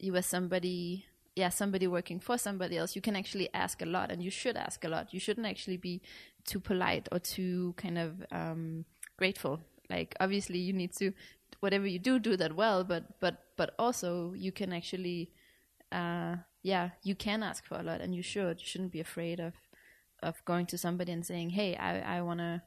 you 0.00 0.16
as 0.16 0.26
somebody 0.26 1.04
yeah 1.36 1.50
somebody 1.50 1.86
working 1.86 2.18
for 2.18 2.36
somebody 2.36 2.76
else 2.78 2.96
you 2.96 3.02
can 3.02 3.16
actually 3.16 3.48
ask 3.54 3.80
a 3.82 3.86
lot 3.86 4.10
and 4.10 4.20
you 4.24 4.30
should 4.30 4.56
ask 4.56 4.84
a 4.84 4.88
lot. 4.88 5.14
You 5.14 5.20
shouldn't 5.20 5.46
actually 5.46 5.76
be 5.76 6.02
too 6.44 6.58
polite 6.58 7.08
or 7.12 7.20
too 7.20 7.74
kind 7.76 7.98
of 7.98 8.10
um 8.32 8.84
grateful 9.16 9.60
like 9.90 10.14
obviously 10.20 10.58
you 10.58 10.72
need 10.72 10.92
to 10.92 11.12
whatever 11.60 11.86
you 11.86 11.98
do 11.98 12.18
do 12.18 12.36
that 12.36 12.54
well 12.54 12.84
but 12.84 13.20
but 13.20 13.44
but 13.56 13.74
also 13.78 14.32
you 14.34 14.52
can 14.52 14.72
actually 14.72 15.30
uh 15.92 16.36
yeah 16.62 16.90
you 17.02 17.14
can 17.14 17.42
ask 17.42 17.64
for 17.64 17.78
a 17.78 17.82
lot 17.82 18.00
and 18.00 18.14
you 18.14 18.22
should. 18.22 18.60
You 18.60 18.66
shouldn't 18.66 18.92
be 18.92 19.00
afraid 19.00 19.40
of 19.40 19.54
of 20.22 20.44
going 20.44 20.66
to 20.66 20.78
somebody 20.78 21.12
and 21.12 21.24
saying 21.24 21.50
hey 21.50 21.76
i 21.76 22.18
i 22.18 22.22
want 22.22 22.40
to 22.40 22.62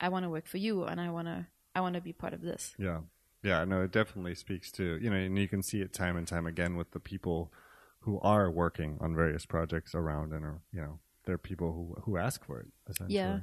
i 0.00 0.08
want 0.08 0.24
to 0.24 0.30
work 0.30 0.46
for 0.46 0.56
you 0.58 0.84
and 0.84 1.00
i 1.00 1.10
want 1.10 1.28
to 1.28 1.46
i 1.74 1.80
want 1.80 1.94
to 1.94 2.00
be 2.00 2.12
part 2.12 2.32
of 2.32 2.42
this. 2.42 2.74
Yeah. 2.78 3.00
Yeah 3.42 3.64
no 3.64 3.82
it 3.82 3.92
definitely 3.92 4.34
speaks 4.34 4.70
to 4.72 4.98
you 5.00 5.10
know 5.10 5.16
and 5.16 5.38
you 5.38 5.48
can 5.48 5.62
see 5.62 5.80
it 5.80 5.92
time 5.92 6.16
and 6.16 6.26
time 6.26 6.46
again 6.46 6.76
with 6.76 6.90
the 6.92 7.00
people 7.00 7.52
who 8.00 8.18
are 8.20 8.50
working 8.50 8.96
on 9.00 9.14
various 9.14 9.44
projects 9.44 9.94
around 9.94 10.32
and 10.32 10.44
are 10.44 10.60
you 10.72 10.80
know 10.80 10.98
they're 11.26 11.38
people 11.38 11.72
who 11.72 12.02
who 12.02 12.16
ask 12.16 12.44
for 12.44 12.60
it 12.60 12.66
essentially. 12.88 13.16
Yeah 13.16 13.38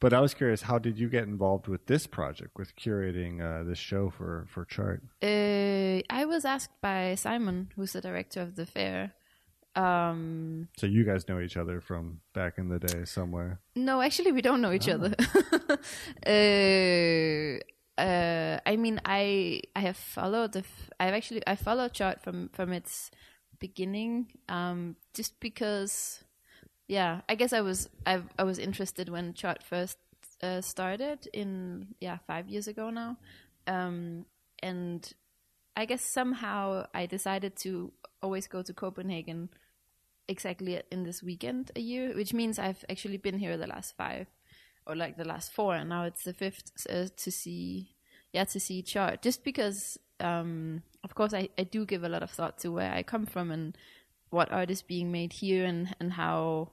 but 0.00 0.12
I 0.14 0.20
was 0.20 0.34
curious, 0.34 0.62
how 0.62 0.78
did 0.78 0.98
you 0.98 1.08
get 1.08 1.24
involved 1.24 1.68
with 1.68 1.86
this 1.86 2.06
project, 2.06 2.56
with 2.56 2.74
curating 2.74 3.40
uh, 3.40 3.64
this 3.64 3.78
show 3.78 4.10
for 4.10 4.46
for 4.48 4.64
Chart? 4.64 5.02
Uh, 5.22 6.00
I 6.10 6.24
was 6.24 6.44
asked 6.44 6.80
by 6.80 7.14
Simon, 7.14 7.70
who's 7.76 7.92
the 7.92 8.00
director 8.00 8.40
of 8.40 8.56
the 8.56 8.66
fair. 8.66 9.12
Um, 9.76 10.68
so 10.76 10.86
you 10.86 11.04
guys 11.04 11.28
know 11.28 11.40
each 11.40 11.56
other 11.56 11.80
from 11.80 12.20
back 12.34 12.54
in 12.58 12.68
the 12.68 12.78
day 12.78 13.04
somewhere? 13.04 13.60
No, 13.76 14.00
actually, 14.00 14.32
we 14.32 14.42
don't 14.42 14.60
know 14.60 14.72
each 14.72 14.88
oh. 14.88 14.94
other. 14.94 15.14
uh, 17.96 18.00
uh, 18.00 18.58
I 18.66 18.76
mean, 18.76 19.00
I 19.04 19.60
I 19.76 19.80
have 19.80 19.96
followed 19.96 20.52
the. 20.52 20.60
F- 20.60 20.90
I've 20.98 21.14
actually 21.14 21.42
I 21.46 21.56
followed 21.56 21.92
chart 21.92 22.22
from 22.22 22.48
from 22.52 22.72
its 22.72 23.10
beginning, 23.58 24.32
um, 24.48 24.96
just 25.14 25.38
because. 25.40 26.24
Yeah, 26.90 27.20
I 27.28 27.36
guess 27.36 27.52
I 27.52 27.60
was 27.60 27.88
I 28.04 28.20
I 28.36 28.42
was 28.42 28.58
interested 28.58 29.08
when 29.08 29.32
chart 29.32 29.62
first 29.62 29.96
uh, 30.42 30.60
started 30.60 31.28
in 31.32 31.94
yeah 32.00 32.18
five 32.26 32.48
years 32.48 32.66
ago 32.66 32.90
now, 32.90 33.16
um, 33.68 34.26
and 34.60 35.08
I 35.76 35.84
guess 35.84 36.02
somehow 36.02 36.86
I 36.92 37.06
decided 37.06 37.54
to 37.58 37.92
always 38.20 38.48
go 38.48 38.62
to 38.62 38.74
Copenhagen 38.74 39.50
exactly 40.26 40.82
in 40.90 41.04
this 41.04 41.22
weekend 41.22 41.70
a 41.76 41.80
year, 41.80 42.12
which 42.16 42.34
means 42.34 42.58
I've 42.58 42.84
actually 42.90 43.18
been 43.18 43.38
here 43.38 43.56
the 43.56 43.68
last 43.68 43.96
five 43.96 44.26
or 44.84 44.96
like 44.96 45.16
the 45.16 45.24
last 45.24 45.52
four, 45.52 45.76
and 45.76 45.90
now 45.90 46.02
it's 46.06 46.24
the 46.24 46.34
fifth 46.34 46.72
uh, 46.90 47.06
to 47.18 47.30
see, 47.30 47.94
yeah, 48.32 48.46
to 48.46 48.58
see 48.58 48.82
chart. 48.82 49.22
Just 49.22 49.44
because, 49.44 49.96
um, 50.18 50.82
of 51.04 51.14
course, 51.14 51.34
I, 51.34 51.50
I 51.56 51.62
do 51.62 51.86
give 51.86 52.02
a 52.02 52.08
lot 52.08 52.24
of 52.24 52.32
thought 52.32 52.58
to 52.62 52.72
where 52.72 52.92
I 52.92 53.04
come 53.04 53.26
from 53.26 53.52
and 53.52 53.78
what 54.30 54.50
art 54.50 54.72
is 54.72 54.82
being 54.82 55.12
made 55.12 55.34
here, 55.34 55.64
and 55.64 55.94
and 56.00 56.14
how 56.14 56.70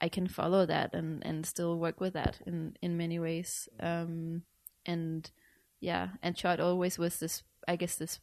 I 0.00 0.08
can 0.08 0.26
follow 0.26 0.66
that 0.66 0.94
and 0.94 1.24
and 1.24 1.44
still 1.44 1.78
work 1.78 2.00
with 2.00 2.14
that 2.14 2.40
in 2.46 2.76
in 2.82 2.96
many 2.96 3.18
ways. 3.18 3.68
Um, 3.78 4.42
and 4.86 5.30
yeah, 5.80 6.08
and 6.22 6.36
chart 6.36 6.60
always 6.60 6.98
was 6.98 7.18
this, 7.18 7.42
I 7.66 7.76
guess, 7.76 7.96
this 7.96 8.20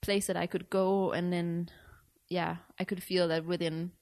place 0.00 0.26
that 0.26 0.36
I 0.36 0.46
could 0.46 0.70
go 0.70 1.12
and 1.12 1.32
then, 1.32 1.68
yeah, 2.28 2.56
I 2.78 2.84
could 2.84 3.02
feel 3.02 3.28
that 3.28 3.44
within 3.44 3.92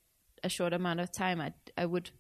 a 0.45 0.49
short 0.49 0.73
amount 0.73 1.01
of 1.01 1.13
time, 1.13 1.41
I 1.41 1.53
I 1.77 1.87
would 1.87 2.11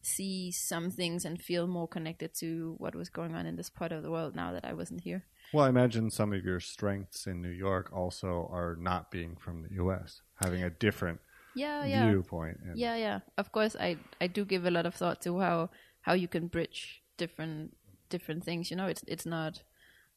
see 0.00 0.50
some 0.52 0.90
things 0.90 1.24
and 1.24 1.40
feel 1.40 1.66
more 1.66 1.88
connected 1.88 2.32
to 2.32 2.74
what 2.78 2.94
was 2.94 3.08
going 3.08 3.34
on 3.34 3.46
in 3.46 3.56
this 3.56 3.70
part 3.70 3.92
of 3.92 4.02
the 4.02 4.10
world 4.10 4.34
now 4.34 4.52
that 4.52 4.64
I 4.64 4.72
wasn't 4.72 5.02
here. 5.02 5.24
Well, 5.52 5.64
I 5.64 5.68
imagine 5.68 6.10
some 6.10 6.32
of 6.32 6.44
your 6.44 6.60
strengths 6.60 7.26
in 7.26 7.42
New 7.42 7.50
York 7.50 7.90
also 7.92 8.48
are 8.52 8.76
not 8.78 9.10
being 9.10 9.36
from 9.36 9.62
the 9.62 9.74
U.S., 9.74 10.22
having 10.36 10.62
a 10.62 10.70
different 10.70 11.20
yeah, 11.54 11.84
yeah. 11.84 12.10
viewpoint. 12.10 12.58
Yeah, 12.74 12.96
yeah. 12.96 13.20
Of 13.36 13.52
course, 13.52 13.76
I 13.76 13.96
I 14.20 14.26
do 14.26 14.44
give 14.44 14.66
a 14.66 14.70
lot 14.70 14.86
of 14.86 14.94
thought 14.94 15.20
to 15.22 15.38
how 15.38 15.70
how 16.00 16.14
you 16.14 16.28
can 16.28 16.48
bridge 16.48 17.02
different 17.16 17.76
different 18.08 18.44
things. 18.44 18.70
You 18.70 18.76
know, 18.76 18.86
it's 18.86 19.04
it's 19.06 19.26
not 19.26 19.62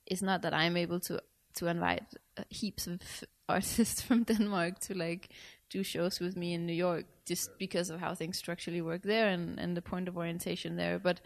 it's 0.05 0.21
not 0.21 0.41
that 0.41 0.53
I'm 0.53 0.77
able 0.77 0.99
to 1.01 1.21
to 1.55 1.67
invite 1.67 2.03
uh, 2.37 2.43
heaps 2.49 2.87
of 2.87 2.99
artists 3.49 4.01
from 4.07 4.23
Denmark 4.23 4.79
to 4.79 4.97
like 4.97 5.29
do 5.69 5.83
shows 5.83 6.19
with 6.19 6.35
me 6.35 6.53
in 6.53 6.65
New 6.65 6.73
York 6.73 7.05
just 7.25 7.57
because 7.57 7.89
of 7.89 7.99
how 7.99 8.13
things 8.13 8.37
structurally 8.37 8.81
work 8.81 9.03
there 9.03 9.27
and 9.27 9.59
and 9.59 9.75
the 9.75 9.81
point 9.81 10.07
of 10.07 10.17
orientation 10.17 10.75
there. 10.75 10.99
But 10.99 11.21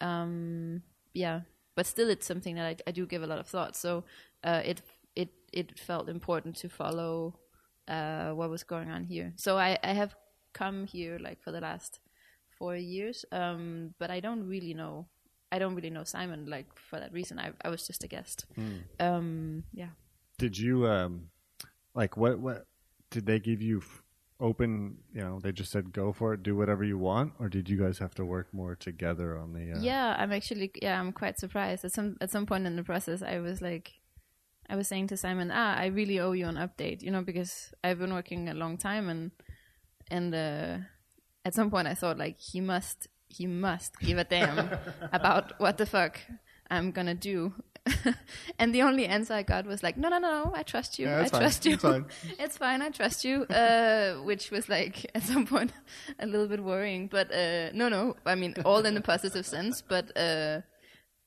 um, 0.00 0.82
yeah, 1.14 1.40
but 1.76 1.86
still, 1.86 2.10
it's 2.10 2.26
something 2.26 2.56
that 2.56 2.66
I, 2.66 2.76
I 2.86 2.92
do 2.92 3.06
give 3.06 3.22
a 3.22 3.26
lot 3.26 3.38
of 3.38 3.46
thought. 3.46 3.76
So 3.76 4.04
uh, 4.44 4.62
it 4.64 4.82
it 5.14 5.30
it 5.52 5.78
felt 5.78 6.08
important 6.08 6.56
to 6.56 6.68
follow 6.68 7.34
uh, 7.88 8.30
what 8.30 8.50
was 8.50 8.62
going 8.64 8.90
on 8.90 9.04
here. 9.04 9.32
So 9.36 9.58
I, 9.58 9.78
I 9.82 9.92
have 9.92 10.14
come 10.52 10.86
here 10.86 11.18
like 11.18 11.42
for 11.42 11.52
the 11.52 11.60
last 11.60 12.00
four 12.58 12.76
years, 12.76 13.24
um, 13.32 13.94
but 13.98 14.10
I 14.10 14.20
don't 14.20 14.48
really 14.48 14.74
know. 14.74 15.06
I 15.50 15.58
don't 15.58 15.74
really 15.74 15.90
know 15.90 16.04
Simon 16.04 16.46
like 16.46 16.66
for 16.76 16.98
that 16.98 17.12
reason. 17.12 17.38
I 17.38 17.52
I 17.64 17.68
was 17.68 17.86
just 17.86 18.04
a 18.04 18.08
guest. 18.08 18.46
Mm. 18.58 18.80
Um, 19.00 19.64
yeah. 19.72 19.90
Did 20.38 20.56
you 20.58 20.86
um, 20.86 21.28
like 21.94 22.16
what 22.16 22.38
what 22.38 22.66
did 23.10 23.26
they 23.26 23.38
give 23.38 23.60
you 23.60 23.78
f- 23.78 24.02
open? 24.40 24.98
You 25.12 25.20
know, 25.20 25.40
they 25.40 25.52
just 25.52 25.70
said 25.70 25.92
go 25.92 26.12
for 26.12 26.32
it, 26.34 26.42
do 26.42 26.56
whatever 26.56 26.84
you 26.84 26.98
want, 26.98 27.34
or 27.38 27.48
did 27.48 27.68
you 27.68 27.76
guys 27.76 27.98
have 27.98 28.14
to 28.14 28.24
work 28.24 28.48
more 28.52 28.74
together 28.74 29.36
on 29.36 29.52
the? 29.52 29.72
Uh, 29.72 29.80
Yeah, 29.80 30.16
I'm 30.18 30.32
actually 30.32 30.70
yeah, 30.80 30.98
I'm 30.98 31.12
quite 31.12 31.38
surprised. 31.38 31.84
At 31.84 31.92
some 31.92 32.16
at 32.20 32.30
some 32.30 32.46
point 32.46 32.66
in 32.66 32.76
the 32.76 32.82
process, 32.84 33.22
I 33.22 33.38
was 33.40 33.60
like, 33.60 33.92
I 34.68 34.76
was 34.76 34.88
saying 34.88 35.08
to 35.08 35.16
Simon, 35.16 35.50
ah, 35.52 35.74
I 35.76 35.86
really 35.86 36.18
owe 36.20 36.32
you 36.32 36.46
an 36.46 36.56
update, 36.56 37.02
you 37.02 37.10
know, 37.10 37.22
because 37.22 37.72
I've 37.82 37.98
been 37.98 38.14
working 38.14 38.48
a 38.48 38.54
long 38.54 38.78
time, 38.78 39.08
and 39.08 39.30
and 40.10 40.34
uh, 40.34 40.78
at 41.44 41.54
some 41.54 41.70
point 41.70 41.88
I 41.88 41.94
thought 41.94 42.18
like 42.18 42.38
he 42.38 42.60
must 42.60 43.08
he 43.28 43.46
must 43.46 43.98
give 43.98 44.18
a 44.18 44.24
damn 44.24 44.70
about 45.12 45.58
what 45.58 45.78
the 45.78 45.86
fuck 45.86 46.20
I'm 46.70 46.90
gonna 46.92 47.14
do. 47.14 47.54
and 48.58 48.72
the 48.72 48.82
only 48.82 49.06
answer 49.06 49.34
I 49.34 49.42
got 49.42 49.66
was 49.66 49.82
like, 49.82 49.96
no, 49.96 50.08
no, 50.08 50.18
no, 50.18 50.52
I 50.54 50.62
trust 50.62 50.98
you. 50.98 51.06
Yeah, 51.06 51.20
I 51.20 51.28
fine. 51.28 51.40
trust 51.40 51.66
you. 51.66 51.72
It's 51.74 51.82
fine. 51.82 52.06
it's 52.38 52.58
fine. 52.58 52.80
I 52.80 52.90
trust 52.90 53.24
you. 53.24 53.42
Uh, 53.44 54.14
which 54.22 54.50
was 54.50 54.68
like 54.68 55.10
at 55.14 55.24
some 55.24 55.46
point 55.46 55.72
a 56.20 56.26
little 56.26 56.46
bit 56.46 56.62
worrying, 56.62 57.08
but 57.08 57.32
uh, 57.32 57.72
no, 57.72 57.88
no. 57.88 58.16
I 58.24 58.36
mean, 58.36 58.54
all 58.64 58.86
in 58.86 58.94
the 58.94 59.00
positive 59.00 59.44
sense. 59.44 59.82
But 59.82 60.16
uh, 60.16 60.60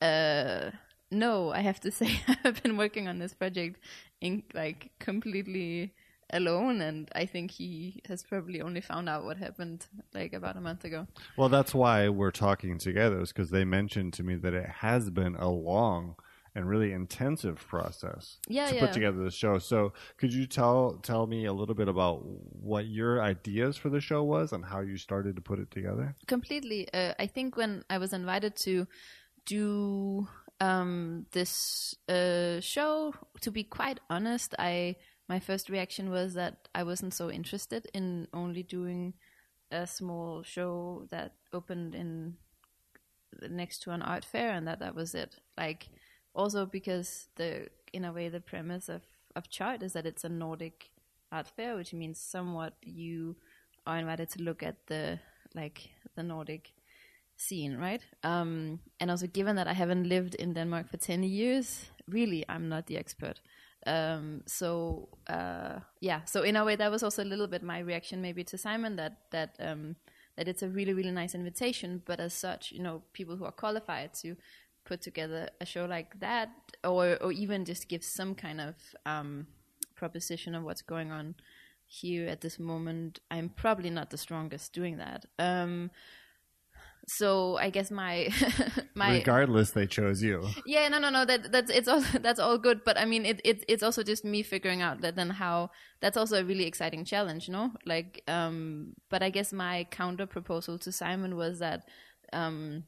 uh, 0.02 0.72
no, 1.20 1.52
I 1.52 1.62
have 1.62 1.80
to 1.82 1.92
say 2.00 2.20
I've 2.44 2.62
been 2.64 2.78
working 2.78 3.08
on 3.08 3.20
this 3.20 3.34
project 3.34 3.80
in 4.22 4.44
like 4.54 4.92
completely 5.00 5.94
alone, 6.32 6.82
and 6.82 7.10
I 7.16 7.26
think 7.26 7.52
he 7.52 8.02
has 8.08 8.24
probably 8.24 8.62
only 8.62 8.82
found 8.82 9.08
out 9.10 9.24
what 9.24 9.38
happened 9.38 9.86
like 10.14 10.34
about 10.34 10.58
a 10.58 10.62
month 10.62 10.84
ago. 10.84 11.08
Well, 11.38 11.50
that's 11.50 11.74
why 11.74 12.10
we're 12.10 12.32
talking 12.32 12.78
together, 12.78 13.22
is 13.22 13.32
because 13.32 13.50
they 13.52 13.64
mentioned 13.66 14.14
to 14.14 14.24
me 14.24 14.36
that 14.36 14.54
it 14.54 14.70
has 14.82 15.10
been 15.10 15.36
a 15.36 15.50
long 15.50 16.16
and 16.58 16.70
really 16.70 16.94
intensive 16.94 17.58
process 17.58 18.38
Yeah, 18.48 18.68
to 18.68 18.76
yeah. 18.76 18.82
put 18.86 18.94
together 18.94 19.22
the 19.22 19.30
show. 19.30 19.60
So, 19.60 19.92
could 20.18 20.34
you 20.34 20.48
tell 20.48 21.00
tell 21.04 21.28
me 21.28 21.46
a 21.46 21.54
little 21.54 21.76
bit 21.76 21.90
about 21.90 22.22
what 22.24 22.86
your 22.88 23.22
ideas 23.22 23.76
for 23.76 23.90
the 23.90 24.00
show 24.00 24.24
was 24.24 24.54
and 24.54 24.64
how 24.66 24.80
you 24.80 24.96
started 24.98 25.36
to 25.36 25.42
put 25.42 25.60
it 25.60 25.70
together? 25.70 26.16
completely 26.28 26.88
uh, 26.94 27.14
i 27.20 27.28
think 27.28 27.58
when 27.58 27.84
i 27.90 27.98
was 27.98 28.14
invited 28.14 28.56
to 28.56 28.88
do 29.46 30.28
um, 30.60 31.26
this 31.32 31.96
uh, 32.08 32.60
show 32.60 33.14
to 33.42 33.52
be 33.52 33.64
quite 33.64 34.00
honest 34.10 34.56
i 34.58 34.96
my 35.28 35.40
first 35.40 35.70
reaction 35.70 36.10
was 36.10 36.34
that 36.34 36.68
i 36.74 36.84
wasn't 36.84 37.14
so 37.14 37.30
interested 37.30 37.88
in 37.94 38.28
only 38.34 38.64
doing 38.64 39.14
a 39.72 39.86
small 39.88 40.44
show 40.44 41.06
that 41.10 41.34
opened 41.54 41.96
in 41.96 42.36
next 43.50 43.82
to 43.84 43.92
an 43.92 44.02
art 44.02 44.24
fair 44.26 44.52
and 44.52 44.68
that 44.68 44.80
that 44.80 44.96
was 44.96 45.16
it. 45.16 45.36
Like 45.58 45.90
also 46.34 46.66
because 46.66 47.28
the 47.36 47.68
in 47.94 48.06
a 48.06 48.14
way 48.14 48.30
the 48.30 48.40
premise 48.40 48.90
of 48.90 49.04
of 49.36 49.50
chart 49.50 49.84
is 49.84 49.94
that 49.94 50.06
it's 50.06 50.24
a 50.24 50.30
nordic 50.30 50.90
art 51.32 51.48
fair 51.56 51.76
which 51.76 51.94
means 51.94 52.20
somewhat 52.20 52.74
you 52.82 53.36
are 53.86 53.98
invited 53.98 54.30
to 54.30 54.42
look 54.42 54.64
at 54.64 54.88
the 54.88 55.20
like 55.54 55.90
the 56.16 56.24
nordic 56.24 56.72
scene 57.38 57.78
right? 57.78 58.02
Um 58.24 58.80
and 59.00 59.12
also 59.12 59.28
given 59.28 59.56
that 59.56 59.68
i 59.68 59.74
haven't 59.74 60.08
lived 60.08 60.36
in 60.36 60.54
denmark 60.54 60.90
for 60.90 60.98
10 60.98 61.24
years 61.24 61.86
really 62.08 62.46
i'm 62.50 62.70
not 62.70 62.88
the 62.88 62.98
expert. 62.98 63.42
Um 63.86 64.42
so 64.46 65.10
uh 65.28 65.80
yeah 66.00 66.24
so 66.26 66.42
in 66.42 66.56
a 66.56 66.66
way 66.66 66.76
that 66.76 66.92
was 66.92 67.04
also 67.04 67.24
a 67.24 67.32
little 67.32 67.48
bit 67.48 67.62
my 67.64 67.80
reaction 67.80 68.22
maybe 68.22 68.44
to 68.44 68.58
simon 68.58 68.96
that 68.96 69.18
that 69.32 69.56
um 69.60 69.96
that 70.38 70.48
it's 70.48 70.64
a 70.64 70.70
really 70.70 70.94
really 70.94 71.12
nice 71.12 71.36
invitation 71.36 72.02
but 72.06 72.20
as 72.20 72.34
such 72.34 72.72
you 72.72 72.82
know 72.82 73.04
people 73.14 73.36
who 73.36 73.46
are 73.46 73.52
qualified 73.52 74.14
to 74.14 74.36
put 74.86 75.02
together 75.02 75.50
a 75.62 75.66
show 75.66 75.86
like 75.86 76.20
that 76.20 76.50
or 76.84 77.18
or 77.22 77.32
even 77.32 77.66
just 77.66 77.88
give 77.88 78.04
some 78.04 78.34
kind 78.36 78.60
of 78.60 78.76
um 79.06 79.48
proposition 79.96 80.56
of 80.56 80.64
what's 80.64 80.82
going 80.82 81.12
on 81.12 81.36
here 81.86 82.28
at 82.28 82.42
this 82.42 82.60
moment 82.60 83.20
i'm 83.30 83.50
probably 83.50 83.90
not 83.90 84.10
the 84.10 84.18
strongest 84.18 84.74
doing 84.74 84.98
that. 84.98 85.26
Um 85.38 85.92
so 87.08 87.58
i 87.58 87.70
guess 87.70 87.92
my 87.92 88.30
my 88.96 89.18
Regardless, 89.18 89.72
they 89.72 89.86
chose 89.86 90.24
you. 90.24 90.48
yeah 90.66 90.88
no 90.88 91.00
no 91.00 91.10
no 91.10 91.26
that 91.26 91.52
that's 91.52 91.70
it's 91.72 91.88
all 91.88 92.02
that's 92.22 92.40
all 92.40 92.58
good 92.58 92.84
but 92.84 92.98
i 92.98 93.06
mean 93.06 93.26
it, 93.26 93.42
it 93.44 93.64
it's 93.68 93.84
also 93.84 94.04
just 94.04 94.26
me 94.26 94.42
figuring 94.44 94.82
out 94.82 95.02
that 95.02 95.16
then 95.16 95.30
how 95.30 95.70
that's 96.02 96.18
also 96.18 96.40
a 96.40 96.44
really 96.44 96.66
exciting 96.66 97.06
challenge 97.06 97.50
no 97.50 97.72
like 97.86 98.24
um 98.28 98.94
but 99.10 99.22
i 99.22 99.30
guess 99.30 99.54
my 99.54 99.86
counter 99.92 100.26
proposal 100.26 100.78
to 100.78 100.92
simon 100.92 101.36
was 101.36 101.60
that 101.60 101.88
um 102.34 102.84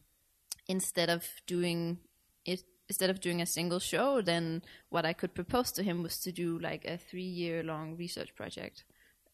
instead 0.67 1.09
of 1.09 1.25
doing 1.45 1.97
it 2.45 2.63
instead 2.89 3.09
of 3.09 3.19
doing 3.19 3.41
a 3.41 3.45
single 3.45 3.79
show 3.79 4.21
then 4.21 4.61
what 4.89 5.05
i 5.05 5.13
could 5.13 5.33
propose 5.35 5.71
to 5.71 5.83
him 5.83 6.01
was 6.01 6.17
to 6.19 6.31
do 6.31 6.57
like 6.59 6.85
a 6.85 6.97
three 6.97 7.21
year 7.21 7.63
long 7.63 7.95
research 7.97 8.33
project 8.35 8.83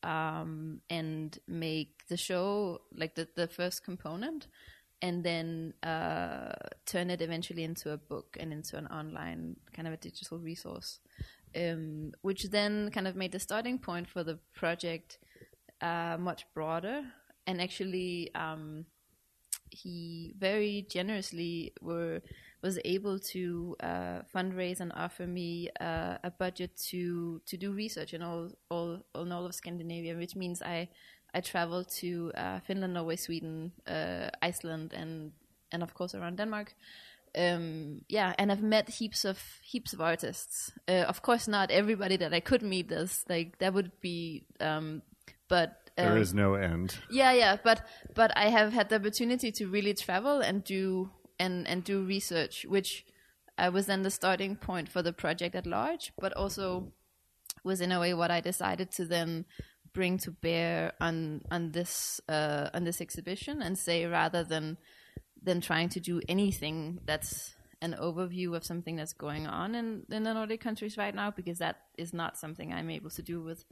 um 0.03 0.81
and 0.89 1.39
make 1.47 2.07
the 2.09 2.17
show 2.17 2.81
like 2.95 3.15
the, 3.15 3.27
the 3.35 3.47
first 3.47 3.83
component 3.83 4.47
and 5.03 5.21
then 5.21 5.73
uh, 5.83 6.53
turn 6.85 7.09
it 7.09 7.21
eventually 7.21 7.65
into 7.65 7.91
a 7.91 7.97
book 7.97 8.37
and 8.39 8.53
into 8.53 8.77
an 8.77 8.87
online 8.87 9.57
kind 9.75 9.85
of 9.85 9.93
a 9.93 9.97
digital 9.97 10.39
resource, 10.39 11.01
um, 11.57 12.13
which 12.21 12.43
then 12.45 12.89
kind 12.89 13.05
of 13.05 13.13
made 13.13 13.33
the 13.33 13.39
starting 13.39 13.77
point 13.77 14.07
for 14.07 14.23
the 14.23 14.39
project 14.55 15.19
uh, 15.81 16.15
much 16.17 16.45
broader. 16.53 17.03
And 17.45 17.61
actually, 17.61 18.33
um, 18.33 18.85
he 19.69 20.35
very 20.39 20.87
generously 20.89 21.73
were 21.81 22.21
was 22.63 22.79
able 22.85 23.19
to 23.19 23.75
uh, 23.81 24.21
fundraise 24.33 24.79
and 24.79 24.91
offer 24.95 25.27
me 25.27 25.69
uh, 25.81 26.17
a 26.23 26.31
budget 26.31 26.71
to 26.89 27.41
to 27.45 27.57
do 27.57 27.71
research 27.71 28.13
in 28.13 28.23
all 28.23 28.49
all 28.69 29.05
in 29.15 29.31
all 29.31 29.45
of 29.45 29.53
Scandinavia, 29.53 30.15
which 30.15 30.35
means 30.35 30.61
I 30.61 30.89
I 31.35 31.41
traveled 31.41 31.89
to 31.99 32.31
uh, 32.35 32.59
Finland, 32.61 32.93
Norway, 32.93 33.17
Sweden, 33.17 33.73
uh, 33.85 34.29
Iceland, 34.41 34.93
and 34.93 35.33
and 35.71 35.83
of 35.83 35.93
course 35.93 36.15
around 36.15 36.37
Denmark, 36.37 36.73
um, 37.37 38.01
yeah, 38.07 38.33
and 38.37 38.51
I've 38.51 38.61
met 38.61 38.89
heaps 38.89 39.25
of 39.25 39.39
heaps 39.63 39.93
of 39.93 40.01
artists. 40.01 40.71
Uh, 40.87 41.05
of 41.07 41.21
course, 41.21 41.47
not 41.47 41.71
everybody 41.71 42.17
that 42.17 42.33
I 42.33 42.39
could 42.39 42.61
meet 42.61 42.89
does. 42.89 43.25
Like 43.27 43.57
that 43.59 43.73
would 43.73 43.91
be, 44.01 44.45
um, 44.59 45.01
but 45.47 45.89
um, 45.97 46.05
there 46.05 46.17
is 46.17 46.33
no 46.33 46.53
end. 46.53 46.95
Yeah, 47.09 47.33
yeah, 47.33 47.57
but 47.63 47.81
but 48.13 48.31
I 48.37 48.49
have 48.49 48.71
had 48.71 48.89
the 48.89 48.97
opportunity 48.97 49.51
to 49.51 49.67
really 49.67 49.93
travel 49.93 50.41
and 50.41 50.63
do 50.63 51.09
and 51.43 51.67
and 51.67 51.83
do 51.83 52.03
research, 52.03 52.65
which 52.67 53.05
uh, 53.57 53.69
was 53.73 53.85
then 53.85 54.03
the 54.03 54.11
starting 54.11 54.55
point 54.55 54.89
for 54.89 55.01
the 55.01 55.13
project 55.13 55.55
at 55.55 55.67
large, 55.67 56.11
but 56.19 56.33
also 56.33 56.93
was 57.63 57.81
in 57.81 57.91
a 57.91 57.99
way 57.99 58.13
what 58.13 58.31
I 58.31 58.41
decided 58.41 58.91
to 58.91 59.05
then 59.05 59.45
bring 59.93 60.17
to 60.19 60.31
bear 60.31 60.93
on 60.99 61.41
on 61.51 61.71
this 61.71 62.21
uh, 62.29 62.69
on 62.73 62.83
this 62.83 63.01
exhibition 63.01 63.61
and 63.61 63.77
say 63.77 64.05
rather 64.05 64.43
than 64.43 64.77
than 65.41 65.59
trying 65.59 65.89
to 65.89 65.99
do 65.99 66.21
anything 66.29 66.99
that's 67.05 67.55
an 67.81 67.95
overview 67.99 68.55
of 68.55 68.63
something 68.63 68.95
that's 68.95 69.11
going 69.11 69.45
on 69.45 69.75
in, 69.75 70.03
in 70.09 70.23
the 70.23 70.33
Nordic 70.33 70.61
countries 70.61 70.97
right 70.97 71.13
now 71.13 71.29
because 71.29 71.59
that 71.59 71.75
is 71.97 72.13
not 72.13 72.37
something 72.37 72.71
I'm 72.71 72.89
able 72.89 73.09
to 73.09 73.21
do 73.21 73.43
with 73.43 73.65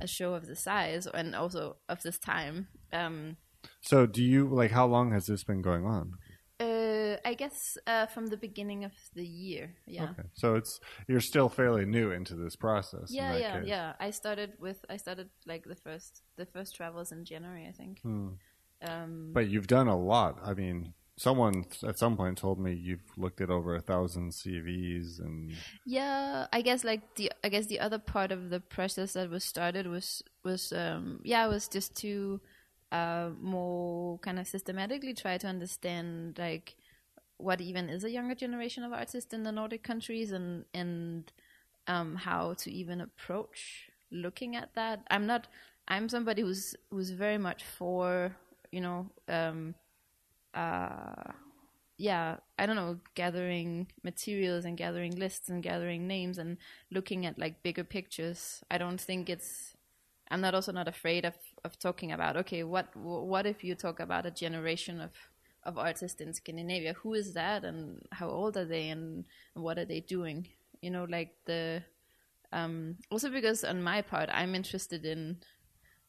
a 0.00 0.08
show 0.08 0.34
of 0.34 0.48
the 0.48 0.56
size 0.56 1.06
and 1.06 1.32
also 1.36 1.76
of 1.88 2.02
this 2.02 2.18
time. 2.18 2.66
Um, 2.92 3.36
so, 3.80 4.04
do 4.04 4.22
you 4.22 4.48
like 4.48 4.72
how 4.72 4.86
long 4.86 5.12
has 5.12 5.26
this 5.26 5.44
been 5.44 5.62
going 5.62 5.84
on? 5.84 6.14
Uh, 6.58 7.16
I 7.24 7.34
guess 7.34 7.76
uh, 7.86 8.06
from 8.06 8.28
the 8.28 8.36
beginning 8.36 8.84
of 8.84 8.92
the 9.14 9.26
year. 9.26 9.74
Yeah. 9.86 10.04
Okay. 10.04 10.28
So 10.34 10.54
it's 10.54 10.80
you're 11.06 11.20
still 11.20 11.48
fairly 11.48 11.84
new 11.84 12.12
into 12.12 12.34
this 12.34 12.56
process. 12.56 13.08
Yeah, 13.10 13.36
yeah, 13.36 13.58
case. 13.60 13.68
yeah. 13.68 13.92
I 14.00 14.10
started 14.10 14.52
with 14.58 14.82
I 14.88 14.96
started 14.96 15.28
like 15.46 15.64
the 15.64 15.74
first 15.74 16.22
the 16.36 16.46
first 16.46 16.74
travels 16.74 17.12
in 17.12 17.24
January, 17.24 17.66
I 17.68 17.72
think. 17.72 18.00
Hmm. 18.00 18.28
Um, 18.82 19.30
but 19.32 19.48
you've 19.48 19.66
done 19.66 19.88
a 19.88 19.98
lot. 19.98 20.38
I 20.42 20.54
mean, 20.54 20.94
someone 21.18 21.64
at 21.86 21.98
some 21.98 22.16
point 22.16 22.38
told 22.38 22.58
me 22.58 22.72
you've 22.74 23.00
looked 23.16 23.40
at 23.40 23.50
over 23.50 23.74
a 23.74 23.80
thousand 23.80 24.32
CVs 24.32 25.18
and. 25.18 25.52
Yeah, 25.84 26.46
I 26.52 26.62
guess 26.62 26.84
like 26.84 27.16
the 27.16 27.32
I 27.44 27.48
guess 27.48 27.66
the 27.66 27.80
other 27.80 27.98
part 27.98 28.32
of 28.32 28.50
the 28.50 28.60
process 28.60 29.12
that 29.12 29.30
was 29.30 29.44
started 29.44 29.86
was 29.86 30.22
was 30.44 30.72
um 30.72 31.20
yeah 31.22 31.44
it 31.44 31.48
was 31.48 31.68
just 31.68 31.94
to 31.96 32.40
uh, 32.92 33.30
more 33.40 34.18
kind 34.18 34.38
of 34.38 34.46
systematically 34.46 35.14
try 35.14 35.38
to 35.38 35.46
understand 35.46 36.38
like 36.38 36.76
what 37.38 37.60
even 37.60 37.88
is 37.88 38.04
a 38.04 38.10
younger 38.10 38.34
generation 38.34 38.82
of 38.84 38.92
artists 38.92 39.34
in 39.34 39.42
the 39.42 39.52
Nordic 39.52 39.82
countries 39.82 40.32
and 40.32 40.64
and 40.74 41.32
um, 41.86 42.16
how 42.16 42.54
to 42.54 42.70
even 42.70 43.00
approach 43.00 43.90
looking 44.10 44.56
at 44.56 44.74
that. 44.74 45.02
I'm 45.10 45.26
not. 45.26 45.48
I'm 45.88 46.08
somebody 46.08 46.42
who's 46.42 46.74
who's 46.90 47.10
very 47.10 47.38
much 47.38 47.64
for 47.64 48.36
you 48.72 48.80
know. 48.80 49.10
Um, 49.28 49.74
uh, 50.54 51.32
yeah, 51.98 52.36
I 52.58 52.66
don't 52.66 52.76
know, 52.76 52.98
gathering 53.14 53.86
materials 54.02 54.64
and 54.64 54.76
gathering 54.76 55.16
lists 55.16 55.48
and 55.48 55.62
gathering 55.62 56.06
names 56.06 56.38
and 56.38 56.58
looking 56.90 57.24
at 57.24 57.38
like 57.38 57.62
bigger 57.62 57.84
pictures. 57.84 58.62
I 58.70 58.78
don't 58.78 59.00
think 59.00 59.30
it's 59.30 59.74
I'm 60.30 60.40
not 60.40 60.54
also 60.54 60.72
not 60.72 60.88
afraid 60.88 61.24
of, 61.24 61.34
of 61.66 61.78
talking 61.78 62.12
about 62.12 62.36
okay 62.36 62.62
what 62.62 62.86
what 62.96 63.44
if 63.44 63.62
you 63.62 63.74
talk 63.74 64.00
about 64.00 64.24
a 64.24 64.30
generation 64.30 65.00
of 65.00 65.10
of 65.66 65.76
artists 65.76 66.20
in 66.20 66.32
Scandinavia? 66.32 66.94
Who 67.02 67.12
is 67.14 67.34
that 67.34 67.64
and 67.64 68.00
how 68.12 68.28
old 68.30 68.56
are 68.56 68.64
they 68.64 68.88
and 68.88 69.24
what 69.54 69.78
are 69.78 69.84
they 69.84 70.00
doing? 70.00 70.48
You 70.80 70.90
know 70.90 71.04
like 71.04 71.34
the 71.44 71.82
um, 72.52 72.96
also 73.10 73.28
because 73.28 73.64
on 73.64 73.82
my 73.82 74.00
part 74.00 74.30
I'm 74.32 74.54
interested 74.54 75.04
in 75.04 75.38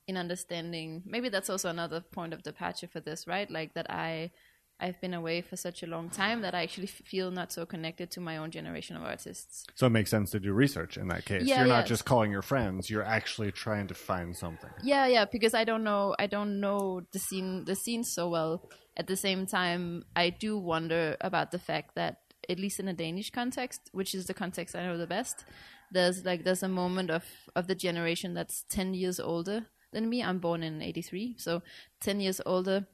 in 0.08 0.16
understanding 0.16 1.04
maybe 1.06 1.28
that's 1.28 1.50
also 1.50 1.70
another 1.70 2.00
point 2.00 2.34
of 2.34 2.44
departure 2.44 2.88
for 2.88 3.02
this 3.02 3.28
right? 3.28 3.50
Like 3.50 3.74
that 3.74 3.88
I 3.90 4.32
I've 4.80 5.00
been 5.02 5.14
away 5.14 5.42
for 5.42 5.56
such 5.56 5.82
a 5.82 5.88
long 5.88 6.10
time 6.10 6.42
that 6.42 6.54
I 6.54 6.62
actually 6.62 6.88
feel 6.88 7.32
not 7.32 7.52
so 7.52 7.66
connected 7.66 8.12
to 8.12 8.22
my 8.22 8.38
own 8.38 8.52
generation 8.52 8.96
of 8.96 9.04
artists. 9.04 9.66
So 9.74 9.88
it 9.88 9.90
makes 9.90 10.12
sense 10.12 10.30
to 10.32 10.40
do 10.40 10.54
research 10.54 10.98
in 10.98 11.08
that 11.08 11.26
case. 11.26 11.44
Yeah, 11.44 11.60
you're 11.60 11.68
yeah. 11.68 11.78
not 11.78 11.88
just 11.88 12.06
calling 12.06 12.32
your 12.32 12.44
friends; 12.44 12.90
you're 12.90 13.04
actually 13.04 13.52
trying 13.52 13.88
to 13.88 13.96
find 13.96 14.36
something. 14.36 14.70
Yeah, 14.84 15.08
yeah, 15.08 15.26
because 15.26 15.54
I 15.56 15.64
don't 15.64 15.84
know, 15.84 16.16
I 16.20 16.28
don't 16.28 16.60
know 16.60 17.02
the 17.12 17.20
scene, 17.20 17.66
the 17.66 17.76
scene 17.76 18.04
so 18.04 18.30
well. 18.30 18.70
At 18.96 19.08
the 19.08 19.16
same 19.16 19.46
time, 19.46 20.04
I 20.16 20.30
do 20.30 20.58
wonder 20.58 21.18
about 21.22 21.52
the 21.52 21.60
fact 21.60 21.96
that, 21.96 22.18
at 22.50 22.60
least 22.60 22.80
in 22.80 22.88
a 22.88 22.94
Danish 22.94 23.30
context, 23.32 23.90
which 23.92 24.14
is 24.14 24.26
the 24.26 24.34
context 24.34 24.76
I 24.76 24.84
know 24.86 24.98
the 24.98 25.08
best, 25.08 25.46
there's 25.92 26.24
like 26.24 26.44
there's 26.44 26.64
a 26.64 26.68
moment 26.68 27.10
of 27.10 27.26
of 27.56 27.68
the 27.68 27.76
generation 27.76 28.34
that's 28.34 28.64
ten 28.70 28.94
years 28.94 29.20
older 29.20 29.66
than 29.92 30.10
me. 30.10 30.24
I'm 30.24 30.40
born 30.40 30.62
in 30.62 30.82
'83, 30.82 31.36
so 31.40 31.64
ten 32.00 32.20
years 32.20 32.42
older 32.46 32.88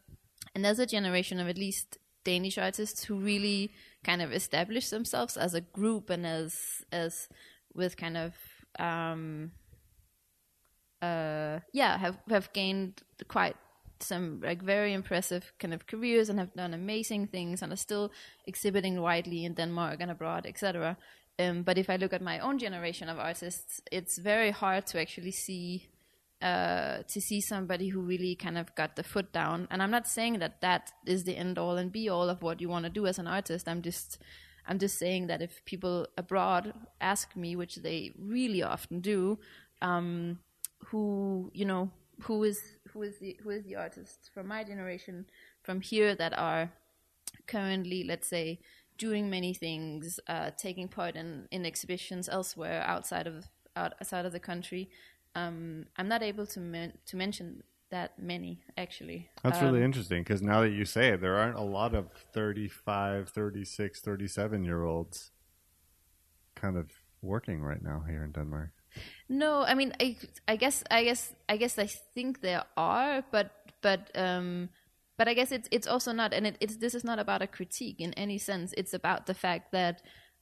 and 0.56 0.64
there's 0.64 0.80
a 0.80 0.86
generation 0.86 1.40
of 1.40 1.48
at 1.48 1.58
least 1.58 1.98
Danish 2.24 2.58
artists 2.58 3.04
who 3.04 3.20
really 3.20 3.72
kind 4.04 4.22
of 4.22 4.32
establish 4.32 4.90
themselves 4.90 5.38
as 5.38 5.54
a 5.54 5.62
group 5.62 6.10
and 6.10 6.26
as 6.26 6.84
as 6.92 7.28
with 7.74 7.98
kind 7.98 8.18
of 8.18 8.34
um, 8.80 9.52
uh, 11.02 11.60
yeah 11.74 11.98
have 11.98 12.18
have 12.30 12.52
gained 12.54 13.02
quite 13.28 13.56
some 14.00 14.42
like 14.42 14.62
very 14.62 14.94
impressive 14.94 15.54
kind 15.60 15.74
of 15.74 15.88
careers 15.88 16.30
and 16.30 16.40
have 16.40 16.54
done 16.54 16.74
amazing 16.74 17.28
things 17.28 17.62
and 17.62 17.72
are 17.72 17.78
still 17.78 18.12
exhibiting 18.46 19.02
widely 19.02 19.46
in 19.46 19.54
Denmark 19.54 19.98
and 20.02 20.12
abroad, 20.12 20.46
etc. 20.46 20.98
Um, 21.40 21.64
but 21.64 21.78
if 21.78 21.90
I 21.90 21.96
look 21.96 22.14
at 22.14 22.22
my 22.22 22.40
own 22.40 22.60
generation 22.60 23.10
of 23.10 23.18
artists, 23.18 23.82
it's 23.92 24.18
very 24.18 24.52
hard 24.52 24.86
to 24.88 25.00
actually 25.00 25.32
see 25.32 25.88
uh, 26.44 27.04
to 27.08 27.22
see 27.22 27.40
somebody 27.42 27.88
who 27.88 28.02
really 28.02 28.36
kind 28.36 28.58
of 28.58 28.76
got 28.76 28.96
the 28.96 29.04
foot 29.04 29.32
down. 29.32 29.68
And 29.72 29.82
I'm 29.82 29.92
not 29.92 30.08
saying 30.08 30.40
that 30.40 30.62
that 30.62 30.92
is 31.06 31.24
the 31.24 31.38
end 31.38 31.58
all 31.58 31.78
and 31.78 31.92
be 31.92 32.10
all 32.10 32.30
of 32.30 32.42
what 32.42 32.62
you 32.62 32.70
want 32.70 32.84
to 32.84 32.90
do 32.92 33.08
as 33.08 33.18
an 33.18 33.28
artist. 33.28 33.68
I'm 33.68 33.82
just 33.82 34.20
I'm 34.68 34.80
just 34.80 34.98
saying 34.98 35.28
that 35.28 35.42
if 35.42 35.64
people 35.66 36.08
abroad 36.18 36.74
ask 37.02 37.36
me, 37.36 37.56
which 37.56 37.76
they 37.78 38.14
really 38.18 38.64
often 38.64 39.00
do, 39.02 39.40
um, 39.82 40.40
who 40.88 41.50
you 41.54 41.66
know 41.66 41.92
who 42.24 42.44
is 42.44 42.60
who 42.92 43.02
is 43.02 43.18
the 43.20 43.38
who 43.42 43.50
is 43.50 43.64
the 43.64 43.78
artist 43.78 44.30
from 44.34 44.48
my 44.48 44.64
generation 44.64 45.26
from 45.64 45.82
here 45.82 46.14
that 46.16 46.38
are 46.38 46.72
currently, 47.48 48.04
let's 48.04 48.28
say, 48.28 48.60
doing 48.98 49.30
many 49.30 49.54
things, 49.54 50.20
uh, 50.28 50.52
taking 50.58 50.88
part 50.88 51.16
in, 51.16 51.48
in 51.52 51.66
exhibitions 51.66 52.30
elsewhere 52.30 52.84
outside 52.86 53.28
of 53.28 53.48
outside 53.76 54.26
of 54.26 54.32
the 54.32 54.40
country. 54.40 54.90
Um, 55.36 55.86
I'm 55.98 56.08
not 56.08 56.22
able 56.24 56.46
to 56.48 56.60
men- 56.60 56.98
to 57.08 57.18
mention 57.18 57.64
that 57.90 58.18
many 58.18 58.64
actually. 58.78 59.30
That's 59.44 59.60
um, 59.60 59.66
really 59.66 59.84
interesting 59.84 60.24
because 60.24 60.42
now 60.42 60.62
that 60.62 60.72
you 60.72 60.86
say 60.86 61.10
it, 61.10 61.22
there 61.22 61.36
aren't 61.36 61.58
a 61.58 61.62
lot 61.62 61.94
of 61.94 62.12
35, 62.34 63.30
36, 63.30 64.02
37 64.02 64.64
year 64.64 64.84
olds 64.84 65.32
kind 66.56 66.78
of 66.78 66.90
working 67.22 67.62
right 67.62 67.82
now 67.82 68.04
here 68.08 68.24
in 68.24 68.32
Denmark. 68.32 68.72
No, 69.28 69.64
I 69.64 69.74
mean, 69.74 69.94
I, 70.00 70.18
I 70.48 70.56
guess, 70.56 70.84
I 70.92 71.04
guess, 71.04 71.34
I 71.50 71.58
guess, 71.58 71.80
I 71.80 71.88
think 71.88 72.42
there 72.42 72.64
are, 72.78 73.24
but, 73.32 73.52
but, 73.82 74.12
um, 74.16 74.70
but 75.18 75.28
I 75.28 75.34
guess 75.34 75.52
it's 75.52 75.68
it's 75.72 75.88
also 75.88 76.12
not, 76.12 76.34
and 76.34 76.48
it, 76.48 76.58
it's 76.60 76.78
this 76.78 76.96
is 76.96 77.04
not 77.04 77.20
about 77.20 77.42
a 77.42 77.48
critique 77.48 78.02
in 78.02 78.14
any 78.14 78.40
sense. 78.40 78.74
It's 78.76 78.94
about 78.94 79.26
the 79.28 79.34
fact 79.34 79.72
that 79.72 80.02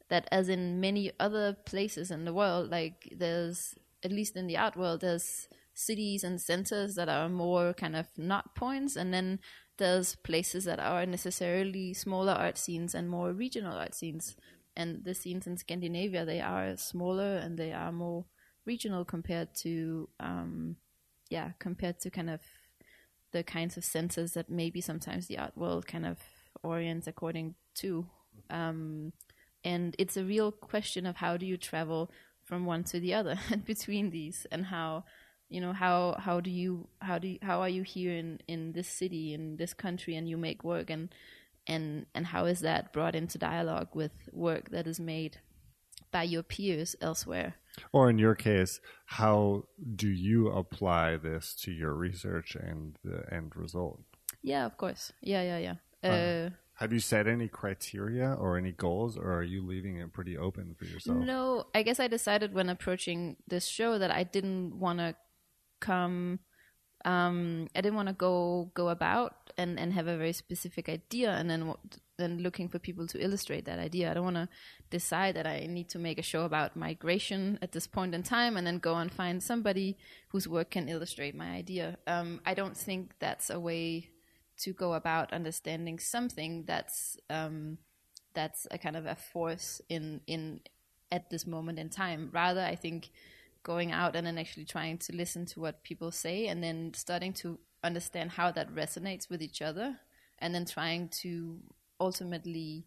that 0.09 0.27
as 0.31 0.47
in 0.49 0.79
many 0.79 1.11
other 1.19 1.57
places 1.65 2.09
in 2.09 2.25
the 2.25 2.33
world, 2.33 2.71
like 2.71 3.13
there's 3.15 3.75
at 4.03 4.11
least 4.11 4.35
in 4.35 4.47
the 4.47 4.57
art 4.57 4.75
world, 4.75 5.01
there's 5.01 5.47
cities 5.73 6.23
and 6.23 6.39
centers 6.39 6.95
that 6.95 7.09
are 7.09 7.29
more 7.29 7.73
kind 7.73 7.95
of 7.95 8.07
not 8.17 8.55
points, 8.55 8.95
and 8.95 9.13
then 9.13 9.39
there's 9.77 10.15
places 10.15 10.65
that 10.65 10.79
are 10.79 11.05
necessarily 11.05 11.93
smaller 11.93 12.33
art 12.33 12.57
scenes 12.57 12.93
and 12.93 13.09
more 13.09 13.33
regional 13.33 13.77
art 13.77 13.95
scenes. 13.95 14.35
And 14.75 15.03
the 15.03 15.13
scenes 15.13 15.47
in 15.47 15.57
Scandinavia, 15.57 16.23
they 16.23 16.39
are 16.39 16.77
smaller 16.77 17.37
and 17.37 17.57
they 17.57 17.73
are 17.73 17.91
more 17.91 18.25
regional 18.65 19.03
compared 19.03 19.53
to, 19.55 20.07
um, 20.19 20.77
yeah, 21.29 21.51
compared 21.59 21.99
to 22.01 22.11
kind 22.11 22.29
of 22.29 22.41
the 23.31 23.43
kinds 23.43 23.75
of 23.75 23.83
centers 23.83 24.33
that 24.33 24.49
maybe 24.49 24.81
sometimes 24.81 25.27
the 25.27 25.39
art 25.39 25.57
world 25.57 25.87
kind 25.87 26.05
of 26.05 26.19
orients 26.63 27.07
according 27.07 27.55
to. 27.75 28.05
Um, 28.49 29.13
and 29.63 29.95
it's 29.97 30.17
a 30.17 30.23
real 30.23 30.51
question 30.51 31.05
of 31.05 31.17
how 31.17 31.37
do 31.37 31.45
you 31.45 31.57
travel 31.57 32.11
from 32.51 32.65
one 32.65 32.83
to 32.83 32.99
the 32.99 33.13
other 33.13 33.39
and 33.49 33.63
between 33.63 34.09
these 34.09 34.45
and 34.51 34.65
how 34.65 35.05
you 35.47 35.61
know 35.61 35.71
how 35.71 36.17
how 36.19 36.41
do 36.41 36.51
you 36.51 36.85
how 36.99 37.17
do 37.17 37.29
you, 37.29 37.39
how 37.41 37.61
are 37.61 37.69
you 37.69 37.81
here 37.81 38.13
in 38.13 38.39
in 38.45 38.73
this 38.73 38.89
city 38.89 39.33
in 39.33 39.55
this 39.55 39.73
country 39.73 40.17
and 40.17 40.27
you 40.27 40.35
make 40.35 40.61
work? 40.61 40.89
And 40.89 41.07
and 41.65 42.07
and 42.13 42.25
how 42.25 42.43
is 42.45 42.59
that 42.59 42.91
brought 42.91 43.15
into 43.15 43.37
dialogue 43.37 43.87
with 43.93 44.11
work 44.33 44.69
that 44.71 44.85
is 44.85 44.99
made 44.99 45.37
by 46.11 46.23
your 46.23 46.43
peers 46.43 46.93
elsewhere? 46.99 47.55
Or 47.93 48.09
in 48.09 48.17
your 48.17 48.35
case 48.35 48.81
how 49.05 49.63
do 49.95 50.09
you 50.09 50.49
apply 50.49 51.15
this 51.15 51.55
to 51.63 51.71
your 51.71 51.93
research 51.93 52.55
and 52.55 52.97
the 53.01 53.23
end 53.33 53.55
result? 53.55 54.01
Yeah 54.43 54.65
of 54.65 54.75
course. 54.75 55.13
Yeah 55.21 55.43
yeah 55.43 55.59
yeah. 55.67 55.75
Uh, 56.03 56.13
uh, 56.13 56.49
have 56.81 56.91
you 56.91 56.99
set 56.99 57.27
any 57.27 57.47
criteria 57.47 58.33
or 58.33 58.57
any 58.57 58.71
goals, 58.71 59.15
or 59.15 59.31
are 59.31 59.43
you 59.43 59.63
leaving 59.63 59.97
it 59.97 60.11
pretty 60.11 60.35
open 60.35 60.73
for 60.73 60.85
yourself? 60.85 61.19
No, 61.19 61.67
I 61.75 61.83
guess 61.83 61.99
I 61.99 62.07
decided 62.07 62.55
when 62.55 62.69
approaching 62.69 63.37
this 63.47 63.67
show 63.67 63.99
that 63.99 64.09
I 64.09 64.23
didn't 64.23 64.79
want 64.79 64.97
to 64.97 65.15
come. 65.79 66.39
Um, 67.05 67.67
I 67.75 67.81
didn't 67.81 67.97
want 67.97 68.07
to 68.07 68.15
go 68.15 68.71
go 68.73 68.89
about 68.89 69.53
and, 69.59 69.79
and 69.79 69.93
have 69.93 70.07
a 70.07 70.17
very 70.17 70.33
specific 70.33 70.89
idea 70.89 71.29
and 71.29 71.51
then 71.51 71.71
then 72.17 72.39
looking 72.39 72.67
for 72.67 72.79
people 72.79 73.05
to 73.07 73.23
illustrate 73.23 73.65
that 73.65 73.77
idea. 73.77 74.09
I 74.09 74.15
don't 74.15 74.23
want 74.23 74.37
to 74.37 74.49
decide 74.89 75.35
that 75.35 75.45
I 75.45 75.67
need 75.67 75.87
to 75.89 75.99
make 75.99 76.17
a 76.17 76.23
show 76.23 76.45
about 76.45 76.75
migration 76.75 77.59
at 77.61 77.73
this 77.73 77.85
point 77.85 78.15
in 78.15 78.23
time 78.23 78.57
and 78.57 78.65
then 78.65 78.79
go 78.79 78.95
and 78.95 79.11
find 79.11 79.43
somebody 79.43 79.97
whose 80.29 80.47
work 80.47 80.71
can 80.71 80.89
illustrate 80.89 81.35
my 81.35 81.51
idea. 81.51 81.99
Um, 82.07 82.41
I 82.43 82.55
don't 82.55 82.75
think 82.75 83.13
that's 83.19 83.51
a 83.51 83.59
way 83.59 84.09
to 84.61 84.73
go 84.73 84.93
about 84.93 85.33
understanding 85.33 85.99
something 85.99 86.63
that's 86.65 87.17
um, 87.29 87.77
that's 88.33 88.67
a 88.71 88.77
kind 88.77 88.95
of 88.95 89.05
a 89.05 89.15
force 89.15 89.81
in 89.89 90.21
in 90.27 90.61
at 91.11 91.29
this 91.29 91.45
moment 91.45 91.79
in 91.79 91.89
time. 91.89 92.29
Rather, 92.33 92.61
I 92.61 92.75
think 92.75 93.11
going 93.63 93.91
out 93.91 94.15
and 94.15 94.25
then 94.25 94.37
actually 94.37 94.65
trying 94.65 94.97
to 94.97 95.15
listen 95.15 95.45
to 95.45 95.59
what 95.59 95.83
people 95.83 96.11
say 96.11 96.47
and 96.47 96.63
then 96.63 96.93
starting 96.95 97.33
to 97.33 97.59
understand 97.83 98.31
how 98.31 98.51
that 98.51 98.73
resonates 98.73 99.29
with 99.29 99.41
each 99.41 99.61
other 99.61 99.97
and 100.39 100.55
then 100.55 100.65
trying 100.65 101.09
to 101.09 101.59
ultimately 101.99 102.85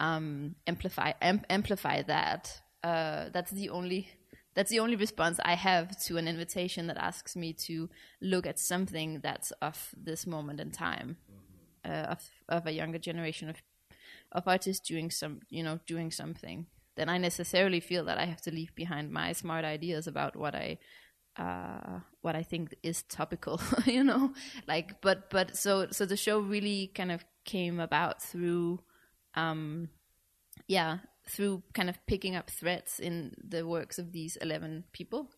um, 0.00 0.54
amplify 0.66 1.12
am- 1.20 1.44
amplify 1.48 2.02
that. 2.02 2.60
Uh, 2.82 3.26
that's 3.32 3.50
the 3.50 3.70
only 3.70 4.08
that's 4.58 4.70
the 4.70 4.80
only 4.80 4.96
response 4.96 5.38
I 5.44 5.54
have 5.54 5.96
to 6.06 6.16
an 6.16 6.26
invitation 6.26 6.88
that 6.88 6.96
asks 6.96 7.36
me 7.36 7.52
to 7.68 7.88
look 8.20 8.44
at 8.44 8.58
something 8.58 9.20
that's 9.22 9.52
of 9.62 9.94
this 9.96 10.26
moment 10.26 10.58
in 10.58 10.72
time, 10.72 11.16
uh, 11.84 12.14
of 12.14 12.28
of 12.48 12.66
a 12.66 12.72
younger 12.72 12.98
generation 12.98 13.48
of 13.48 13.62
of 14.32 14.48
artists 14.48 14.84
doing 14.84 15.12
some 15.12 15.42
you 15.48 15.62
know 15.62 15.78
doing 15.86 16.10
something. 16.10 16.66
Then 16.96 17.08
I 17.08 17.18
necessarily 17.18 17.78
feel 17.78 18.04
that 18.06 18.18
I 18.18 18.24
have 18.24 18.42
to 18.42 18.50
leave 18.50 18.74
behind 18.74 19.12
my 19.12 19.32
smart 19.32 19.64
ideas 19.64 20.08
about 20.08 20.34
what 20.34 20.56
I 20.56 20.78
uh, 21.36 22.00
what 22.22 22.34
I 22.34 22.42
think 22.42 22.74
is 22.82 23.04
topical, 23.04 23.60
you 23.86 24.02
know, 24.02 24.32
like, 24.66 25.00
but, 25.00 25.30
but 25.30 25.56
so, 25.56 25.86
so 25.92 26.04
the 26.04 26.16
show 26.16 26.40
really 26.40 26.90
kind 26.96 27.12
of 27.12 27.24
came 27.44 27.78
about 27.78 28.20
through, 28.20 28.80
um, 29.36 29.88
yeah, 30.66 30.98
through 31.28 31.62
kind 31.74 31.88
of 31.88 31.98
picking 32.06 32.36
up 32.36 32.50
threads 32.50 33.00
in 33.00 33.34
the 33.42 33.66
works 33.66 33.98
of 33.98 34.12
these 34.12 34.36
11 34.36 34.84
people 34.92 35.30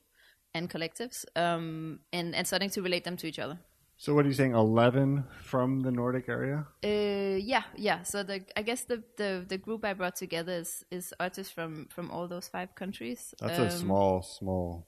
and 0.54 0.68
collectives, 0.68 1.24
um, 1.36 2.00
and, 2.12 2.34
and 2.34 2.46
starting 2.46 2.70
to 2.70 2.82
relate 2.82 3.04
them 3.04 3.16
to 3.16 3.26
each 3.26 3.38
other. 3.38 3.58
So 4.00 4.14
what 4.14 4.24
are 4.24 4.28
you 4.28 4.34
saying? 4.34 4.54
Eleven 4.54 5.24
from 5.42 5.82
the 5.82 5.90
Nordic 5.90 6.30
area? 6.30 6.66
Uh, 6.82 7.36
yeah, 7.36 7.64
yeah. 7.76 8.02
So 8.02 8.22
the 8.22 8.42
I 8.56 8.62
guess 8.62 8.84
the, 8.84 9.02
the, 9.18 9.44
the 9.46 9.58
group 9.58 9.84
I 9.84 9.92
brought 9.92 10.16
together 10.16 10.54
is, 10.54 10.82
is 10.90 11.12
artists 11.20 11.52
from, 11.52 11.86
from 11.90 12.10
all 12.10 12.26
those 12.26 12.48
five 12.48 12.74
countries. 12.74 13.34
That's 13.40 13.58
um, 13.58 13.66
a 13.66 13.70
small, 13.70 14.22
small 14.22 14.86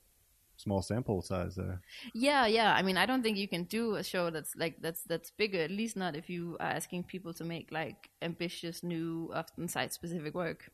small 0.56 0.80
sample 0.80 1.20
size 1.20 1.56
there. 1.56 1.82
Yeah, 2.14 2.46
yeah. 2.46 2.72
I 2.72 2.82
mean, 2.82 2.96
I 2.96 3.04
don't 3.04 3.22
think 3.22 3.36
you 3.36 3.48
can 3.48 3.64
do 3.64 3.96
a 3.96 4.02
show 4.02 4.30
that's 4.30 4.56
like 4.56 4.80
that's 4.80 5.02
that's 5.02 5.30
bigger. 5.30 5.60
At 5.60 5.70
least 5.70 5.94
not 5.94 6.16
if 6.16 6.30
you 6.30 6.56
are 6.58 6.70
asking 6.70 7.04
people 7.04 7.34
to 7.34 7.44
make 7.44 7.70
like 7.70 8.08
ambitious, 8.22 8.82
new, 8.82 9.30
often 9.34 9.68
site 9.68 9.92
specific 9.92 10.34
work. 10.34 10.70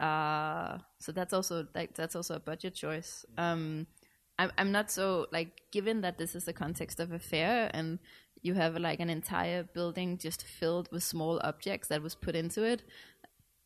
Uh, 0.00 0.78
so 0.98 1.12
that's 1.12 1.32
also 1.32 1.66
like 1.74 1.94
that's 1.94 2.16
also 2.16 2.34
a 2.34 2.40
budget 2.40 2.74
choice. 2.74 3.24
Um, 3.36 3.86
I'm 4.38 4.50
I'm 4.56 4.72
not 4.72 4.90
so 4.90 5.26
like 5.30 5.62
given 5.70 6.00
that 6.00 6.16
this 6.16 6.34
is 6.34 6.44
the 6.46 6.54
context 6.54 6.98
of 6.98 7.12
a 7.12 7.18
fair 7.18 7.70
and 7.74 7.98
you 8.42 8.54
have 8.54 8.76
like 8.76 9.00
an 9.00 9.10
entire 9.10 9.62
building 9.62 10.16
just 10.16 10.42
filled 10.42 10.90
with 10.90 11.02
small 11.02 11.40
objects 11.44 11.88
that 11.88 12.02
was 12.02 12.14
put 12.14 12.34
into 12.34 12.62
it 12.62 12.82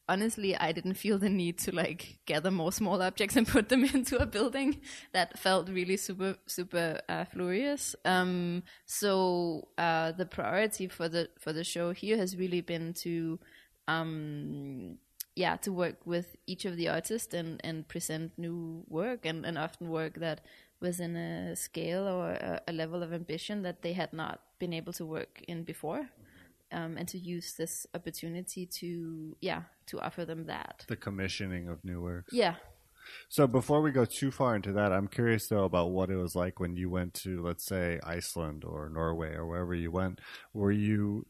honestly 0.09 0.55
i 0.57 0.72
didn't 0.72 0.95
feel 0.95 1.18
the 1.18 1.28
need 1.28 1.59
to 1.59 1.74
like 1.74 2.18
gather 2.26 2.51
more 2.51 2.72
small 2.72 3.01
objects 3.03 3.37
and 3.37 3.47
put 3.57 3.68
them 3.68 3.85
into 3.85 4.18
a 4.18 4.26
building 4.26 4.80
that 5.12 5.39
felt 5.39 5.68
really 5.68 5.97
super 5.97 6.37
super 6.47 7.01
uh, 7.09 7.24
furious 7.24 7.97
um, 8.05 8.62
so 8.85 9.68
uh, 9.78 10.12
the 10.12 10.26
priority 10.26 10.89
for 10.89 11.09
the 11.09 11.28
for 11.39 11.53
the 11.53 11.64
show 11.64 11.93
here 11.93 12.16
has 12.16 12.37
really 12.37 12.61
been 12.61 12.93
to 12.93 13.39
um, 13.89 14.99
yeah 15.37 15.57
to 15.57 15.72
work 15.72 15.99
with 16.05 16.37
each 16.47 16.64
of 16.64 16.76
the 16.76 16.89
artists 16.89 17.35
and 17.35 17.61
and 17.64 17.89
present 17.89 18.32
new 18.37 18.85
work 18.89 19.26
and, 19.26 19.45
and 19.45 19.59
often 19.59 19.89
work 19.89 20.14
that 20.14 20.41
was 20.80 21.01
in 21.01 21.16
a 21.16 21.57
scale 21.57 22.07
or 22.07 22.32
a, 22.32 22.61
a 22.68 22.72
level 22.72 23.03
of 23.03 23.12
ambition 23.12 23.62
that 23.62 23.82
they 23.82 23.95
had 23.95 24.12
not 24.12 24.41
been 24.59 24.72
able 24.72 24.93
to 24.93 25.07
work 25.07 25.43
in 25.49 25.64
before 25.64 26.09
um, 26.72 26.97
and 26.97 27.09
to 27.09 27.18
use 27.18 27.55
this 27.55 27.87
opportunity 27.95 28.66
to 28.66 29.37
yeah 29.41 29.62
to 29.87 30.01
offer 30.01 30.24
them 30.24 30.47
that. 30.47 30.85
The 30.89 30.97
commissioning 30.97 31.68
of 31.68 31.85
new 31.85 32.01
works. 32.03 32.32
Yeah. 32.32 32.57
So 33.28 33.47
before 33.47 33.82
we 33.82 33.91
go 33.91 34.07
too 34.07 34.30
far 34.30 34.57
into 34.57 34.72
that 34.72 34.91
i'm 34.91 35.09
curious 35.09 35.47
though 35.49 35.64
about 35.64 35.91
what 35.91 36.09
it 36.09 36.16
was 36.16 36.35
like 36.35 36.59
when 36.59 36.74
you 36.74 36.89
went 36.89 37.12
to 37.12 37.43
let's 37.43 37.66
say 37.66 38.01
iceland 38.03 38.64
or 38.64 38.89
norway 38.89 39.35
or 39.35 39.47
wherever 39.47 39.74
you 39.74 39.91
went. 39.91 40.20
Were 40.55 40.72
you 40.72 41.26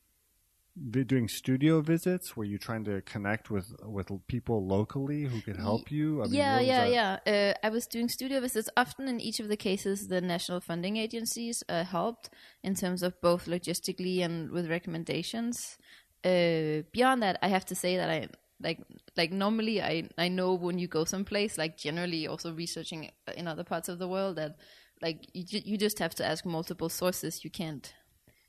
doing 0.77 1.29
studio 1.29 1.81
visits? 1.81 2.37
Were 2.37 2.45
you 2.45 2.59
trying 2.59 2.85
to 2.85 3.01
connect 3.03 3.51
with 3.51 3.75
with 3.83 4.11
people 4.27 4.67
locally 4.67 5.25
who 5.25 5.41
could 5.41 5.57
help 5.57 5.91
you? 5.91 6.23
I 6.23 6.25
mean, 6.25 6.35
yeah, 6.35 6.61
yeah, 6.61 6.85
that? 6.85 7.27
yeah. 7.27 7.55
Uh, 7.63 7.67
I 7.67 7.71
was 7.71 7.87
doing 7.87 8.09
studio 8.09 8.41
visits. 8.41 8.69
Often 8.77 9.09
in 9.09 9.21
each 9.21 9.41
of 9.41 9.49
the 9.49 9.57
cases, 9.57 10.09
the 10.09 10.21
national 10.21 10.61
funding 10.61 10.97
agencies 10.97 11.63
uh, 11.69 11.85
helped 11.85 12.31
in 12.63 12.75
terms 12.75 13.03
of 13.03 13.21
both 13.21 13.47
logistically 13.47 14.23
and 14.25 14.51
with 14.51 14.69
recommendations. 14.69 15.79
Uh, 16.25 16.83
beyond 16.93 17.23
that, 17.23 17.39
I 17.43 17.49
have 17.49 17.65
to 17.67 17.75
say 17.75 17.97
that 17.97 18.11
I 18.11 18.29
like 18.61 18.81
like 19.17 19.31
normally 19.31 19.81
I 19.81 20.09
I 20.19 20.29
know 20.29 20.55
when 20.55 20.79
you 20.79 20.89
go 20.89 21.05
someplace, 21.05 21.57
like 21.57 21.77
generally 21.77 22.27
also 22.27 22.53
researching 22.53 23.11
in 23.37 23.47
other 23.47 23.65
parts 23.65 23.89
of 23.89 23.99
the 23.99 24.09
world 24.09 24.37
that 24.37 24.57
like 25.01 25.29
you 25.35 25.61
you 25.65 25.77
just 25.77 26.01
have 26.01 26.15
to 26.17 26.27
ask 26.27 26.45
multiple 26.45 26.89
sources. 26.89 27.45
You 27.45 27.51
can't, 27.51 27.93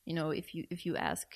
you 0.05 0.15
know, 0.15 0.31
if 0.31 0.55
you 0.55 0.65
if 0.71 0.85
you 0.87 0.95
ask 0.95 1.27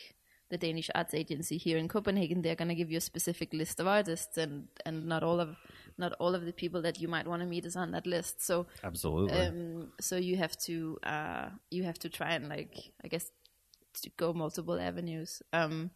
the 0.50 0.58
Danish 0.58 0.90
Arts 0.96 1.14
Agency 1.14 1.58
here 1.58 1.78
in 1.78 1.88
Copenhagen, 1.88 2.42
they're 2.42 2.56
going 2.56 2.70
to 2.70 2.76
give 2.76 2.92
you 2.92 2.98
a 2.98 3.02
specific 3.02 3.54
list 3.54 3.80
of 3.80 3.88
artists, 3.88 4.38
and 4.38 4.68
and 4.86 5.06
not 5.06 5.24
all 5.24 5.40
of 5.40 5.56
not 5.98 6.14
all 6.14 6.36
of 6.36 6.46
the 6.46 6.54
people 6.54 6.82
that 6.82 7.00
you 7.00 7.08
might 7.08 7.28
want 7.28 7.42
to 7.42 7.48
meet 7.48 7.66
is 7.66 7.76
on 7.76 7.92
that 7.92 8.08
list. 8.08 8.46
So 8.46 8.68
absolutely. 8.84 9.40
Um, 9.40 9.92
so 10.00 10.16
you 10.16 10.38
have 10.38 10.58
to 10.60 10.98
uh, 11.04 11.50
you 11.70 11.84
have 11.84 12.00
to 12.00 12.10
try 12.10 12.32
and 12.32 12.50
like 12.50 12.76
I 13.04 13.08
guess 13.08 13.32
to 14.02 14.10
go 14.18 14.34
multiple 14.34 14.80
avenues. 14.80 15.42
Um, 15.54 15.92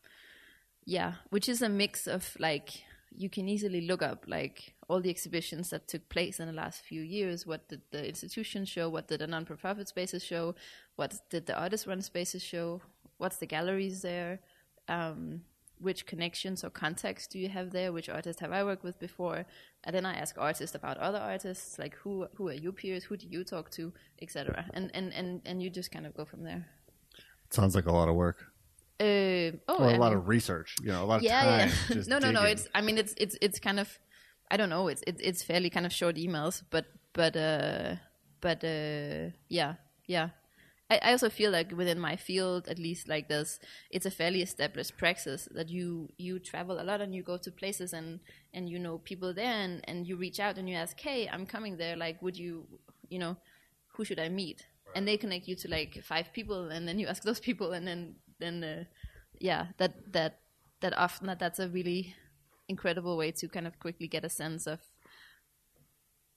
yeah, 0.85 1.13
which 1.29 1.47
is 1.47 1.61
a 1.61 1.69
mix 1.69 2.07
of 2.07 2.35
like 2.39 2.83
you 3.15 3.29
can 3.29 3.47
easily 3.47 3.81
look 3.81 4.01
up 4.01 4.25
like 4.27 4.73
all 4.89 4.99
the 4.99 5.09
exhibitions 5.09 5.69
that 5.69 5.87
took 5.87 6.09
place 6.09 6.39
in 6.39 6.47
the 6.47 6.53
last 6.53 6.81
few 6.81 7.01
years. 7.01 7.45
What 7.45 7.69
did 7.69 7.81
the 7.91 8.07
institutions 8.07 8.69
show? 8.69 8.89
What 8.89 9.07
did 9.07 9.19
the 9.19 9.27
non-profit 9.27 9.87
spaces 9.87 10.23
show? 10.23 10.55
What 10.95 11.13
did 11.29 11.45
the 11.45 11.57
artist 11.57 11.87
run 11.87 12.01
spaces 12.01 12.43
show? 12.43 12.81
What's 13.17 13.37
the 13.37 13.45
galleries 13.45 14.01
there, 14.01 14.39
um, 14.87 15.41
which 15.79 16.05
connections 16.05 16.63
or 16.63 16.69
contacts 16.69 17.27
do 17.27 17.39
you 17.39 17.49
have 17.49 17.71
there, 17.71 17.91
which 17.91 18.09
artists 18.09 18.41
have 18.41 18.51
I 18.51 18.63
worked 18.63 18.83
with 18.83 18.99
before, 18.99 19.45
and 19.83 19.95
then 19.95 20.05
I 20.05 20.15
ask 20.15 20.35
artists 20.37 20.75
about 20.75 20.97
other 20.97 21.19
artists, 21.19 21.77
like 21.77 21.95
who 21.95 22.27
who 22.35 22.49
are 22.49 22.53
your 22.53 22.71
peers, 22.71 23.03
who 23.03 23.17
do 23.17 23.27
you 23.27 23.43
talk 23.43 23.69
to, 23.71 23.93
etc. 24.21 24.65
And 24.73 24.91
and 24.93 25.13
and 25.13 25.41
and 25.45 25.61
you 25.61 25.69
just 25.69 25.91
kind 25.91 26.05
of 26.05 26.15
go 26.15 26.25
from 26.25 26.43
there. 26.43 26.67
Sounds 27.49 27.75
like 27.75 27.85
a 27.85 27.91
lot 27.91 28.09
of 28.09 28.15
work. 28.15 28.45
Uh, 28.99 29.57
oh, 29.67 29.79
or 29.79 29.89
a 29.89 29.93
I 29.93 29.97
lot 29.97 30.09
mean, 30.09 30.19
of 30.19 30.27
research, 30.27 30.75
you 30.81 30.87
know, 30.87 31.03
a 31.03 31.05
lot 31.05 31.17
of 31.17 31.23
yeah, 31.23 31.43
time. 31.43 31.71
Yeah. 31.89 32.03
no, 32.07 32.19
no, 32.19 32.31
no. 32.31 32.43
It's. 32.43 32.67
I 32.73 32.81
mean, 32.81 32.97
it's 32.97 33.13
it's 33.17 33.37
it's 33.41 33.59
kind 33.59 33.79
of. 33.79 33.99
I 34.49 34.57
don't 34.57 34.69
know. 34.69 34.87
It's 34.87 35.03
it's 35.05 35.21
it's 35.21 35.43
fairly 35.43 35.69
kind 35.69 35.85
of 35.85 35.91
short 35.91 36.15
emails, 36.15 36.63
but 36.69 36.85
but 37.13 37.35
uh, 37.35 37.95
but 38.39 38.63
uh, 38.63 39.31
yeah, 39.49 39.75
yeah. 40.07 40.29
I, 40.93 41.09
I 41.09 41.11
also 41.11 41.29
feel 41.29 41.51
like 41.51 41.71
within 41.71 41.99
my 41.99 42.15
field, 42.15 42.67
at 42.67 42.77
least, 42.77 43.07
like 43.07 43.27
there's 43.27 43.59
it's 43.89 44.05
a 44.05 44.11
fairly 44.11 44.41
established 44.41 44.97
practice 44.97 45.47
that 45.51 45.69
you 45.69 46.09
you 46.17 46.39
travel 46.39 46.79
a 46.79 46.83
lot 46.83 47.01
and 47.01 47.15
you 47.15 47.23
go 47.23 47.37
to 47.37 47.51
places 47.51 47.93
and 47.93 48.19
and 48.53 48.69
you 48.69 48.79
know 48.79 48.99
people 48.99 49.33
there 49.33 49.57
and 49.65 49.81
and 49.87 50.07
you 50.07 50.15
reach 50.15 50.39
out 50.39 50.57
and 50.57 50.69
you 50.69 50.75
ask, 50.75 50.99
hey, 50.99 51.27
I'm 51.31 51.45
coming 51.45 51.77
there. 51.77 51.95
Like, 51.95 52.21
would 52.21 52.37
you, 52.37 52.67
you 53.09 53.19
know, 53.19 53.37
who 53.95 54.05
should 54.05 54.19
I 54.19 54.29
meet? 54.29 54.67
And 54.95 55.07
they 55.07 55.17
connect 55.17 55.47
you 55.47 55.55
to 55.55 55.67
like 55.67 56.03
five 56.03 56.31
people, 56.33 56.69
and 56.69 56.87
then 56.87 56.99
you 56.99 57.07
ask 57.07 57.23
those 57.23 57.39
people, 57.39 57.71
and 57.71 57.87
then 57.87 58.15
then 58.39 58.63
uh, 58.63 58.83
yeah, 59.39 59.67
that 59.77 60.13
that 60.13 60.39
that 60.81 60.97
often 60.97 61.27
that 61.27 61.39
that's 61.39 61.59
a 61.59 61.69
really 61.69 62.15
incredible 62.67 63.17
way 63.17 63.31
to 63.31 63.47
kind 63.47 63.67
of 63.67 63.79
quickly 63.79 64.07
get 64.07 64.23
a 64.23 64.29
sense 64.29 64.67
of 64.67 64.79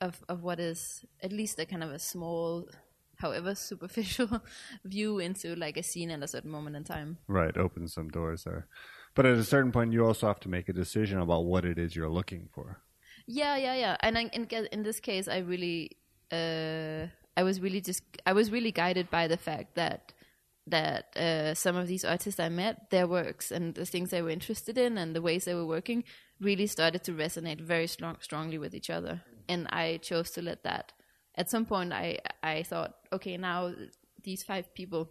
of 0.00 0.24
of 0.28 0.42
what 0.42 0.60
is 0.60 1.04
at 1.22 1.32
least 1.32 1.58
a 1.58 1.66
kind 1.66 1.82
of 1.82 1.90
a 1.90 1.98
small 1.98 2.68
however 3.16 3.54
superficial 3.54 4.42
view 4.84 5.18
into 5.18 5.54
like 5.56 5.76
a 5.76 5.82
scene 5.82 6.10
at 6.10 6.22
a 6.22 6.28
certain 6.28 6.50
moment 6.50 6.76
in 6.76 6.84
time. 6.84 7.18
Right, 7.28 7.56
opens 7.56 7.94
some 7.94 8.08
doors 8.08 8.44
there. 8.44 8.68
But 9.14 9.26
at 9.26 9.36
a 9.36 9.44
certain 9.44 9.72
point, 9.72 9.92
you 9.92 10.04
also 10.04 10.26
have 10.26 10.40
to 10.40 10.48
make 10.48 10.68
a 10.68 10.72
decision 10.72 11.18
about 11.18 11.44
what 11.44 11.64
it 11.64 11.78
is 11.78 11.96
you're 11.96 12.10
looking 12.10 12.48
for. 12.52 12.82
Yeah, 13.26 13.56
yeah, 13.56 13.74
yeah. 13.74 13.96
And 14.00 14.18
I, 14.18 14.30
in 14.32 14.46
in 14.72 14.82
this 14.82 15.00
case, 15.00 15.26
I 15.26 15.38
really, 15.38 15.96
uh, 16.30 17.06
I 17.36 17.42
was 17.42 17.60
really 17.60 17.80
just, 17.80 18.02
I 18.24 18.32
was 18.34 18.50
really 18.50 18.72
guided 18.72 19.10
by 19.10 19.26
the 19.26 19.36
fact 19.36 19.74
that 19.74 20.12
that 20.68 21.16
uh, 21.16 21.54
some 21.54 21.76
of 21.76 21.86
these 21.86 22.04
artists 22.04 22.40
I 22.40 22.48
met, 22.48 22.90
their 22.90 23.06
works 23.06 23.52
and 23.52 23.74
the 23.74 23.86
things 23.86 24.10
they 24.10 24.20
were 24.20 24.30
interested 24.30 24.76
in 24.76 24.98
and 24.98 25.14
the 25.14 25.22
ways 25.22 25.44
they 25.44 25.54
were 25.54 25.66
working 25.66 26.02
really 26.40 26.66
started 26.66 27.04
to 27.04 27.12
resonate 27.12 27.60
very 27.60 27.86
strong, 27.86 28.16
strongly 28.20 28.58
with 28.58 28.74
each 28.74 28.90
other. 28.90 29.22
And 29.48 29.68
I 29.70 29.98
chose 29.98 30.30
to 30.32 30.42
let 30.42 30.64
that 30.64 30.92
at 31.36 31.50
some 31.50 31.66
point 31.66 31.92
I 31.92 32.18
I 32.42 32.62
thought, 32.62 32.94
okay, 33.12 33.36
now 33.36 33.72
these 34.22 34.42
five 34.42 34.74
people 34.74 35.10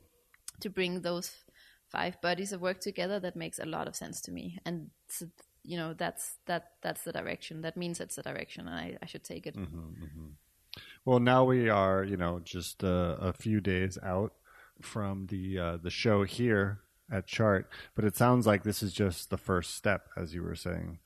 to 0.60 0.70
bring 0.70 1.02
those 1.02 1.32
five 1.90 2.20
bodies 2.22 2.52
of 2.52 2.62
work 2.62 2.80
together, 2.80 3.20
that 3.20 3.36
makes 3.36 3.60
a 3.60 3.66
lot 3.66 3.88
of 3.88 3.96
sense 3.96 4.22
to 4.22 4.32
me. 4.32 4.60
And 4.66 4.90
so, 5.08 5.28
you 5.64 5.78
know, 5.78 5.94
that's 5.94 6.38
that 6.46 6.72
that's 6.82 7.04
the 7.04 7.12
direction. 7.12 7.62
That 7.62 7.78
means 7.78 8.00
it's 8.00 8.16
the 8.16 8.24
direction, 8.24 8.68
and 8.68 8.76
I, 8.76 8.98
I 9.02 9.06
should 9.06 9.24
take 9.24 9.48
it. 9.48 9.56
Mm-hmm, 9.56 10.04
mm-hmm. 10.04 10.28
Well, 11.06 11.20
now 11.20 11.46
we 11.46 11.70
are, 11.70 12.04
you 12.04 12.18
know, 12.18 12.42
just 12.44 12.84
a, 12.84 13.18
a 13.22 13.34
few 13.34 13.62
days 13.62 13.98
out 14.04 14.34
from 14.82 15.28
the 15.28 15.60
uh, 15.60 15.78
the 15.78 15.90
show 15.90 16.24
here 16.24 16.80
at 17.12 17.28
Chart, 17.28 17.70
but 17.96 18.06
it 18.06 18.16
sounds 18.16 18.48
like 18.48 18.64
this 18.64 18.82
is 18.82 18.92
just 18.92 19.30
the 19.30 19.38
first 19.38 19.76
step, 19.76 20.10
as 20.18 20.34
you 20.34 20.42
were 20.42 20.56
saying, 20.56 21.00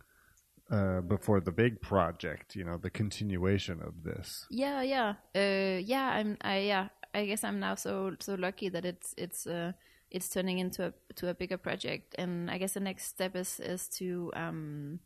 uh, 0.71 1.01
before 1.01 1.39
the 1.39 1.51
big 1.51 1.81
project. 1.81 2.55
You 2.55 2.63
know, 2.63 2.77
the 2.77 2.89
continuation 2.89 3.81
of 3.81 4.03
this. 4.03 4.45
Yeah, 4.49 4.81
yeah, 4.81 5.15
uh, 5.35 5.79
yeah. 5.79 6.09
I'm, 6.09 6.37
I, 6.41 6.59
yeah. 6.59 6.87
I 7.13 7.25
guess 7.25 7.43
I'm 7.43 7.59
now 7.59 7.75
so 7.75 8.15
so 8.19 8.35
lucky 8.35 8.69
that 8.69 8.85
it's 8.85 9.15
it's 9.17 9.47
uh, 9.47 9.71
it's 10.11 10.29
turning 10.29 10.59
into 10.59 10.87
a 10.87 10.93
to 11.15 11.29
a 11.29 11.33
bigger 11.33 11.57
project, 11.57 12.15
and 12.17 12.51
I 12.51 12.57
guess 12.57 12.73
the 12.73 12.79
next 12.79 13.05
step 13.05 13.35
is 13.35 13.59
is 13.59 13.87
to 13.97 14.31
um, 14.35 14.99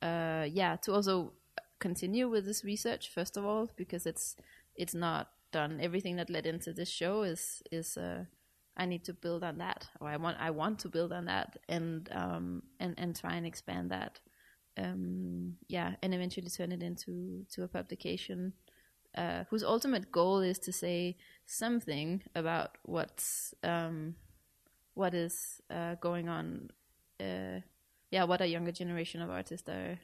uh, 0.00 0.46
yeah, 0.48 0.76
to 0.82 0.92
also 0.94 1.32
continue 1.78 2.28
with 2.28 2.44
this 2.44 2.62
research 2.64 3.08
first 3.08 3.36
of 3.36 3.44
all 3.44 3.68
because 3.76 4.06
it's 4.06 4.36
it's 4.76 4.94
not 4.94 5.30
done. 5.50 5.80
Everything 5.80 6.16
that 6.16 6.30
led 6.30 6.46
into 6.46 6.72
this 6.72 6.88
show 6.88 7.22
is 7.22 7.62
is 7.70 7.96
uh, 7.96 8.24
I 8.76 8.86
need 8.86 9.04
to 9.04 9.12
build 9.12 9.44
on 9.44 9.58
that, 9.58 9.88
or 10.00 10.08
I 10.08 10.16
want 10.16 10.38
I 10.40 10.50
want 10.50 10.78
to 10.80 10.88
build 10.88 11.12
on 11.12 11.26
that, 11.26 11.58
and 11.68 12.08
um, 12.12 12.62
and 12.80 12.94
and 12.98 13.14
try 13.14 13.34
and 13.34 13.46
expand 13.46 13.90
that. 13.90 14.20
Um, 14.76 15.56
yeah, 15.68 15.96
and 16.02 16.14
eventually 16.14 16.48
turn 16.48 16.72
it 16.72 16.82
into 16.82 17.44
to 17.52 17.62
a 17.62 17.68
publication 17.68 18.54
uh, 19.16 19.44
whose 19.50 19.62
ultimate 19.62 20.10
goal 20.10 20.40
is 20.40 20.58
to 20.60 20.72
say 20.72 21.16
something 21.46 22.22
about 22.34 22.78
what's 22.84 23.54
um, 23.62 24.14
what 24.94 25.14
is 25.14 25.60
uh, 25.70 25.96
going 25.96 26.28
on. 26.28 26.70
Uh, 27.20 27.60
yeah, 28.10 28.24
what 28.24 28.40
a 28.40 28.46
younger 28.46 28.72
generation 28.72 29.22
of 29.22 29.30
artists 29.30 29.68
are 29.68 29.98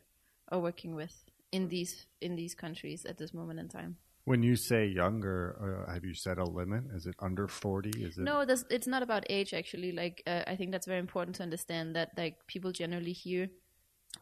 are 0.51 0.61
working 0.61 0.95
with 0.95 1.15
in 1.53 1.69
these 1.69 2.07
in 2.21 2.37
these 2.37 2.55
countries 2.55 3.05
at 3.05 3.19
this 3.19 3.33
moment 3.33 3.61
in 3.61 3.69
time. 3.69 3.97
When 4.25 4.43
you 4.43 4.57
say 4.57 4.87
younger, 4.87 5.87
uh, 5.89 5.91
have 5.91 6.05
you 6.05 6.13
set 6.13 6.37
a 6.37 6.45
limit? 6.45 6.85
Is 6.95 7.07
it 7.07 7.15
under 7.19 7.49
forty? 7.49 7.91
Is 7.97 8.19
it 8.19 8.25
no? 8.25 8.41
it's 8.41 8.87
not 8.87 9.03
about 9.03 9.25
age 9.31 9.55
actually. 9.55 9.93
Like 9.93 10.23
uh, 10.27 10.43
I 10.47 10.57
think 10.57 10.71
that's 10.73 10.87
very 10.87 11.01
important 11.01 11.37
to 11.37 11.43
understand 11.43 11.97
that 11.97 12.11
like 12.17 12.47
people 12.47 12.73
generally 12.73 13.13
here 13.13 13.49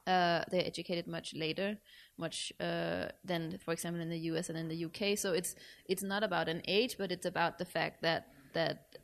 uh, 0.06 0.42
they're 0.50 0.66
educated 0.66 1.06
much 1.06 1.34
later, 1.34 1.78
much 2.16 2.52
uh, 2.60 3.06
than, 3.24 3.58
for 3.64 3.72
example, 3.72 4.00
in 4.00 4.10
the 4.10 4.18
US 4.30 4.48
and 4.48 4.58
in 4.58 4.68
the 4.68 4.84
UK. 4.84 5.18
So 5.18 5.32
it's 5.32 5.54
it's 5.86 6.02
not 6.02 6.22
about 6.22 6.48
an 6.48 6.62
age, 6.68 6.96
but 6.98 7.10
it's 7.10 7.26
about 7.26 7.58
the 7.58 7.64
fact 7.64 8.02
that 8.02 8.28
that 8.52 8.96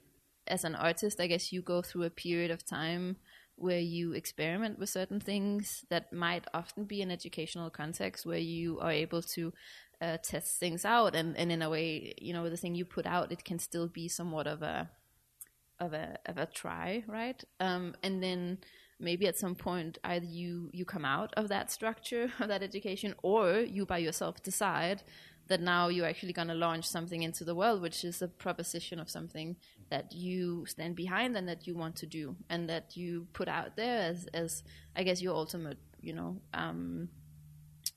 as 0.46 0.64
an 0.64 0.74
artist, 0.74 1.20
I 1.20 1.26
guess 1.26 1.52
you 1.52 1.62
go 1.62 1.82
through 1.82 2.04
a 2.04 2.10
period 2.10 2.50
of 2.50 2.66
time 2.66 3.16
where 3.56 3.80
you 3.80 4.12
experiment 4.12 4.78
with 4.78 4.88
certain 4.88 5.20
things 5.20 5.84
that 5.88 6.12
might 6.12 6.44
often 6.54 6.84
be 6.84 7.00
in 7.00 7.10
educational 7.10 7.70
context, 7.70 8.26
where 8.26 8.38
you 8.38 8.80
are 8.80 8.90
able 8.90 9.22
to 9.22 9.52
uh, 10.00 10.16
test 10.22 10.58
things 10.58 10.84
out, 10.84 11.14
and, 11.14 11.36
and 11.36 11.52
in 11.52 11.62
a 11.62 11.70
way, 11.70 12.14
you 12.20 12.32
know, 12.32 12.48
the 12.48 12.56
thing 12.56 12.74
you 12.74 12.84
put 12.84 13.06
out, 13.06 13.30
it 13.30 13.44
can 13.44 13.58
still 13.58 13.88
be 13.88 14.08
somewhat 14.08 14.46
of 14.46 14.62
a 14.62 14.90
of 15.78 15.92
a 15.92 16.16
of 16.26 16.38
a 16.38 16.46
try, 16.46 17.04
right? 17.06 17.42
Um, 17.60 17.94
and 18.02 18.22
then 18.22 18.58
maybe 19.02 19.26
at 19.26 19.36
some 19.36 19.54
point 19.54 19.98
either 20.04 20.24
you 20.24 20.70
you 20.72 20.84
come 20.84 21.04
out 21.04 21.34
of 21.36 21.48
that 21.48 21.70
structure 21.70 22.32
of 22.40 22.48
that 22.48 22.62
education, 22.62 23.14
or 23.22 23.60
you 23.60 23.84
by 23.84 23.98
yourself 23.98 24.42
decide 24.42 25.02
that 25.48 25.60
now 25.60 25.88
you're 25.88 26.06
actually 26.06 26.32
going 26.32 26.48
to 26.48 26.54
launch 26.54 26.86
something 26.86 27.22
into 27.22 27.44
the 27.44 27.54
world, 27.54 27.82
which 27.82 28.04
is 28.04 28.22
a 28.22 28.28
proposition 28.28 29.00
of 29.00 29.10
something 29.10 29.56
that 29.90 30.12
you 30.12 30.64
stand 30.66 30.94
behind 30.94 31.36
and 31.36 31.48
that 31.48 31.66
you 31.66 31.74
want 31.74 31.96
to 31.96 32.06
do, 32.06 32.36
and 32.48 32.68
that 32.68 32.96
you 32.96 33.26
put 33.32 33.48
out 33.48 33.76
there 33.76 33.98
as, 33.98 34.26
as 34.32 34.62
I 34.94 35.02
guess, 35.02 35.20
your 35.20 35.34
ultimate, 35.34 35.78
you 36.00 36.14
know, 36.14 36.40
um, 36.54 37.08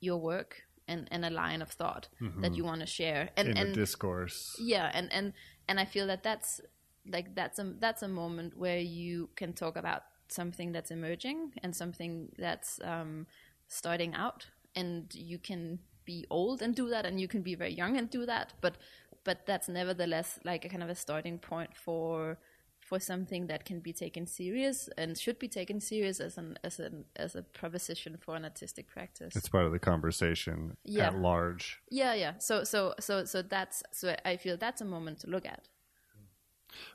your 0.02 0.18
work 0.18 0.64
and, 0.88 1.08
and 1.12 1.24
a 1.24 1.30
line 1.30 1.62
of 1.62 1.70
thought 1.70 2.10
mm-hmm. 2.20 2.42
that 2.42 2.56
you 2.56 2.64
want 2.64 2.82
to 2.82 2.88
share 2.88 3.30
and, 3.38 3.50
In 3.50 3.58
and 3.58 3.76
discourse. 3.76 4.56
Yeah, 4.60 4.90
and, 4.94 5.12
and 5.14 5.34
and 5.68 5.80
I 5.80 5.86
feel 5.86 6.08
that 6.08 6.24
that's 6.24 6.62
like 7.08 7.36
that's 7.36 7.60
a 7.60 7.74
that's 7.80 8.02
a 8.02 8.08
moment 8.08 8.58
where 8.58 8.80
you 8.80 9.30
can 9.36 9.54
talk 9.54 9.78
about 9.78 10.04
something 10.28 10.72
that's 10.72 10.92
emerging 10.92 11.54
and 11.64 11.76
something 11.76 12.32
that's 12.38 12.80
um, 12.84 13.28
starting 13.68 14.14
out, 14.16 14.48
and 14.76 15.14
you 15.14 15.38
can 15.38 15.80
be 16.06 16.26
old 16.30 16.62
and 16.62 16.76
do 16.76 16.90
that 16.90 17.06
and 17.06 17.20
you 17.20 17.28
can 17.28 17.42
be 17.42 17.56
very 17.56 17.74
young 17.74 17.98
and 17.98 18.12
do 18.12 18.28
that 18.28 18.54
but 18.62 18.78
but 19.24 19.46
that's 19.48 19.68
nevertheless 19.68 20.40
like 20.46 20.64
a 20.64 20.70
kind 20.70 20.84
of 20.84 20.90
a 20.90 20.94
starting 20.94 21.40
point 21.40 21.76
for 21.76 22.38
for 22.86 23.00
something 23.00 23.48
that 23.48 23.66
can 23.66 23.80
be 23.80 23.92
taken 23.92 24.28
serious 24.28 24.88
and 24.96 25.18
should 25.18 25.40
be 25.40 25.48
taken 25.48 25.80
serious 25.80 26.20
as 26.20 26.38
an 26.38 26.58
as 26.64 26.80
an 26.80 27.04
as 27.16 27.36
a 27.36 27.42
proposition 27.42 28.16
for 28.20 28.36
an 28.36 28.44
artistic 28.44 28.88
practice. 28.88 29.36
It's 29.36 29.50
part 29.50 29.66
of 29.66 29.72
the 29.72 29.80
conversation 29.80 30.78
yeah. 30.84 31.08
at 31.08 31.18
large. 31.18 31.80
Yeah, 31.90 32.14
yeah. 32.14 32.34
So 32.38 32.64
so 32.64 32.94
so 33.00 33.26
so 33.26 33.42
that's 33.42 33.82
so 33.92 34.16
I 34.24 34.38
feel 34.38 34.56
that's 34.56 34.82
a 34.82 34.86
moment 34.86 35.22
to 35.22 35.28
look 35.28 35.48
at. 35.48 35.68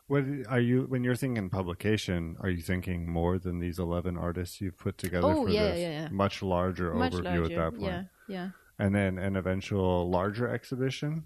What 0.07 0.24
are 0.49 0.61
you 0.61 0.83
when 0.89 1.05
you're 1.05 1.16
thinking 1.16 1.51
publication? 1.51 2.37
Are 2.41 2.51
you 2.51 2.62
thinking 2.62 3.11
more 3.11 3.39
than 3.39 3.59
these 3.59 3.78
eleven 3.78 4.16
artists 4.16 4.61
you've 4.61 4.78
put 4.78 4.99
together? 4.99 5.28
Oh 5.28 5.45
for 5.45 5.51
yeah, 5.51 5.68
this? 5.68 5.81
yeah, 5.81 6.03
yeah. 6.03 6.09
Much 6.11 6.43
larger 6.43 6.95
Much 6.95 7.12
overview 7.12 7.24
larger, 7.24 7.45
at 7.45 7.57
that 7.57 7.78
point. 7.78 7.93
Yeah, 7.93 8.03
yeah. 8.28 8.49
And 8.78 8.95
then 8.95 9.18
an 9.18 9.37
eventual 9.37 10.11
larger 10.11 10.49
exhibition? 10.49 11.24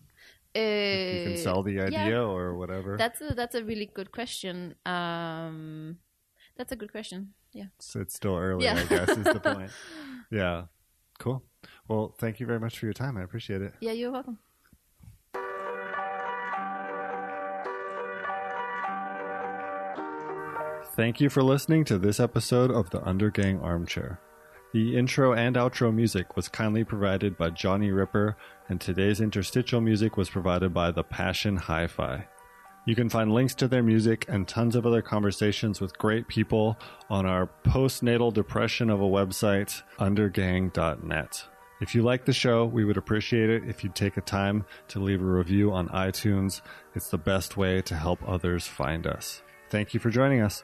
Uh, 0.57 0.61
you 0.61 1.25
can 1.25 1.37
sell 1.37 1.63
the 1.63 1.81
idea 1.81 2.09
yeah, 2.11 2.21
or 2.21 2.57
whatever? 2.57 2.97
That's 2.97 3.21
a 3.21 3.35
that's 3.35 3.55
a 3.55 3.65
really 3.65 3.87
good 3.87 4.13
question. 4.13 4.75
Um, 4.87 5.99
that's 6.57 6.73
a 6.73 6.77
good 6.77 6.93
question. 6.93 7.35
Yeah. 7.53 7.67
So 7.79 8.01
it's 8.01 8.15
still 8.15 8.37
early 8.37 8.69
i 8.69 8.85
guess 8.85 9.09
is 9.09 9.25
the 9.25 9.41
point. 9.55 9.71
Yeah. 10.31 10.65
Cool. 11.19 11.45
Well 11.89 12.15
thank 12.19 12.41
you 12.41 12.47
very 12.47 12.61
much 12.61 12.79
for 12.79 12.87
your 12.87 12.93
time. 12.93 13.17
I 13.17 13.23
appreciate 13.23 13.63
it. 13.63 13.75
Yeah 13.81 13.93
you're 13.93 14.11
welcome 14.11 14.39
Thank 20.97 21.21
you 21.21 21.29
for 21.29 21.43
listening 21.43 21.85
to 21.87 21.99
this 21.99 22.21
episode 22.21 22.71
of 22.71 22.91
the 22.91 23.01
Undergang 23.01 23.61
Armchair. 23.61 24.21
The 24.73 24.97
intro 24.97 25.33
and 25.33 25.57
outro 25.57 25.93
music 25.93 26.37
was 26.37 26.47
kindly 26.47 26.85
provided 26.85 27.37
by 27.37 27.51
Johnny 27.51 27.91
Ripper, 27.91 28.37
and 28.69 28.81
today's 28.81 29.21
interstitial 29.21 29.81
music 29.81 30.17
was 30.17 30.31
provided 30.31 30.73
by 30.73 30.93
The 30.93 31.03
Passion 31.03 31.57
Hi 31.57 31.89
Fi. 31.89 32.29
You 32.87 32.95
can 32.95 33.09
find 33.09 33.35
links 33.35 33.57
to 33.57 33.67
their 33.67 33.83
music 33.83 34.25
and 34.29 34.47
tons 34.47 34.77
of 34.77 34.87
other 34.87 35.03
conversations 35.03 35.81
with 35.81 35.99
great 35.99 36.29
people 36.29 36.79
on 37.11 37.27
our 37.27 37.51
postnatal 37.65 38.33
depression 38.33 38.89
of 38.89 39.01
a 39.01 39.05
website, 39.05 39.83
undergang.net. 39.99 41.45
If 41.81 41.97
you 41.97 42.03
like 42.03 42.25
the 42.25 42.33
show, 42.33 42.67
we 42.67 42.85
would 42.85 42.99
appreciate 42.99 43.51
it 43.51 43.65
if 43.69 43.83
you'd 43.83 43.97
take 43.97 44.17
a 44.17 44.21
time 44.21 44.65
to 44.89 45.01
leave 45.01 45.21
a 45.21 45.25
review 45.25 45.73
on 45.73 45.89
iTunes. 45.89 46.61
It's 46.95 47.11
the 47.11 47.19
best 47.19 47.57
way 47.57 47.83
to 47.83 47.97
help 47.97 48.21
others 48.25 48.69
find 48.69 49.09
us. 49.09 49.43
Thank 49.71 49.93
you 49.93 49.99
for 49.99 50.11
joining 50.11 50.41
us. 50.41 50.63